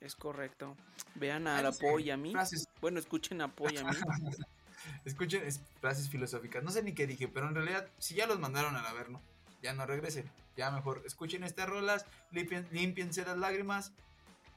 Es 0.00 0.16
correcto. 0.16 0.76
Vean 1.14 1.46
a 1.46 1.62
la 1.62 1.68
a 1.68 2.16
mí. 2.16 2.34
Bueno, 2.80 2.98
escuchen 2.98 3.40
a 3.42 3.46
mí. 3.46 3.54
Escuchen 5.04 5.42
frases 5.80 6.08
filosóficas. 6.08 6.62
No 6.62 6.70
sé 6.70 6.82
ni 6.82 6.92
qué 6.92 7.06
dije, 7.06 7.28
pero 7.28 7.48
en 7.48 7.54
realidad, 7.54 7.88
si 7.98 8.14
ya 8.14 8.26
los 8.26 8.38
mandaron 8.38 8.76
al 8.76 8.86
averno, 8.86 9.20
ya 9.62 9.72
no 9.72 9.86
regresen. 9.86 10.30
Ya 10.56 10.70
mejor 10.70 11.02
escuchen 11.06 11.44
estas 11.44 11.68
rolas, 11.68 12.06
limpien, 12.32 12.66
limpiense 12.72 13.24
las 13.24 13.38
lágrimas 13.38 13.92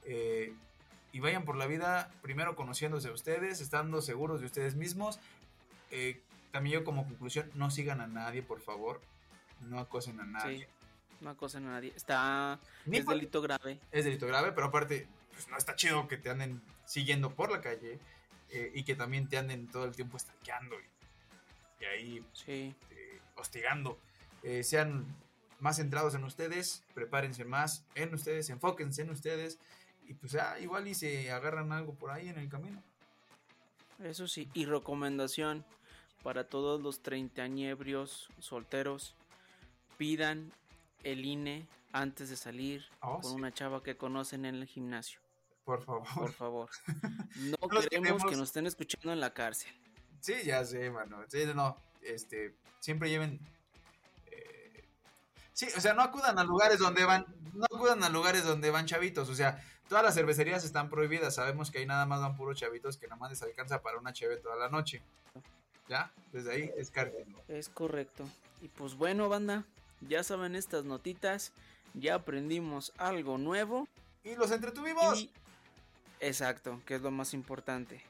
eh, 0.04 0.52
y 1.12 1.20
vayan 1.20 1.44
por 1.44 1.56
la 1.56 1.66
vida 1.66 2.10
primero 2.22 2.56
conociéndose 2.56 3.08
a 3.08 3.12
ustedes, 3.12 3.60
estando 3.60 4.02
seguros 4.02 4.40
de 4.40 4.46
ustedes 4.46 4.74
mismos. 4.74 5.20
Eh, 5.90 6.20
también 6.50 6.80
yo 6.80 6.84
como 6.84 7.04
conclusión, 7.04 7.50
no 7.54 7.70
sigan 7.70 8.00
a 8.00 8.06
nadie, 8.06 8.42
por 8.42 8.60
favor. 8.60 9.00
No 9.60 9.78
acosen 9.78 10.20
a 10.20 10.24
nadie. 10.24 10.68
no 11.20 11.30
acosen 11.30 11.66
a 11.66 11.72
nadie. 11.72 11.92
Está... 11.94 12.58
es 12.90 13.06
delito 13.06 13.40
grave. 13.40 13.78
Es 13.92 14.04
delito 14.04 14.26
grave, 14.26 14.52
pero 14.52 14.66
aparte, 14.66 15.06
pues 15.32 15.48
no 15.48 15.56
está 15.56 15.76
chido 15.76 16.08
que 16.08 16.16
te 16.16 16.30
anden 16.30 16.60
siguiendo 16.84 17.34
por 17.34 17.50
la 17.50 17.60
calle 17.60 18.00
eh, 18.52 18.70
y 18.74 18.84
que 18.84 18.94
también 18.94 19.28
te 19.28 19.38
anden 19.38 19.66
todo 19.66 19.84
el 19.84 19.96
tiempo 19.96 20.16
estanqueando 20.16 20.76
y, 20.78 21.84
ahí 21.84 22.24
sí. 22.32 22.74
Eh, 22.90 23.20
hostigando. 23.36 23.98
Eh, 24.42 24.62
sean 24.62 25.04
más 25.58 25.76
centrados 25.76 26.14
en 26.14 26.24
ustedes, 26.24 26.84
prepárense 26.94 27.44
más 27.44 27.84
en 27.94 28.14
ustedes, 28.14 28.50
enfóquense 28.50 29.02
en 29.02 29.10
ustedes 29.10 29.58
y 30.06 30.14
pues 30.14 30.34
ah, 30.34 30.58
igual 30.60 30.86
y 30.86 30.94
se 30.94 31.30
agarran 31.30 31.72
algo 31.72 31.94
por 31.94 32.10
ahí 32.10 32.28
en 32.28 32.38
el 32.38 32.48
camino. 32.48 32.82
Eso 34.02 34.28
sí, 34.28 34.50
y 34.52 34.64
recomendación 34.64 35.64
para 36.22 36.44
todos 36.44 36.80
los 36.80 37.02
treintañebrios 37.02 38.28
solteros, 38.38 39.14
pidan 39.96 40.52
el 41.04 41.24
INE 41.24 41.66
antes 41.92 42.28
de 42.30 42.36
salir 42.36 42.84
oh, 43.00 43.20
con 43.20 43.32
una 43.32 43.52
chava 43.52 43.82
que 43.82 43.96
conocen 43.96 44.44
en 44.44 44.56
el 44.56 44.66
gimnasio. 44.66 45.21
Por 45.64 45.82
favor. 45.84 46.08
Por 46.14 46.32
favor. 46.32 46.70
No 47.36 47.68
queremos 47.68 48.22
que 48.24 48.36
nos 48.36 48.48
estén 48.48 48.66
escuchando 48.66 49.12
en 49.12 49.20
la 49.20 49.32
cárcel. 49.32 49.72
Sí, 50.20 50.34
ya 50.44 50.64
sé, 50.64 50.90
mano. 50.90 51.24
Sí, 51.28 51.44
no. 51.54 51.76
Este, 52.02 52.54
siempre 52.80 53.08
lleven. 53.08 53.40
Eh, 54.26 54.84
sí, 55.52 55.66
o 55.76 55.80
sea, 55.80 55.94
no 55.94 56.02
acudan 56.02 56.38
a 56.38 56.44
lugares 56.44 56.78
donde 56.78 57.04
van. 57.04 57.26
No 57.54 57.64
acudan 57.64 58.02
a 58.04 58.08
lugares 58.08 58.44
donde 58.44 58.70
van 58.70 58.86
chavitos. 58.86 59.28
O 59.28 59.34
sea, 59.34 59.64
todas 59.88 60.04
las 60.04 60.14
cervecerías 60.14 60.64
están 60.64 60.90
prohibidas. 60.90 61.34
Sabemos 61.34 61.70
que 61.70 61.78
ahí 61.78 61.86
nada 61.86 62.06
más 62.06 62.20
van 62.20 62.36
puros 62.36 62.58
chavitos 62.58 62.96
que 62.96 63.06
nada 63.06 63.18
más 63.18 63.30
les 63.30 63.42
alcanza 63.42 63.82
para 63.82 63.98
una 63.98 64.12
cheve 64.12 64.36
toda 64.36 64.56
la 64.56 64.68
noche. 64.68 65.02
Ya, 65.88 66.12
desde 66.32 66.52
ahí 66.52 66.72
descárguenlo. 66.76 67.42
Es 67.48 67.68
correcto. 67.68 68.24
Y 68.60 68.68
pues 68.68 68.94
bueno, 68.94 69.28
banda, 69.28 69.64
ya 70.00 70.22
saben 70.22 70.54
estas 70.54 70.84
notitas, 70.84 71.52
ya 71.94 72.14
aprendimos 72.14 72.92
algo 72.96 73.38
nuevo. 73.38 73.88
Y 74.22 74.36
los 74.36 74.50
entretuvimos. 74.52 75.28
Exacto, 76.22 76.80
que 76.86 76.94
es 76.94 77.02
lo 77.02 77.10
más 77.10 77.34
importante. 77.34 78.00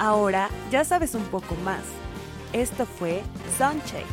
Ahora 0.00 0.48
ya 0.70 0.82
sabes 0.82 1.14
un 1.14 1.24
poco 1.24 1.54
más. 1.56 1.82
Esto 2.54 2.86
fue 2.86 3.22
Soundcheck 3.58 4.06